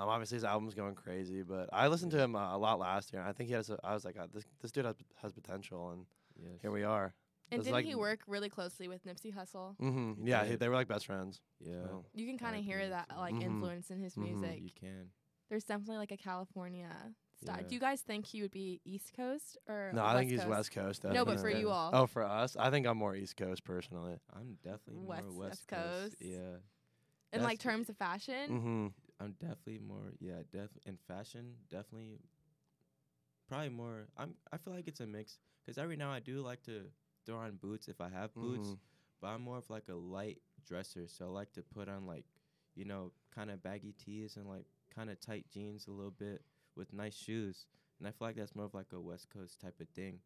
Um, 0.00 0.08
obviously, 0.08 0.36
his 0.36 0.44
album's 0.44 0.74
going 0.74 0.94
crazy, 0.94 1.42
but 1.42 1.68
I 1.72 1.88
listened 1.88 2.12
to 2.12 2.18
him 2.18 2.34
uh, 2.34 2.56
a 2.56 2.58
lot 2.58 2.78
last 2.78 3.12
year. 3.12 3.20
And 3.20 3.28
I 3.28 3.32
think 3.32 3.48
he 3.48 3.54
has. 3.54 3.68
A, 3.70 3.78
I 3.84 3.92
was 3.94 4.04
like, 4.04 4.16
uh, 4.18 4.26
this 4.32 4.44
this 4.62 4.72
dude 4.72 4.86
has 4.86 4.96
has 5.22 5.32
potential, 5.32 5.90
and 5.90 6.06
Yes. 6.42 6.60
here 6.62 6.70
we 6.70 6.84
are. 6.84 7.12
And 7.52 7.60
didn't 7.62 7.74
like- 7.74 7.84
he 7.84 7.94
work 7.94 8.20
really 8.26 8.48
closely 8.48 8.88
with 8.88 9.04
Nipsey 9.04 9.34
Hussle? 9.34 9.76
hmm 9.78 10.14
He 10.22 10.30
Yeah, 10.30 10.44
he, 10.44 10.54
they 10.56 10.68
were 10.68 10.74
like 10.76 10.88
best 10.88 11.04
friends. 11.06 11.40
Yeah, 11.60 11.82
so. 11.82 12.04
You 12.14 12.26
can 12.26 12.38
kind 12.38 12.56
of 12.56 12.64
hear 12.64 12.88
that 12.88 13.08
so. 13.12 13.18
like 13.18 13.34
Mhm. 13.34 13.42
influence 13.42 13.90
in 13.90 13.98
his 14.00 14.14
Mhm. 14.14 14.22
music. 14.22 14.60
you 14.62 14.70
can. 14.74 15.10
There's 15.50 15.64
definitely 15.64 15.96
like 15.98 16.12
a 16.12 16.16
California 16.16 16.88
style. 17.42 17.56
Yeah. 17.60 17.66
Do 17.68 17.74
you 17.74 17.80
guys 17.80 18.00
think 18.02 18.24
he 18.24 18.40
would 18.42 18.52
be 18.52 18.80
East 18.84 19.12
Coast 19.14 19.58
or 19.68 19.90
No, 19.92 20.04
I 20.04 20.16
think 20.16 20.30
West 20.30 20.42
he's 20.44 20.48
West 20.50 20.70
Coast. 20.72 21.04
No, 21.04 21.10
but 21.24 21.32
for 21.40 21.48
definitely. 21.48 21.60
you 21.60 21.70
all. 21.70 21.90
Oh, 21.92 22.06
for 22.06 22.22
us, 22.22 22.56
I 22.56 22.70
think 22.70 22.86
I'm 22.86 22.96
more 22.96 23.14
East 23.16 23.36
Coast 23.36 23.64
personally. 23.64 24.16
I'm 24.32 24.56
definitely 24.62 25.02
West- 25.04 25.24
more 25.24 25.32
West 25.32 25.50
West, 25.50 25.68
Coast. 25.68 26.18
Coast. 26.20 26.22
Yeah, 26.22 26.56
In 27.32 27.42
like 27.42 27.58
terms 27.58 27.90
of 27.90 27.96
fashion. 27.98 28.94
I'm 29.20 29.32
definitely 29.32 29.78
more. 29.78 30.14
Yeah, 30.18 30.42
def 30.50 30.70
in 30.86 30.96
fashion, 30.96 31.54
definitely. 31.70 32.18
Probably 33.48 33.68
more. 33.68 34.06
I'm. 34.16 34.34
I 34.52 34.56
feel 34.58 34.72
like 34.72 34.88
it's 34.88 35.00
a 35.00 35.06
mix 35.06 35.38
because 35.64 35.76
every 35.78 35.96
now 35.96 36.10
I 36.10 36.20
do 36.20 36.40
like 36.40 36.62
to 36.64 36.90
throw 37.26 37.36
on 37.38 37.56
boots 37.56 37.88
if 37.88 38.00
I 38.00 38.08
have 38.08 38.32
boots, 38.34 38.68
Mhm. 38.68 38.78
but 39.20 39.26
I'm 39.28 39.42
more 39.42 39.58
of 39.58 39.68
like 39.68 39.88
a 39.88 39.94
light 39.94 40.40
dresser, 40.66 41.08
so 41.08 41.26
I 41.26 41.28
like 41.28 41.52
to 41.54 41.62
put 41.62 41.88
on 41.88 42.06
like, 42.06 42.24
you 42.74 42.84
know, 42.84 43.12
kind 43.34 43.50
of 43.50 43.62
baggy 43.62 43.92
tees 43.92 44.36
and 44.36 44.48
like 44.48 44.66
kind 44.94 45.10
of 45.10 45.20
tight 45.20 45.46
jeans 45.50 45.86
a 45.88 45.90
little 45.90 46.10
bit 46.12 46.42
with 46.76 46.92
nice 46.92 47.14
shoes, 47.16 47.66
and 47.98 48.06
I 48.08 48.12
feel 48.12 48.28
like 48.28 48.36
that's 48.36 48.54
more 48.54 48.66
of 48.66 48.74
like 48.74 48.92
a 48.92 49.00
West 49.00 49.28
Coast 49.30 49.60
type 49.60 49.80
of 49.80 49.88
thing, 49.90 50.20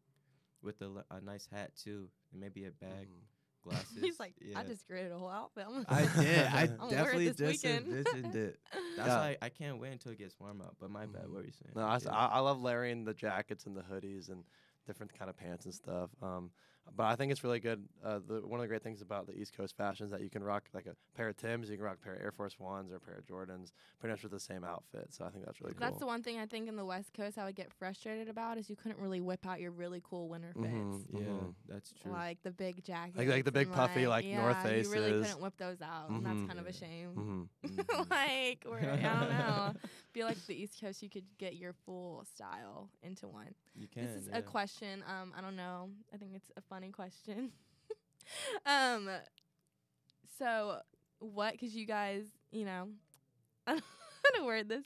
with 0.61 0.81
a, 0.81 1.03
a 1.11 1.19
nice 1.19 1.47
hat 1.51 1.75
too, 1.75 2.09
and 2.31 2.39
maybe 2.39 2.65
a 2.65 2.71
bag, 2.71 3.07
Mhm. 3.09 3.25
Glasses. 3.65 3.97
He's 3.99 4.19
like, 4.19 4.33
yeah. 4.39 4.59
I 4.59 4.63
just 4.63 4.87
created 4.87 5.11
a 5.11 5.17
whole 5.17 5.29
outfit. 5.29 5.65
I'm 5.67 5.85
I 5.89 6.01
did. 6.21 6.45
I 6.53 6.61
I'm 6.61 6.77
gonna 6.77 6.87
it 6.87 6.89
definitely 6.91 7.27
this 7.29 7.37
just 7.37 7.63
weekend. 7.65 7.87
envisioned 7.87 8.35
it. 8.35 8.59
That's 8.97 9.07
Yeah. 9.09 9.17
why 9.17 9.37
I 9.41 9.49
can't 9.49 9.79
wait 9.79 9.91
until 9.91 10.11
it 10.13 10.17
gets 10.19 10.39
warm 10.39 10.61
out. 10.61 10.75
But 10.79 10.89
my 10.91 11.05
bad. 11.05 11.23
Mhm. 11.23 11.29
What 11.29 11.37
were 11.41 11.45
you 11.45 11.51
saying? 11.51 11.73
No, 11.75 11.81
I, 11.83 11.95
s- 11.95 12.03
Yeah. 12.05 12.11
I- 12.15 12.27
I 12.27 12.39
love 12.39 12.61
layering 12.61 13.03
the 13.03 13.13
jackets 13.13 13.65
and 13.65 13.75
the 13.75 13.81
hoodies 13.81 14.29
and 14.29 14.43
different 14.87 15.17
kind 15.17 15.29
of 15.29 15.35
pants 15.37 15.65
and 15.65 15.73
stuff. 15.73 16.09
Um, 16.21 16.51
but 16.95 17.03
I 17.03 17.15
think 17.15 17.31
it's 17.31 17.43
really 17.43 17.59
good. 17.59 17.83
Uh, 18.03 18.19
the, 18.27 18.41
one 18.45 18.59
of 18.59 18.63
the 18.63 18.67
great 18.67 18.83
things 18.83 19.01
about 19.01 19.27
the 19.27 19.33
East 19.33 19.55
Coast 19.55 19.75
fashion 19.75 20.05
is 20.05 20.11
that 20.11 20.21
you 20.21 20.29
can 20.29 20.43
rock 20.43 20.63
like 20.73 20.85
a 20.85 20.95
pair 21.15 21.27
of 21.29 21.37
Tims, 21.37 21.69
you 21.69 21.77
can 21.77 21.85
rock 21.85 21.97
a 22.01 22.03
pair 22.03 22.15
of 22.15 22.21
Air 22.21 22.31
Force 22.31 22.59
Ones 22.59 22.91
or 22.91 22.97
a 22.97 22.99
pair 22.99 23.15
of 23.15 23.25
Jordans, 23.25 23.71
pretty 23.99 24.13
much 24.13 24.23
with 24.23 24.31
the 24.31 24.39
same 24.39 24.63
outfit. 24.63 25.07
So 25.13 25.25
I 25.25 25.29
think 25.29 25.45
that's 25.45 25.59
really 25.61 25.73
cool. 25.73 25.79
That's 25.87 25.99
the 25.99 26.05
one 26.05 26.21
thing 26.23 26.37
I 26.39 26.45
think 26.45 26.67
in 26.69 26.75
the 26.75 26.85
West 26.85 27.13
Coast 27.13 27.37
I 27.37 27.45
would 27.45 27.55
get 27.55 27.71
frustrated 27.73 28.29
about 28.29 28.57
is 28.57 28.69
you 28.69 28.75
couldn't 28.75 28.99
really 28.99 29.21
whip 29.21 29.45
out 29.45 29.59
your 29.59 29.71
really 29.71 30.01
cool 30.03 30.29
winter 30.29 30.53
fits. 30.53 30.65
Mhm, 30.65 31.03
yeah, 31.13 31.19
mhm. 31.19 31.53
that's 31.67 31.91
true. 31.91 32.11
Like 32.11 32.41
the 32.43 32.51
big 32.51 32.83
jacket, 32.83 33.27
like 33.27 33.43
the 33.45 33.51
big 33.51 33.71
puffy, 33.71 34.07
like, 34.07 34.25
yeah, 34.25 34.37
North 34.41 34.57
You 34.65 34.71
really 34.91 35.11
Faces. 35.11 35.21
couldn't 35.27 35.41
whip 35.41 35.57
those 35.57 35.81
out. 35.81 36.09
And 36.09 36.25
that's 36.25 36.39
Mhm. 36.41 36.47
kind 36.47 36.59
of 36.59 36.67
a 36.67 36.73
shame. 36.73 37.09
hmm 37.11 37.43
Mhm. 37.65 38.09
like, 38.09 38.63
we're, 38.65 38.79
I 38.79 38.95
don't 38.97 39.29
know. 39.37 39.73
feel 40.13 40.27
like 40.27 40.37
the 40.45 40.55
East 40.55 40.79
Coast 40.79 41.01
you 41.03 41.09
could 41.09 41.25
get 41.37 41.55
your 41.55 41.73
full 41.73 42.23
style 42.25 42.89
into 43.03 43.27
one. 43.27 43.53
you 43.75 43.87
can. 43.87 44.05
this 44.05 44.15
is 44.15 44.27
yeah. 44.29 44.37
a 44.37 44.41
question. 44.41 45.03
Um, 45.07 45.33
I 45.37 45.41
don't 45.41 45.55
know. 45.57 45.89
I 46.13 46.17
think 46.17 46.31
it's 46.35 46.51
a 46.55 46.61
funny 46.75 46.91
question. 46.91 47.51
um, 48.65 49.07
so 50.37 50.79
what? 51.19 51.53
Because 51.53 51.73
you 51.73 51.85
guys, 51.85 52.25
you 52.51 52.65
know, 52.65 52.89
I 53.67 53.71
don't 53.71 53.79
know 53.79 53.83
how 54.33 54.39
to 54.41 54.45
word 54.45 54.67
this. 54.67 54.83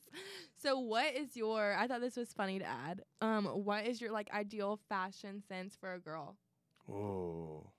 So 0.62 0.78
what 0.78 1.16
is 1.16 1.36
your? 1.36 1.76
I 1.76 1.88
thought 1.88 2.02
this 2.02 2.16
was 2.16 2.32
funny 2.32 2.60
to 2.60 2.66
add. 2.66 3.02
Um, 3.22 3.46
what 3.46 3.88
is 3.88 4.00
your 4.00 4.12
like 4.12 4.30
ideal 4.32 4.80
fashion 4.88 5.42
sense 5.48 5.76
for 5.80 5.94
a 5.94 6.00
girl? 6.00 6.36
Ooh. 6.90 7.66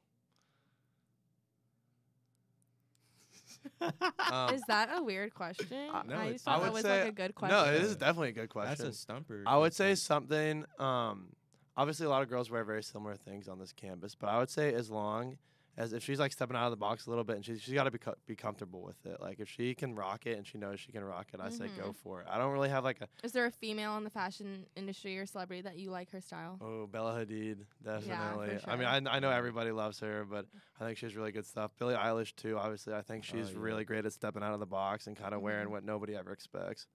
Um, 4.33 4.55
is 4.55 4.63
that 4.69 4.91
a 4.97 5.03
weird 5.03 5.35
question? 5.35 5.91
I- 5.93 6.03
No, 6.07 6.17
I 6.17 6.25
it's 6.27 6.33
just 6.35 6.45
thought 6.45 6.61
I 6.61 6.65
that 6.65 6.73
was 6.73 6.83
say- 6.83 7.01
like 7.01 7.09
a 7.09 7.13
good 7.15 7.35
question. 7.35 7.57
no, 7.59 7.65
it 7.73 7.83
is 7.83 7.97
definitely 7.97 8.29
a 8.31 8.33
good 8.33 8.49
question. 8.49 8.71
That's 8.85 8.97
a 8.97 8.99
stumper. 8.99 9.43
I 9.47 9.57
would 9.59 9.75
say 9.75 9.95
something. 9.95 10.65
Um, 10.79 11.29
obviously, 11.77 12.07
a 12.07 12.11
lot 12.11 12.23
of 12.23 12.29
girls 12.29 12.51
wear 12.51 12.65
very 12.65 12.83
similar 12.83 13.17
things 13.17 13.49
on 13.49 13.59
this 13.59 13.73
campus, 13.73 14.15
but 14.15 14.29
I 14.29 14.39
would 14.39 14.51
say 14.51 14.73
as 14.75 14.91
long 14.91 15.39
as 15.77 15.93
if 15.93 16.03
she's 16.03 16.19
like 16.19 16.33
stepping 16.33 16.57
out 16.57 16.65
of 16.65 16.73
the 16.73 16.77
box 16.77 17.07
a 17.07 17.11
little 17.11 17.23
bit 17.25 17.37
and 17.37 17.45
she's 17.45 17.63
she's 17.63 17.73
got 17.73 17.85
to 17.85 17.93
be 17.93 17.97
co- 17.99 18.17
be 18.27 18.35
comfortable 18.35 18.83
with 18.83 19.07
it. 19.07 19.21
Like 19.21 19.39
if 19.39 19.49
she 19.49 19.73
can 19.75 19.95
rock 19.95 20.27
it 20.27 20.37
and 20.37 20.45
she 20.47 20.59
knows 20.59 20.81
she 20.81 20.91
can 20.91 21.05
rock 21.05 21.29
it, 21.33 21.41
I 21.41 21.49
say 21.49 21.69
go 21.79 21.91
Mhm. 21.91 21.97
for 21.97 22.21
it. 22.21 22.27
I 22.29 22.39
don't 22.39 22.53
really 22.53 22.69
have 22.69 22.83
like 22.83 23.01
a 23.01 23.09
Is 23.23 23.33
there 23.33 23.47
a 23.47 23.51
female 23.53 23.97
in 23.97 24.03
the 24.05 24.11
fashion 24.11 24.67
industry 24.75 25.17
or 25.17 25.27
celebrity 25.27 25.63
that 25.63 25.79
you 25.79 25.91
like 25.91 26.11
her 26.11 26.21
style? 26.21 26.59
oh 26.61 26.87
Bella 26.89 27.25
Hadid 27.25 27.59
definitely. 27.83 28.59
I 28.67 28.77
mean, 28.77 28.81
sure. 29.05 29.11
I, 29.13 29.17
I 29.17 29.21
know 29.21 29.31
everybody 29.31 29.71
loves 29.71 30.01
her, 30.01 30.27
but 30.29 30.47
I 30.81 30.85
think 30.85 30.99
she 30.99 31.07
has 31.07 31.15
really 31.17 31.33
good 31.33 31.47
stuff. 31.47 31.71
Billie 31.79 31.95
Eilish 31.95 32.35
too. 32.35 32.59
Obviously, 32.59 32.93
I 32.93 33.03
think 33.03 33.25
Oh, 33.29 33.37
she's 33.39 33.53
yeah. 33.53 33.59
really 33.61 33.85
great 33.85 34.05
at 34.05 34.13
stepping 34.13 34.43
out 34.43 34.53
of 34.53 34.61
the 34.61 34.67
box 34.67 35.07
and 35.07 35.17
kind 35.17 35.33
of 35.33 35.41
wearing 35.41 35.69
Mhm. 35.69 35.71
what 35.71 35.85
nobody 35.85 36.17
ever 36.17 36.33
expects. 36.33 36.89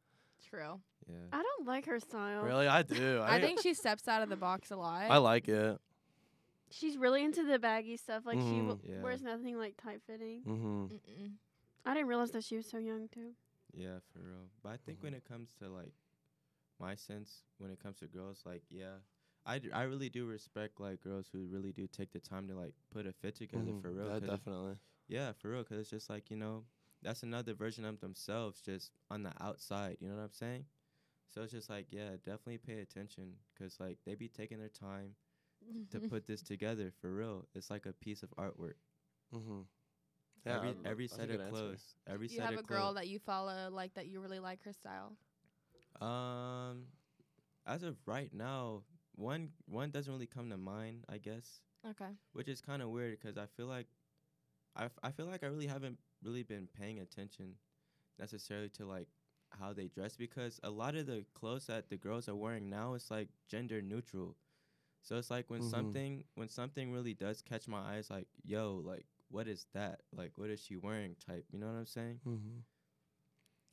True. 0.49 0.79
Yeah. 1.07 1.15
I 1.33 1.41
don't 1.41 1.67
like 1.67 1.85
her 1.85 1.99
style. 1.99 2.43
Really, 2.43 2.67
I 2.67 2.81
do. 2.83 3.21
I 3.23 3.39
think 3.41 3.61
she 3.61 3.73
steps 3.73 4.07
out 4.07 4.21
of 4.21 4.29
the 4.29 4.35
box 4.35 4.71
a 4.71 4.75
lot. 4.75 5.09
I 5.09 5.17
like 5.17 5.47
it. 5.47 5.79
She's 6.71 6.97
really 6.97 7.23
into 7.23 7.43
the 7.43 7.59
baggy 7.59 7.95
stuff. 7.97 8.25
Like 8.25 8.39
she 8.39 8.45
Mhm. 8.45 8.67
w- 8.69 8.79
Yeah. 8.95 9.01
wears 9.01 9.21
nothing 9.21 9.57
like 9.57 9.77
tight 9.77 10.01
fitting. 10.07 10.41
Mm-hmm. 10.43 10.85
Mm-mm. 10.95 11.31
I 11.85 11.93
didn't 11.93 12.07
realize 12.07 12.31
that 12.31 12.43
she 12.43 12.55
was 12.57 12.65
so 12.65 12.77
young 12.79 13.07
too. 13.07 13.33
Yeah, 13.73 13.99
for 14.11 14.19
real. 14.19 14.49
But 14.63 14.69
I 14.69 14.77
think 14.77 15.03
when 15.03 15.13
it 15.13 15.23
comes 15.25 15.53
to 15.59 15.69
like 15.69 15.93
my 16.79 16.95
sense, 16.95 17.43
when 17.59 17.71
it 17.71 17.79
comes 17.81 17.99
to 17.99 18.07
girls, 18.07 18.41
like 18.45 18.63
yeah, 18.69 18.95
I, 19.45 19.59
d- 19.59 19.71
I 19.71 19.83
really 19.83 20.09
do 20.09 20.25
respect 20.25 20.79
like 20.79 21.01
girls 21.01 21.29
who 21.31 21.45
really 21.45 21.71
do 21.71 21.85
take 21.87 22.11
the 22.11 22.19
time 22.19 22.47
to 22.47 22.55
like 22.55 22.73
put 22.91 23.05
a 23.05 23.13
fit 23.13 23.35
together 23.35 23.71
for 23.81 23.91
real. 23.91 24.05
Mm-hmm. 24.05 24.13
Yeah, 24.13 24.19
'cause- 24.19 24.29
definitely. 24.29 24.75
Yeah, 25.07 25.31
for 25.33 25.51
real. 25.51 25.63
Cause 25.63 25.77
it's 25.77 25.89
just 25.89 26.09
like 26.09 26.31
you 26.31 26.35
know, 26.37 26.65
that's 27.05 27.23
another 27.23 27.53
version 27.55 27.85
of 27.85 28.01
themselves, 28.01 28.61
just 28.61 28.91
on 29.11 29.23
the 29.23 29.33
outside. 29.41 29.97
You 30.01 30.09
know 30.09 30.17
what 30.17 30.23
I'm 30.23 30.33
saying? 30.33 30.65
So 31.29 31.43
it's 31.43 31.53
just 31.53 31.69
like 31.69 31.87
yeah, 31.91 32.11
definitely 32.23 32.59
pay 32.59 32.81
attention, 32.81 33.33
cause 33.57 33.77
like 33.79 33.99
they 34.05 34.15
be 34.15 34.29
taking 34.29 34.59
their 34.59 34.69
time 34.69 35.15
to 35.91 35.99
put 36.09 36.27
this 36.27 36.43
together 36.43 36.91
for 37.01 37.13
real. 37.13 37.47
It's 37.55 37.71
like 37.71 37.85
a 37.87 37.93
piece 37.93 38.23
of 38.23 38.31
artwork. 38.37 38.75
Mm-hmm. 39.33 39.61
Yeah, 40.45 40.55
every 40.55 40.69
um, 40.69 40.77
every 40.85 41.07
set 41.07 41.29
good 41.29 41.39
of 41.39 41.41
answer. 41.41 41.51
clothes. 41.51 41.95
Every 42.07 42.29
Do 42.29 42.35
you 42.35 42.41
set 42.41 42.45
have 42.45 42.57
a 42.57 42.61
of 42.61 42.67
girl 42.67 42.93
clothes. 42.93 42.95
that 42.95 43.07
you 43.07 43.19
follow 43.19 43.69
like 43.71 43.93
that 43.95 44.07
you 44.07 44.21
really 44.21 44.39
like 44.39 44.63
her 44.63 44.73
style? 44.73 45.17
Um, 46.01 46.87
as 47.65 47.83
of 47.83 47.97
right 48.05 48.33
now, 48.33 48.83
one 49.15 49.51
one 49.67 49.91
doesn't 49.91 50.11
really 50.11 50.27
come 50.27 50.49
to 50.49 50.57
mind. 50.57 51.05
I 51.09 51.17
guess, 51.17 51.61
Okay. 51.85 52.17
which 52.33 52.47
is 52.47 52.61
kind 52.61 52.81
of 52.81 52.89
weird 52.89 53.19
because 53.19 53.37
I 53.37 53.45
feel 53.57 53.67
like, 53.67 53.87
I 54.75 54.85
f- 54.85 54.99
I 55.03 55.11
feel 55.11 55.25
like 55.27 55.43
I 55.43 55.47
really 55.47 55.67
haven't 55.67 55.99
really 56.23 56.43
been 56.43 56.67
paying 56.67 56.99
attention, 56.99 57.55
necessarily 58.19 58.69
to 58.69 58.85
like 58.85 59.07
how 59.51 59.73
they 59.73 59.87
dress 59.87 60.15
because 60.15 60.59
a 60.63 60.69
lot 60.69 60.95
of 60.95 61.05
the 61.07 61.25
clothes 61.33 61.67
that 61.67 61.89
the 61.89 61.97
girls 61.97 62.27
are 62.29 62.35
wearing 62.35 62.69
now 62.69 62.93
is 62.93 63.09
like 63.11 63.29
gender 63.47 63.81
neutral. 63.81 64.35
So 65.01 65.17
it's 65.17 65.29
like 65.31 65.49
when 65.49 65.61
Mhm. 65.61 65.63
something 65.63 66.23
when 66.35 66.49
something 66.49 66.91
really 66.91 67.13
does 67.13 67.41
catch 67.41 67.67
my 67.67 67.79
eyes, 67.79 68.09
like 68.09 68.27
yo, 68.43 68.81
like 68.85 69.05
what 69.29 69.47
is 69.47 69.65
that? 69.73 70.01
Like 70.15 70.37
what 70.37 70.49
is 70.49 70.59
she 70.61 70.75
wearing? 70.77 71.15
Type, 71.25 71.45
you 71.51 71.59
know 71.59 71.67
what 71.67 71.77
I'm 71.77 71.85
saying? 71.85 72.19
Mm-hmm. 72.27 72.59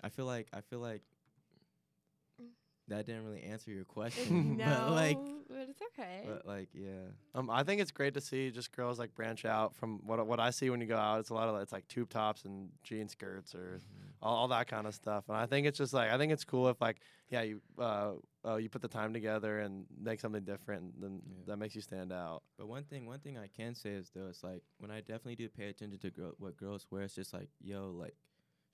I 0.03 0.09
feel 0.09 0.27
like 0.27 0.49
I 0.53 0.61
feel 0.61 0.81
like. 0.81 1.03
That 2.89 3.07
didn't 3.07 3.25
really 3.25 3.43
answer 3.43 3.71
your 3.71 3.85
question, 3.85 4.57
no, 4.59 4.65
but 4.65 4.93
like, 4.93 5.19
but 5.49 5.69
it's 5.71 5.83
okay. 5.99 6.23
but 6.27 6.47
like, 6.47 6.69
yeah, 6.75 7.09
Um, 7.35 7.49
I 7.51 7.63
think 7.63 7.81
it's 7.81 7.91
great 7.93 8.15
to 8.15 8.21
see 8.21 8.51
just 8.51 8.73
girls 8.73 8.99
like 8.99 9.15
branch 9.15 9.45
out 9.45 9.75
from 9.77 10.01
what 10.05 10.25
what 10.27 10.41
I 10.41 10.51
see 10.51 10.69
when 10.71 10.81
you 10.81 10.87
go 10.87 10.97
out. 10.97 11.21
It's 11.21 11.31
a 11.31 11.35
lot 11.35 11.49
of 11.49 11.61
it's 11.63 11.73
like 11.73 11.87
tube 11.89 12.11
tops 12.11 12.45
and 12.45 12.71
jean 12.83 13.09
skirts 13.09 13.55
or 13.55 13.81
all, 14.21 14.37
all 14.37 14.49
that 14.49 14.67
kind 14.69 14.87
of 14.87 14.95
stuff. 14.95 15.25
And 15.29 15.37
I 15.37 15.47
think 15.47 15.67
it's 15.67 15.79
just 15.79 15.93
like 15.95 16.11
I 16.11 16.19
think 16.19 16.33
it's 16.33 16.45
cool 16.45 16.69
if 16.69 16.81
like 16.81 16.99
yeah 17.31 17.43
you 17.43 17.61
uh, 17.79 18.13
uh 18.47 18.57
you 18.57 18.69
put 18.69 18.83
the 18.83 18.89
time 18.89 19.13
together 19.13 19.61
and 19.61 19.87
make 19.99 20.21
something 20.21 20.45
different, 20.45 21.01
then 21.01 21.23
Yeah. 21.27 21.43
that 21.47 21.57
makes 21.59 21.75
you 21.75 21.81
stand 21.81 22.13
out. 22.13 22.43
But 22.59 22.67
one 22.69 22.85
thing, 22.85 23.07
one 23.07 23.21
thing 23.21 23.39
I 23.39 23.47
can 23.49 23.75
say 23.75 23.91
is 23.91 24.11
though, 24.15 24.27
it's 24.29 24.43
like 24.43 24.63
when 24.79 24.91
I 24.91 25.01
definitely 25.01 25.37
do 25.37 25.49
pay 25.49 25.69
attention 25.69 25.99
to 26.01 26.11
girl, 26.11 26.33
what 26.39 26.57
girls 26.57 26.87
wear, 26.91 27.03
it's 27.03 27.15
just 27.15 27.33
like, 27.33 27.49
yo, 27.61 27.91
like 27.91 28.15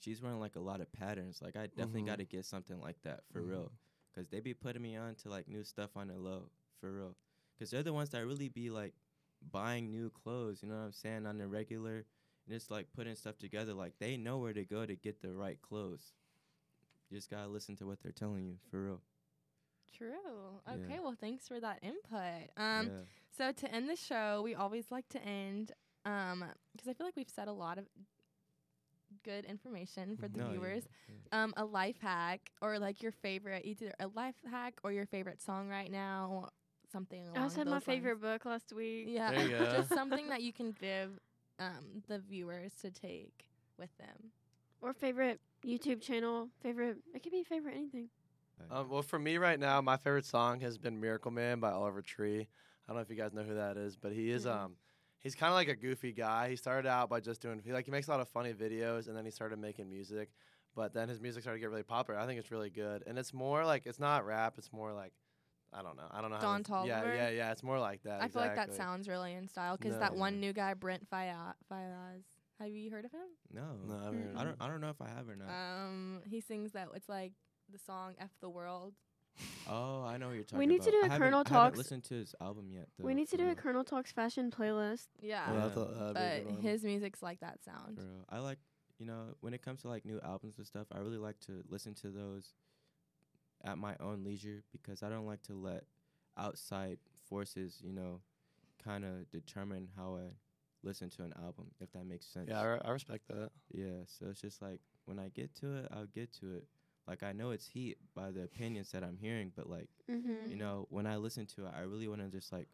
she's 0.01 0.21
wearing 0.23 0.41
like 0.41 0.57
a 0.57 0.61
lot 0.61 0.81
of 0.81 0.91
patterns. 0.93 1.41
Like 1.43 1.57
I 1.57 1.67
definitely 1.67 2.03
Mhm. 2.03 2.07
got 2.07 2.19
to 2.19 2.25
get 2.25 2.45
something 2.45 2.81
like 2.81 3.01
that 3.03 3.21
for 3.33 3.43
real, 3.43 3.73
cause 4.19 4.29
they 4.29 4.41
be 4.41 4.55
putting 4.55 4.83
me 4.83 4.97
on 4.97 5.15
to 5.15 5.29
like 5.29 5.49
new 5.49 5.63
stuff 5.65 5.91
on 5.97 6.09
the 6.09 6.15
low 6.15 6.51
for 6.81 6.91
real, 6.93 7.17
cause 7.59 7.71
they're 7.71 7.83
the 7.83 7.93
ones 7.93 8.11
that 8.11 8.27
really 8.27 8.49
be 8.49 8.71
like 8.71 8.95
buying 9.53 9.91
new 9.91 10.11
clothes. 10.11 10.59
You 10.63 10.69
know 10.69 10.77
what 10.77 10.85
I'm 10.87 10.93
saying 10.93 11.27
on 11.27 11.39
the 11.39 11.47
regular, 11.47 11.97
and 11.97 12.51
just 12.51 12.71
like 12.71 12.87
putting 12.95 13.15
stuff 13.15 13.39
together. 13.39 13.75
Like 13.75 13.93
they 13.99 14.17
know 14.17 14.39
where 14.39 14.53
to 14.53 14.65
go 14.65 14.85
to 14.85 14.97
get 14.97 15.23
the 15.23 15.33
right 15.33 15.61
clothes. 15.63 16.13
You 17.11 17.17
just 17.17 17.31
gotta 17.31 17.49
listen 17.49 17.77
to 17.77 17.87
what 17.87 18.03
they're 18.03 18.13
telling 18.13 18.45
you 18.45 18.57
for 18.71 18.83
real. 18.85 19.01
True. 19.97 20.09
Yeah. 20.67 20.75
Okay. 20.75 20.99
Well, 21.03 21.15
thanks 21.19 21.49
for 21.49 21.61
that 21.61 21.79
input. 21.83 22.51
Um. 22.57 22.87
yeah. 22.87 23.05
So 23.37 23.53
to 23.53 23.73
end 23.73 23.89
the 23.89 23.97
show, 23.97 24.43
we 24.43 24.55
always 24.55 24.91
like 24.91 25.09
to 25.11 25.23
end 25.23 25.73
um 26.05 26.45
because 26.73 26.89
I 26.89 26.93
feel 26.93 27.07
like 27.07 27.17
we've 27.17 27.31
said 27.31 27.49
a 27.49 27.53
lot 27.53 27.79
of 27.79 27.85
good 29.25 29.45
information 29.45 30.17
for 30.17 30.29
the 30.29 30.39
No, 30.39 30.51
viewers. 30.51 30.85
yeah. 31.09 31.15
Um, 31.33 31.53
a 31.57 31.65
life 31.65 31.97
hack 32.01 32.51
or 32.61 32.79
like 32.79 33.03
your 33.03 33.13
favorite, 33.13 33.65
either 33.65 33.93
a 34.01 34.09
life 34.09 34.35
hack 34.51 34.75
or 34.83 34.93
your 34.93 35.07
favorite 35.07 35.41
song 35.41 35.69
right 35.69 35.91
now, 35.91 36.49
something. 36.93 37.27
Along 37.29 37.45
I 37.45 37.49
said 37.49 37.67
my 37.67 37.79
those 37.79 37.87
favorite 37.87 38.21
lines. 38.21 38.21
book 38.21 38.45
last 38.45 38.73
week. 38.73 39.07
Yeah, 39.09 39.33
There 39.33 39.41
you 39.43 39.51
go. 39.59 39.67
just 39.71 39.93
something 39.93 40.29
that 40.31 40.43
you 40.43 40.53
can 40.53 40.73
give 40.73 41.19
um 41.59 42.03
the 42.09 42.19
viewers 42.19 42.73
to 42.83 42.91
take 42.91 43.47
with 43.79 43.97
them. 43.99 44.33
Or 44.81 44.93
favorite 44.93 45.41
YouTube 45.67 46.01
channel. 46.01 46.49
Favorite. 46.63 46.99
It 47.15 47.23
could 47.23 47.33
be 47.33 47.45
favorite 47.45 47.75
anything. 47.77 48.09
Um, 48.71 48.89
well, 48.89 49.03
for 49.03 49.19
me 49.19 49.39
right 49.39 49.59
now, 49.59 49.81
my 49.81 49.97
favorite 49.97 50.25
song 50.27 50.61
has 50.61 50.79
been 50.79 51.01
"Miracle 51.01 51.31
Man" 51.31 51.61
by 51.61 51.71
Oliver 51.71 52.03
Tree. 52.03 52.41
I 52.41 52.87
don't 52.89 52.97
know 52.97 53.03
if 53.03 53.11
you 53.11 53.17
guys 53.17 53.33
know 53.33 53.43
who 53.43 53.55
that 53.55 53.77
is, 53.77 53.97
but 53.97 54.13
he 54.13 54.31
is 54.31 54.47
Mm-mm. 54.47 54.47
um 54.47 54.77
he's 55.21 55.35
kind 55.35 55.51
of 55.51 55.55
like 55.55 55.69
a 55.69 55.77
goofy 55.77 56.13
guy. 56.13 56.49
He 56.51 56.57
started 56.57 56.89
out 56.89 57.09
by 57.09 57.21
just 57.21 57.41
doing 57.41 57.61
he 57.65 57.73
like 57.73 57.85
he 57.85 57.91
makes 57.91 58.09
a 58.09 58.11
lot 58.11 58.21
of 58.21 58.29
funny 58.29 58.53
videos, 58.53 59.09
and 59.09 59.17
then 59.17 59.25
he 59.25 59.31
started 59.31 59.59
making 59.59 59.89
music. 59.89 60.31
But 60.75 60.95
then 60.95 61.09
his 61.09 61.21
music 61.21 61.43
started 61.43 61.59
to 61.59 61.61
get 61.61 61.71
really 61.71 61.83
popular. 61.83 62.21
I 62.21 62.27
think 62.27 62.39
it's 62.39 62.51
really 62.51 62.71
good, 62.71 63.03
and 63.07 63.19
it's 63.19 63.35
more 63.35 63.65
like 63.65 63.83
it's 63.87 63.99
not 63.99 64.25
rap. 64.27 64.55
It's 64.59 64.73
more 64.73 64.93
like 64.93 65.13
I 65.73 65.83
don't 65.83 65.97
know. 65.97 66.09
I 66.11 66.21
don't 66.21 66.31
know. 66.31 66.39
Don 66.39 66.65
how 66.67 66.83
to, 66.83 66.89
Yeah, 66.89 67.15
yeah, 67.15 67.31
yeah. 67.31 67.53
It's 67.53 67.63
more 67.63 67.79
like 67.79 68.03
that. 68.05 68.23
I 68.23 68.29
feel 68.29 68.43
like 68.43 68.57
that 68.57 68.75
sounds 68.75 69.09
really 69.09 69.35
in 69.35 69.49
style 69.49 69.77
because 69.77 69.93
No, 69.93 70.01
that 70.01 70.15
yeah. 70.15 70.21
one 70.21 70.41
new 70.41 70.53
guy, 70.53 70.75
Brent 70.75 71.09
Faiyaz, 71.11 71.55
Faiyaz. 71.71 72.23
Have 72.59 72.71
you 72.71 72.91
heard 72.91 73.05
of 73.05 73.13
him? 73.13 73.29
No, 73.53 73.63
No, 73.87 74.01
I 74.01 74.05
haven't 74.05 74.37
I 74.37 74.45
don't. 74.45 74.57
I 74.61 74.67
don't 74.67 74.81
know 74.81 74.91
if 74.91 75.01
I 75.01 75.09
have 75.09 75.29
or 75.29 75.37
not. 75.37 75.49
Um, 75.49 76.21
he 76.25 76.41
sings 76.41 76.73
that 76.73 76.89
it's 76.95 77.09
like 77.09 77.33
the 77.71 77.79
song 77.79 78.15
"F 78.19 78.31
the 78.41 78.51
World." 78.51 78.95
Oh, 79.69 80.03
I 80.05 80.17
know 80.19 80.27
what 80.29 80.35
you're 80.35 80.45
talking 80.45 80.59
We 80.59 80.67
need 80.67 80.77
about. 80.77 80.85
to 80.87 80.91
do 80.91 80.97
I 80.97 81.01
a 81.01 81.03
haven't- 81.11 81.19
Kernel 81.19 81.43
I 81.47 81.49
haven't 81.53 81.77
listened 81.79 82.05
to 82.05 82.15
his 82.15 82.35
album 82.41 82.71
yet. 82.73 82.89
Though, 82.99 83.05
we 83.07 83.15
need 83.15 83.29
to 83.29 83.37
do 83.37 83.45
a 83.45 83.47
real. 83.47 83.55
Kernel 83.57 83.85
Talks 83.85 84.13
fashion 84.13 84.51
playlist. 84.51 85.07
Yeah, 85.21 85.51
Yeah, 85.51 85.59
Yeah. 85.59 85.67
I 85.67 85.69
thought 85.71 85.95
that'd 85.99 86.15
be 86.15 86.21
a 86.21 86.23
but 86.23 86.45
good 86.45 86.53
one. 86.55 86.63
his 86.63 86.85
music's 86.85 87.23
like 87.23 87.41
that 87.41 87.63
sound. 87.65 87.99
For. 87.99 88.35
I 88.35 88.39
like, 88.41 88.59
you 88.99 89.07
know, 89.07 89.35
when 89.41 89.55
it 89.55 89.63
comes 89.63 89.83
to 89.83 89.89
like 89.89 90.05
new 90.05 90.21
albums 90.25 90.59
and 90.59 90.67
stuff, 90.67 90.87
I 90.93 90.99
really 90.99 91.19
like 91.19 91.39
to 91.41 91.63
listen 91.69 91.95
to 91.97 92.09
those 92.11 92.55
at 93.65 93.77
my 93.79 93.95
own 94.01 94.25
leisure 94.25 94.63
because 94.73 95.03
I 95.03 95.09
don't 95.09 95.27
like 95.27 95.43
to 95.45 95.55
let 95.55 95.85
outside 96.37 96.99
forces, 97.29 97.81
you 97.85 97.93
know, 97.93 98.21
kind 98.83 99.05
of 99.05 99.29
determine 99.31 99.89
how 99.97 100.17
I 100.17 100.31
listen 100.85 101.11
to 101.11 101.23
an 101.25 101.33
album, 101.43 101.67
if 101.81 101.91
that 101.93 102.05
makes 102.07 102.25
sense. 102.27 102.49
yeah, 102.49 102.61
I, 102.61 102.65
re- 102.65 102.81
I 102.85 102.91
respect 102.91 103.27
that. 103.29 103.51
Yeah, 103.73 104.05
so 104.07 104.27
it's 104.31 104.41
just 104.41 104.63
like 104.63 104.81
when 105.07 105.19
I 105.19 105.29
get 105.35 105.55
to 105.57 105.77
it, 105.77 105.89
I'll 105.91 106.07
get 106.07 106.33
to 106.41 106.55
it. 106.55 106.65
Like 107.09 107.23
I 107.23 107.33
know 107.33 107.51
it's 107.53 107.67
heat 107.67 107.97
by 108.15 108.31
the 108.31 108.43
opinions 108.43 108.93
that 108.93 109.03
I'm 109.03 109.17
hearing, 109.17 109.53
but 109.57 109.69
like 109.69 109.89
Mm-hmm. 110.11 110.51
you 110.51 110.57
know, 110.57 110.87
when 110.91 111.07
I 111.07 111.17
listen 111.17 111.47
to 111.57 111.67
it, 111.67 111.73
I 111.77 111.81
really 111.83 112.09
want 112.09 112.21
to 112.21 112.29
just 112.29 112.53
like 112.53 112.69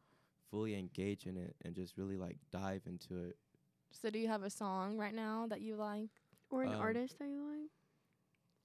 fully 0.51 0.78
engage 0.78 1.26
in 1.26 1.37
it 1.37 1.57
and 1.64 1.74
just 1.74 1.97
really 1.97 2.16
like 2.16 2.37
dive 2.53 2.82
into 2.87 3.24
it. 3.24 3.37
So, 3.91 4.11
do 4.11 4.18
you 4.18 4.28
have 4.28 4.43
a 4.43 4.51
song 4.51 4.97
right 4.99 5.14
now 5.14 5.47
that 5.49 5.61
you 5.61 5.76
like? 5.76 6.11
Or 6.51 6.62
an 6.62 6.74
Um, 6.74 6.80
artist 6.80 7.18
that 7.18 7.28
you 7.28 7.43
like. 7.43 7.70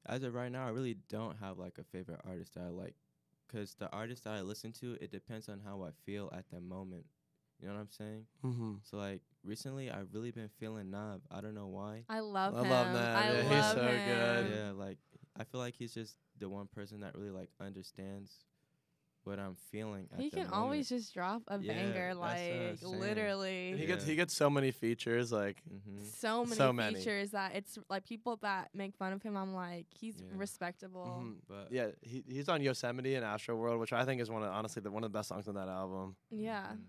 As 0.05 0.23
of 0.23 0.33
right 0.33 0.51
now, 0.51 0.65
I 0.65 0.69
really 0.69 0.95
don't 1.09 1.37
have 1.37 1.57
like 1.57 1.77
a 1.77 1.83
favorite 1.83 2.21
artist 2.27 2.53
that 2.55 2.63
I 2.63 2.69
like, 2.69 2.95
cause 3.51 3.75
the 3.77 3.89
artist 3.91 4.23
that 4.23 4.33
I 4.33 4.41
listen 4.41 4.71
to, 4.73 4.97
it 5.01 5.11
depends 5.11 5.49
on 5.49 5.59
how 5.63 5.83
I 5.83 5.89
feel 6.05 6.29
at 6.35 6.49
that 6.51 6.61
moment. 6.63 7.05
You 7.61 7.67
know 7.67 7.73
what 7.75 7.81
I'm 7.81 7.91
saying? 7.91 8.25
Mm-hmm. 8.45 8.73
So 8.83 8.97
like 8.97 9.21
recently, 9.43 9.91
I've 9.91 10.07
really 10.13 10.31
been 10.31 10.49
feeling 10.59 10.89
Nav. 10.91 11.21
I 11.31 11.41
don't 11.41 11.53
know 11.55 11.67
why. 11.67 12.03
I 12.09 12.19
love 12.21 12.53
that. 12.53 12.59
I 12.59 12.63
him. 12.63 12.69
love 12.71 12.93
that. 12.93 13.15
I 13.17 13.31
Yeah, 13.31 13.43
love 13.43 13.51
he's 13.51 13.71
so 13.71 13.87
him. 13.87 14.07
good. 14.07 14.55
Yeah, 14.55 14.71
like 14.71 14.97
I 15.39 15.43
feel 15.45 15.61
like 15.61 15.75
he's 15.75 15.93
just 15.93 16.17
the 16.37 16.49
one 16.49 16.67
person 16.67 17.01
that 17.01 17.15
really 17.15 17.29
like 17.31 17.49
understands 17.59 18.31
what 19.23 19.39
I'm 19.39 19.55
feeling. 19.71 20.07
He 20.17 20.29
the 20.29 20.37
can 20.37 20.39
moment. 20.45 20.53
always 20.53 20.89
just 20.89 21.13
drop 21.13 21.43
a 21.47 21.59
Yeah, 21.59 21.73
banger, 21.73 22.13
that's 22.15 22.19
like 22.19 22.79
saying. 22.79 22.99
literally. 22.99 23.75
He 23.77 23.85
gets 23.85 24.05
he 24.05 24.15
gets 24.15 24.33
so 24.33 24.49
many 24.49 24.71
features. 24.71 25.31
Like 25.31 25.61
Mm-hmm. 25.71 26.03
so 26.19 26.43
many 26.43 26.55
So 26.55 26.73
many. 26.73 26.95
features 26.95 27.31
that 27.31 27.55
it's 27.55 27.77
like 27.89 28.05
people 28.05 28.37
that 28.41 28.69
make 28.73 28.95
fun 28.95 29.13
of 29.13 29.21
him. 29.21 29.37
I'm 29.37 29.53
like, 29.53 29.85
he's 29.91 30.15
Yeah. 30.17 30.37
respectable. 30.37 31.23
mhm. 31.25 31.35
But 31.47 31.71
yeah, 31.71 31.87
he 32.01 32.23
he's 32.27 32.49
on 32.49 32.61
Yosemite 32.61 33.15
and 33.15 33.25
Astroworld, 33.25 33.79
which 33.79 33.93
I 33.93 34.05
think 34.05 34.21
is 34.21 34.29
one 34.29 34.43
of 34.43 34.51
honestly 34.51 34.81
the 34.81 34.91
one 34.91 35.03
of 35.03 35.11
the 35.11 35.17
best 35.17 35.29
songs 35.29 35.47
on 35.47 35.55
that 35.55 35.69
album. 35.69 36.15
Yeah. 36.31 36.73
Mhm. 36.73 36.85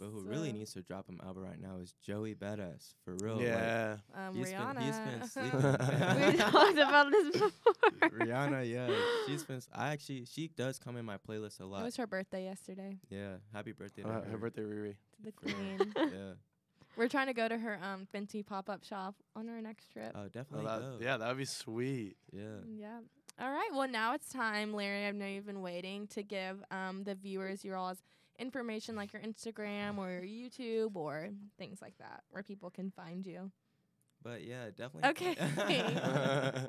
But 0.00 0.08
who 0.08 0.22
really 0.22 0.50
needs 0.50 0.72
to 0.72 0.80
drop 0.80 1.10
an 1.10 1.20
album 1.22 1.42
right 1.44 1.60
now 1.60 1.76
is 1.76 1.92
Joey 2.02 2.34
Badass 2.34 2.94
for 3.04 3.14
real. 3.22 3.34
like, 3.36 3.44
yeah, 3.44 3.96
Um, 4.14 4.34
He's 4.34 4.50
been- 4.50 4.60
Rihanna. 4.60 4.80
he's 4.80 4.98
been 4.98 5.28
sleeping. 5.28 5.60
we 6.32 6.36
talked 6.50 6.78
about 6.78 7.10
this 7.10 7.32
before. 7.32 8.10
Rihanna, 8.10 8.68
yeah, 8.70 8.90
She's 9.26 9.44
been, 9.44 9.60
I 9.74 9.92
actually, 9.92 10.24
she 10.24 10.48
does 10.48 10.78
come 10.78 10.96
in 10.96 11.04
my 11.04 11.18
playlist 11.18 11.60
a 11.60 11.66
lot. 11.66 11.82
it 11.82 11.84
was 11.84 11.96
her 11.96 12.06
birthday 12.06 12.44
yesterday. 12.44 12.96
yeah, 13.10 13.34
happy 13.52 13.72
birthday 13.72 14.02
to 14.02 14.08
Uh, 14.08 14.22
her. 14.24 14.30
her 14.30 14.38
birthday 14.38 14.62
Riri. 14.62 14.94
To 15.16 15.22
the 15.22 15.32
queen. 15.32 15.92
yeah, 15.96 16.32
We're 16.96 17.08
trying 17.08 17.26
to 17.26 17.34
go 17.34 17.46
to 17.46 17.58
her 17.58 17.78
um 17.82 18.08
Fenty 18.14 18.44
pop 18.44 18.70
up 18.70 18.82
shop 18.82 19.14
on 19.36 19.50
our 19.50 19.60
next 19.60 19.92
trip. 19.92 20.12
oh, 20.14 20.22
Oh, 20.24 20.28
definitely. 20.28 20.66
that, 20.66 20.80
go. 20.80 20.98
yeah, 21.00 21.18
that 21.18 21.28
would 21.28 21.36
be 21.38 21.44
sweet. 21.44 22.16
yeah. 22.32 22.42
Yeah. 22.66 22.98
All 23.38 23.50
right. 23.50 23.70
Well, 23.72 23.88
now 23.88 24.14
it's 24.14 24.28
time, 24.30 24.72
Larry. 24.74 25.06
I 25.06 25.10
know 25.12 25.26
you've 25.26 25.46
been 25.46 25.62
waiting 25.62 26.06
to 26.08 26.22
give 26.22 26.62
um 26.70 27.04
the 27.04 27.14
viewers 27.14 27.64
your 27.64 27.76
all's 27.76 28.02
information, 28.40 28.96
like 28.96 29.12
your 29.12 29.22
Instagram 29.22 29.98
or 29.98 30.10
your 30.10 30.22
YouTube 30.22 30.96
or 30.96 31.28
things 31.58 31.80
like 31.82 31.96
that, 31.98 32.22
where 32.30 32.42
people 32.42 32.70
can 32.70 32.90
find 32.90 33.26
you. 33.26 33.50
But 34.22 34.42
yeah, 34.44 34.70
definitely. 34.76 35.10
Okay. 35.10 35.36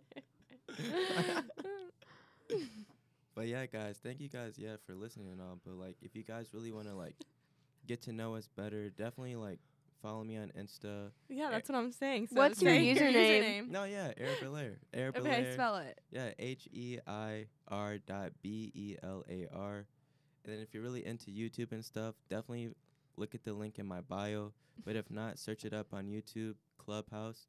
but 3.36 3.48
yeah, 3.48 3.66
guys, 3.66 4.00
thank 4.04 4.22
you 4.22 4.30
guys, 4.30 4.56
yeah, 4.58 4.76
for 4.86 4.96
listening 4.96 5.30
and 5.32 5.42
all. 5.42 5.60
But 5.66 5.76
like, 5.76 5.98
if 6.02 6.16
you 6.16 6.24
guys 6.24 6.54
really 6.54 6.72
want 6.72 6.88
to 6.88 6.94
like 6.96 7.16
get 7.88 8.02
to 8.04 8.14
know 8.14 8.36
us 8.36 8.48
better, 8.56 8.90
definitely 8.90 9.36
like 9.36 9.60
follow 10.02 10.24
me 10.24 10.38
on 10.38 10.52
Insta. 10.58 11.12
yeah, 11.30 11.50
that's 11.52 11.70
what 11.70 11.78
I'm 11.78 11.92
saying. 11.92 12.28
So 12.28 12.36
What's 12.38 12.62
your 12.62 12.74
say 12.74 12.96
username? 12.96 13.70
No, 13.70 13.84
yeah, 13.84 14.12
Air 14.18 14.36
Belair. 14.42 14.78
Air 14.94 15.10
Okay, 15.10 15.20
Belair. 15.20 15.54
spell 15.54 15.78
it. 15.78 16.00
Yeah, 16.12 16.30
H 16.40 16.68
E 16.72 17.00
I 17.06 17.46
R 17.68 17.98
dot 18.00 18.32
B 18.42 18.72
E 18.74 18.96
L 19.04 19.24
A 19.30 19.48
R. 19.54 19.86
And 20.44 20.54
then 20.54 20.62
if 20.62 20.74
you're 20.74 20.84
really 20.84 21.06
into 21.06 21.30
YouTube 21.32 21.72
and 21.72 21.84
stuff, 21.86 22.16
definitely 22.30 22.72
look 23.18 23.36
at 23.36 23.44
the 23.44 23.54
link 23.54 23.78
in 23.80 23.86
my 23.86 24.02
bio. 24.02 24.54
But 24.84 24.96
if 24.96 25.12
not, 25.12 25.38
search 25.38 25.66
it 25.66 25.74
up 25.74 25.94
on 25.94 26.06
YouTube, 26.08 26.56
Clubhouse, 26.78 27.48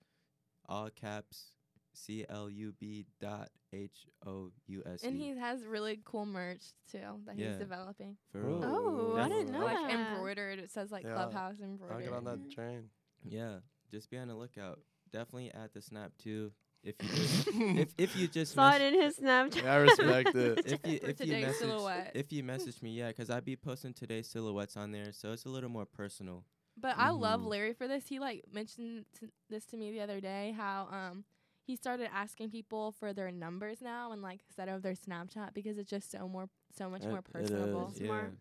all 0.69 0.91
caps, 0.91 1.53
C 1.95 2.25
L 2.29 2.51
U 2.51 2.75
B 2.79 3.07
dot 3.21 3.49
H 3.73 4.07
O 4.27 4.51
U 4.67 4.83
S 4.87 5.05
E. 5.05 5.07
And 5.07 5.17
he 5.17 5.31
has 5.37 5.65
really 5.65 6.01
cool 6.05 6.27
merch 6.27 6.63
too 6.91 6.99
that 7.27 7.39
Yeah. 7.39 7.49
he's 7.49 7.57
developing. 7.59 8.17
For 8.31 8.41
real. 8.41 8.61
Oh, 8.65 9.17
I 9.19 9.29
didn't 9.29 9.53
know 9.53 9.65
Like 9.65 9.77
that. 9.77 9.91
embroidered. 10.15 10.59
It 10.59 10.71
says 10.71 10.91
like 10.91 11.05
Yeah. 11.05 11.15
Clubhouse 11.15 11.57
I'll 11.61 11.65
embroidered. 11.69 12.05
get 12.05 12.13
on 12.13 12.25
that 12.25 12.51
train. 12.51 12.91
Yeah, 13.25 13.61
just 13.91 14.11
be 14.11 14.19
on 14.19 14.29
the 14.29 14.35
lookout. 14.35 14.81
Definitely 15.13 15.53
at 15.53 15.73
the 15.73 15.81
snap 15.83 16.13
too. 16.19 16.53
If 16.85 16.97
you 17.01 17.09
just, 17.09 17.49
if 17.49 17.95
if 17.99 18.17
you 18.17 18.27
just 18.29 18.55
Saw 18.55 18.71
mess- 18.71 18.81
it 18.81 18.93
in 18.95 19.01
his 19.01 19.17
Snapchat. 19.19 19.63
Yeah, 19.63 19.73
I 19.73 19.77
respect 19.77 20.35
it. 20.35 20.59
if 20.67 20.87
you 20.87 20.99
if 21.03 21.21
you 21.25 21.33
message 21.33 21.57
silhouette. 21.59 22.11
if 22.15 22.33
you 22.33 22.43
message 22.43 22.83
me, 22.83 22.91
yeah, 22.91 23.13
'cause 23.13 23.31
I 23.31 23.39
be 23.41 23.55
posting 23.57 23.95
today's 23.95 24.27
silhouettes 24.29 24.77
on 24.77 24.91
there, 24.91 25.13
so 25.13 25.33
it's 25.33 25.45
a 25.45 25.49
little 25.49 25.71
more 25.71 25.87
personal. 25.87 26.45
But 26.77 26.97
I 26.99 27.11
love 27.11 27.41
Mhm. 27.43 27.47
Larry 27.49 27.73
for 27.75 27.87
this. 27.87 28.09
He 28.09 28.19
like 28.19 28.45
mentioned 28.53 29.05
t- 29.19 29.29
this 29.49 29.65
to 29.67 29.77
me 29.77 29.93
the 29.93 30.01
other 30.01 30.21
day. 30.21 30.53
How 30.57 30.89
um 30.91 31.25
he 31.65 31.77
started 31.77 32.09
asking 32.13 32.51
people 32.51 32.91
for 32.91 33.13
their 33.13 33.31
numbers 33.31 33.81
now 33.81 34.11
and 34.11 34.21
like 34.21 34.41
instead 34.49 34.69
of 34.69 34.83
their 34.83 34.95
Snapchat 34.95 35.55
because 35.55 35.79
it's 35.79 35.89
just 35.91 36.11
so 36.11 36.27
more 36.29 36.49
so 36.77 36.91
much 36.91 37.05
It- 37.05 37.09
more 37.11 37.19
it 37.19 37.25
personable. 37.33 37.91
is. 37.93 37.97
Smart. 37.99 38.33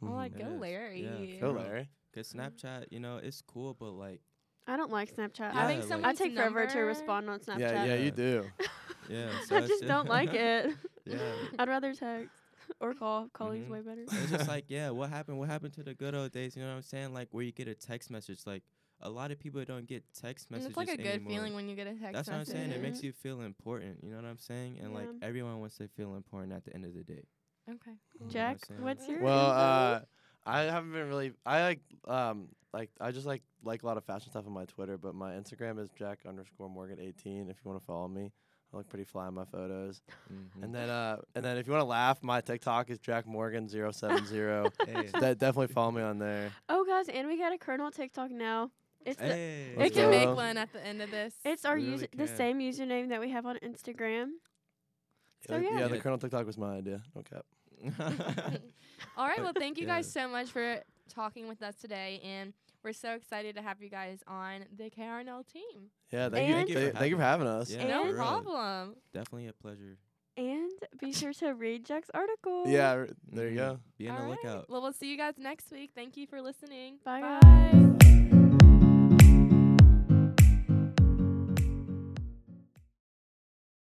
I'm 0.00 0.14
like, 0.14 0.38
go 0.38 0.46
is. 0.54 0.60
Larry. 0.60 1.04
Yeah, 1.04 1.40
Go 1.40 1.50
Larry. 1.52 1.88
Cause 2.14 2.32
Snapchat, 2.32 2.86
you 2.90 3.00
know, 3.00 3.16
it's 3.18 3.42
cool, 3.42 3.74
but 3.74 3.90
like, 3.90 4.20
I 4.66 4.76
don't 4.76 4.90
like 4.90 5.14
Snapchat. 5.14 5.52
Having 5.52 5.80
like- 5.80 5.88
someone 5.88 6.10
I 6.10 6.14
take 6.14 6.34
forever 6.34 6.66
to 6.66 6.80
respond 6.80 7.30
on 7.30 7.38
Snapchat. 7.40 7.58
Yeah, 7.60 7.84
yeah, 7.84 7.94
you 7.96 8.10
do. 8.10 8.44
yeah. 9.08 9.28
So 9.46 9.56
I 9.56 9.58
it's 9.60 9.68
just 9.68 9.86
don't 9.86 10.08
like 10.08 10.32
it. 10.34 10.74
Yeah. 11.06 11.18
I'd 11.60 11.68
rather 11.68 11.94
text 11.94 12.34
or 12.80 12.92
call. 12.92 13.28
Calling's 13.32 13.68
Mhm. 13.68 13.70
way 13.70 13.80
better. 13.80 14.02
it's 14.02 14.30
just 14.32 14.48
like, 14.48 14.64
yeah, 14.66 14.90
what 14.90 15.08
happened? 15.08 15.38
What 15.38 15.48
happened 15.48 15.72
to 15.74 15.84
the 15.84 15.94
good 15.94 16.16
old 16.16 16.32
days? 16.32 16.56
You 16.56 16.62
know 16.62 16.68
what 16.70 16.74
I'm 16.74 16.82
saying? 16.82 17.14
Like 17.14 17.28
where 17.30 17.44
you 17.44 17.52
get 17.52 17.68
a 17.68 17.76
text 17.76 18.10
message. 18.10 18.40
Like 18.44 18.64
a 19.00 19.08
lot 19.08 19.30
of 19.30 19.38
people 19.38 19.64
don't 19.64 19.86
get 19.86 20.02
text 20.20 20.48
And 20.50 20.56
messages 20.58 20.70
it's 20.70 20.76
like 20.76 20.88
a 20.88 20.96
good 20.96 21.06
anymore. 21.06 21.30
feeling 21.30 21.54
when 21.54 21.68
you 21.68 21.76
get 21.76 21.86
a 21.86 21.90
text 21.94 22.12
That's 22.14 22.28
what 22.28 22.38
I'm 22.38 22.44
saying. 22.44 22.72
It 22.72 22.82
makes 22.82 23.04
you 23.04 23.12
feel 23.12 23.42
important. 23.42 23.98
You 24.02 24.10
know 24.10 24.16
what 24.16 24.24
I'm 24.24 24.38
saying? 24.38 24.80
And 24.82 24.92
like 24.92 25.06
everyone 25.22 25.60
wants 25.60 25.76
to 25.76 25.86
feel 25.86 26.16
important 26.16 26.52
at 26.52 26.64
the 26.64 26.74
end 26.74 26.84
of 26.84 26.92
the 26.92 27.04
day. 27.04 27.22
Okay. 27.70 27.78
cool. 28.18 28.26
Yeah. 28.26 28.32
Jack, 28.32 28.64
saying? 28.66 28.82
what's 28.82 29.06
your 29.08 29.20
Well, 29.22 29.50
uh, 29.50 30.00
I 30.44 30.62
haven't 30.62 30.90
been 30.92 31.08
really. 31.08 31.34
I 31.44 31.62
like 31.62 31.80
um 32.08 32.48
like 32.76 32.90
I 33.00 33.10
just 33.10 33.26
like 33.26 33.42
like 33.64 33.82
a 33.82 33.86
lot 33.86 33.96
of 33.96 34.04
fashion 34.04 34.30
stuff 34.30 34.46
on 34.46 34.52
my 34.52 34.64
Twitter, 34.66 34.98
but 34.98 35.14
my 35.14 35.32
Instagram 35.32 35.78
is 35.78 35.88
Jack 35.98 36.20
underscore 36.28 36.68
Morgan 36.68 36.98
eighteen. 37.00 37.48
If 37.50 37.56
you 37.64 37.70
want 37.70 37.80
to 37.80 37.86
follow 37.86 38.08
me, 38.08 38.32
I 38.72 38.76
look 38.76 38.88
pretty 38.88 39.04
fly 39.04 39.28
in 39.28 39.34
my 39.34 39.44
photos. 39.46 40.02
Mhm. 40.32 40.62
And 40.64 40.74
then 40.74 40.88
uh 40.90 41.16
and 41.34 41.44
then 41.44 41.56
if 41.56 41.66
you 41.66 41.72
want 41.72 41.82
to 41.82 41.86
laugh, 41.88 42.22
my 42.22 42.40
TikTok 42.40 42.90
is 42.90 42.98
Jack 42.98 43.26
Morgan 43.26 43.68
070. 43.68 44.36
hey, 44.86 45.08
De- 45.20 45.34
definitely 45.34 45.68
follow 45.68 45.90
me 45.92 46.02
on 46.02 46.18
there. 46.18 46.50
oh, 46.68 46.84
guys, 46.84 47.08
and 47.08 47.26
we 47.28 47.38
got 47.38 47.52
a 47.52 47.58
Kernel 47.58 47.90
TikTok 47.90 48.30
now. 48.30 48.70
It's 49.04 49.18
the, 49.20 49.26
hey, 49.26 49.72
We 49.76 49.82
Let's 49.84 49.94
can 49.96 50.10
make 50.10 50.28
one 50.28 50.56
at 50.58 50.72
the 50.72 50.84
end 50.84 51.00
of 51.00 51.10
this. 51.12 51.32
it's 51.44 51.64
our 51.64 51.76
We 51.76 51.82
user 51.82 51.92
really 51.96 52.08
the 52.12 52.26
can. 52.26 52.36
same 52.36 52.58
username 52.58 53.08
that 53.10 53.20
we 53.20 53.30
have 53.30 53.46
on 53.46 53.56
Instagram. 53.62 54.30
So 55.48 55.54
Uh, 55.54 55.58
yeah. 55.58 55.78
yeah, 55.78 55.88
the 55.88 55.94
Yeah. 55.96 56.02
Kernel 56.02 56.18
TikTok 56.18 56.44
was 56.44 56.58
my 56.58 56.76
idea. 56.78 57.00
No 57.14 57.22
cap. 57.22 57.46
All 59.16 59.26
right. 59.28 59.40
Well, 59.40 59.52
thank 59.56 59.78
you 59.78 59.86
guys 59.86 60.06
Yeah. 60.14 60.22
so 60.24 60.28
much 60.28 60.48
for 60.50 60.82
talking 61.08 61.46
with 61.46 61.62
us 61.62 61.76
today, 61.76 62.20
and 62.24 62.52
we're 62.86 62.92
so 62.92 63.14
excited 63.14 63.56
to 63.56 63.62
have 63.62 63.82
you 63.82 63.90
guys 63.90 64.20
on 64.28 64.64
the 64.78 64.88
KRNL 64.88 65.44
team. 65.52 65.90
Yeah, 66.12 66.28
thank 66.28 66.48
And- 66.48 66.68
you. 66.68 66.74
Th- 66.76 66.94
thank 66.94 67.10
you 67.10 67.16
for 67.16 67.22
having 67.22 67.48
us. 67.48 67.68
Yeah, 67.70 67.84
no 67.88 68.02
And- 68.02 68.10
for 68.10 68.14
real. 68.14 68.16
problem. 68.24 68.96
Definitely 69.12 69.48
a 69.48 69.52
pleasure. 69.52 69.98
And 70.36 70.70
be 71.00 71.12
sure 71.12 71.32
to 71.32 71.50
read 71.54 71.84
Jack's 71.84 72.10
article. 72.14 72.68
Yeah, 72.68 72.90
r- 72.92 73.08
there 73.32 73.48
you 73.48 73.54
Mhm. 73.54 73.56
go. 73.56 73.80
Be 73.98 74.08
on 74.08 74.14
All 74.16 74.22
the 74.22 74.28
right. 74.30 74.44
lookout. 74.44 74.70
Well, 74.70 74.82
we'll 74.82 74.92
see 74.92 75.10
you 75.10 75.16
guys 75.16 75.34
next 75.36 75.72
week. 75.72 75.90
Thank 75.96 76.16
you 76.16 76.26
for 76.28 76.40
listening. 76.40 76.98
Bye, 77.04 77.22
Bye. 77.22 77.40
guys. 77.42 78.22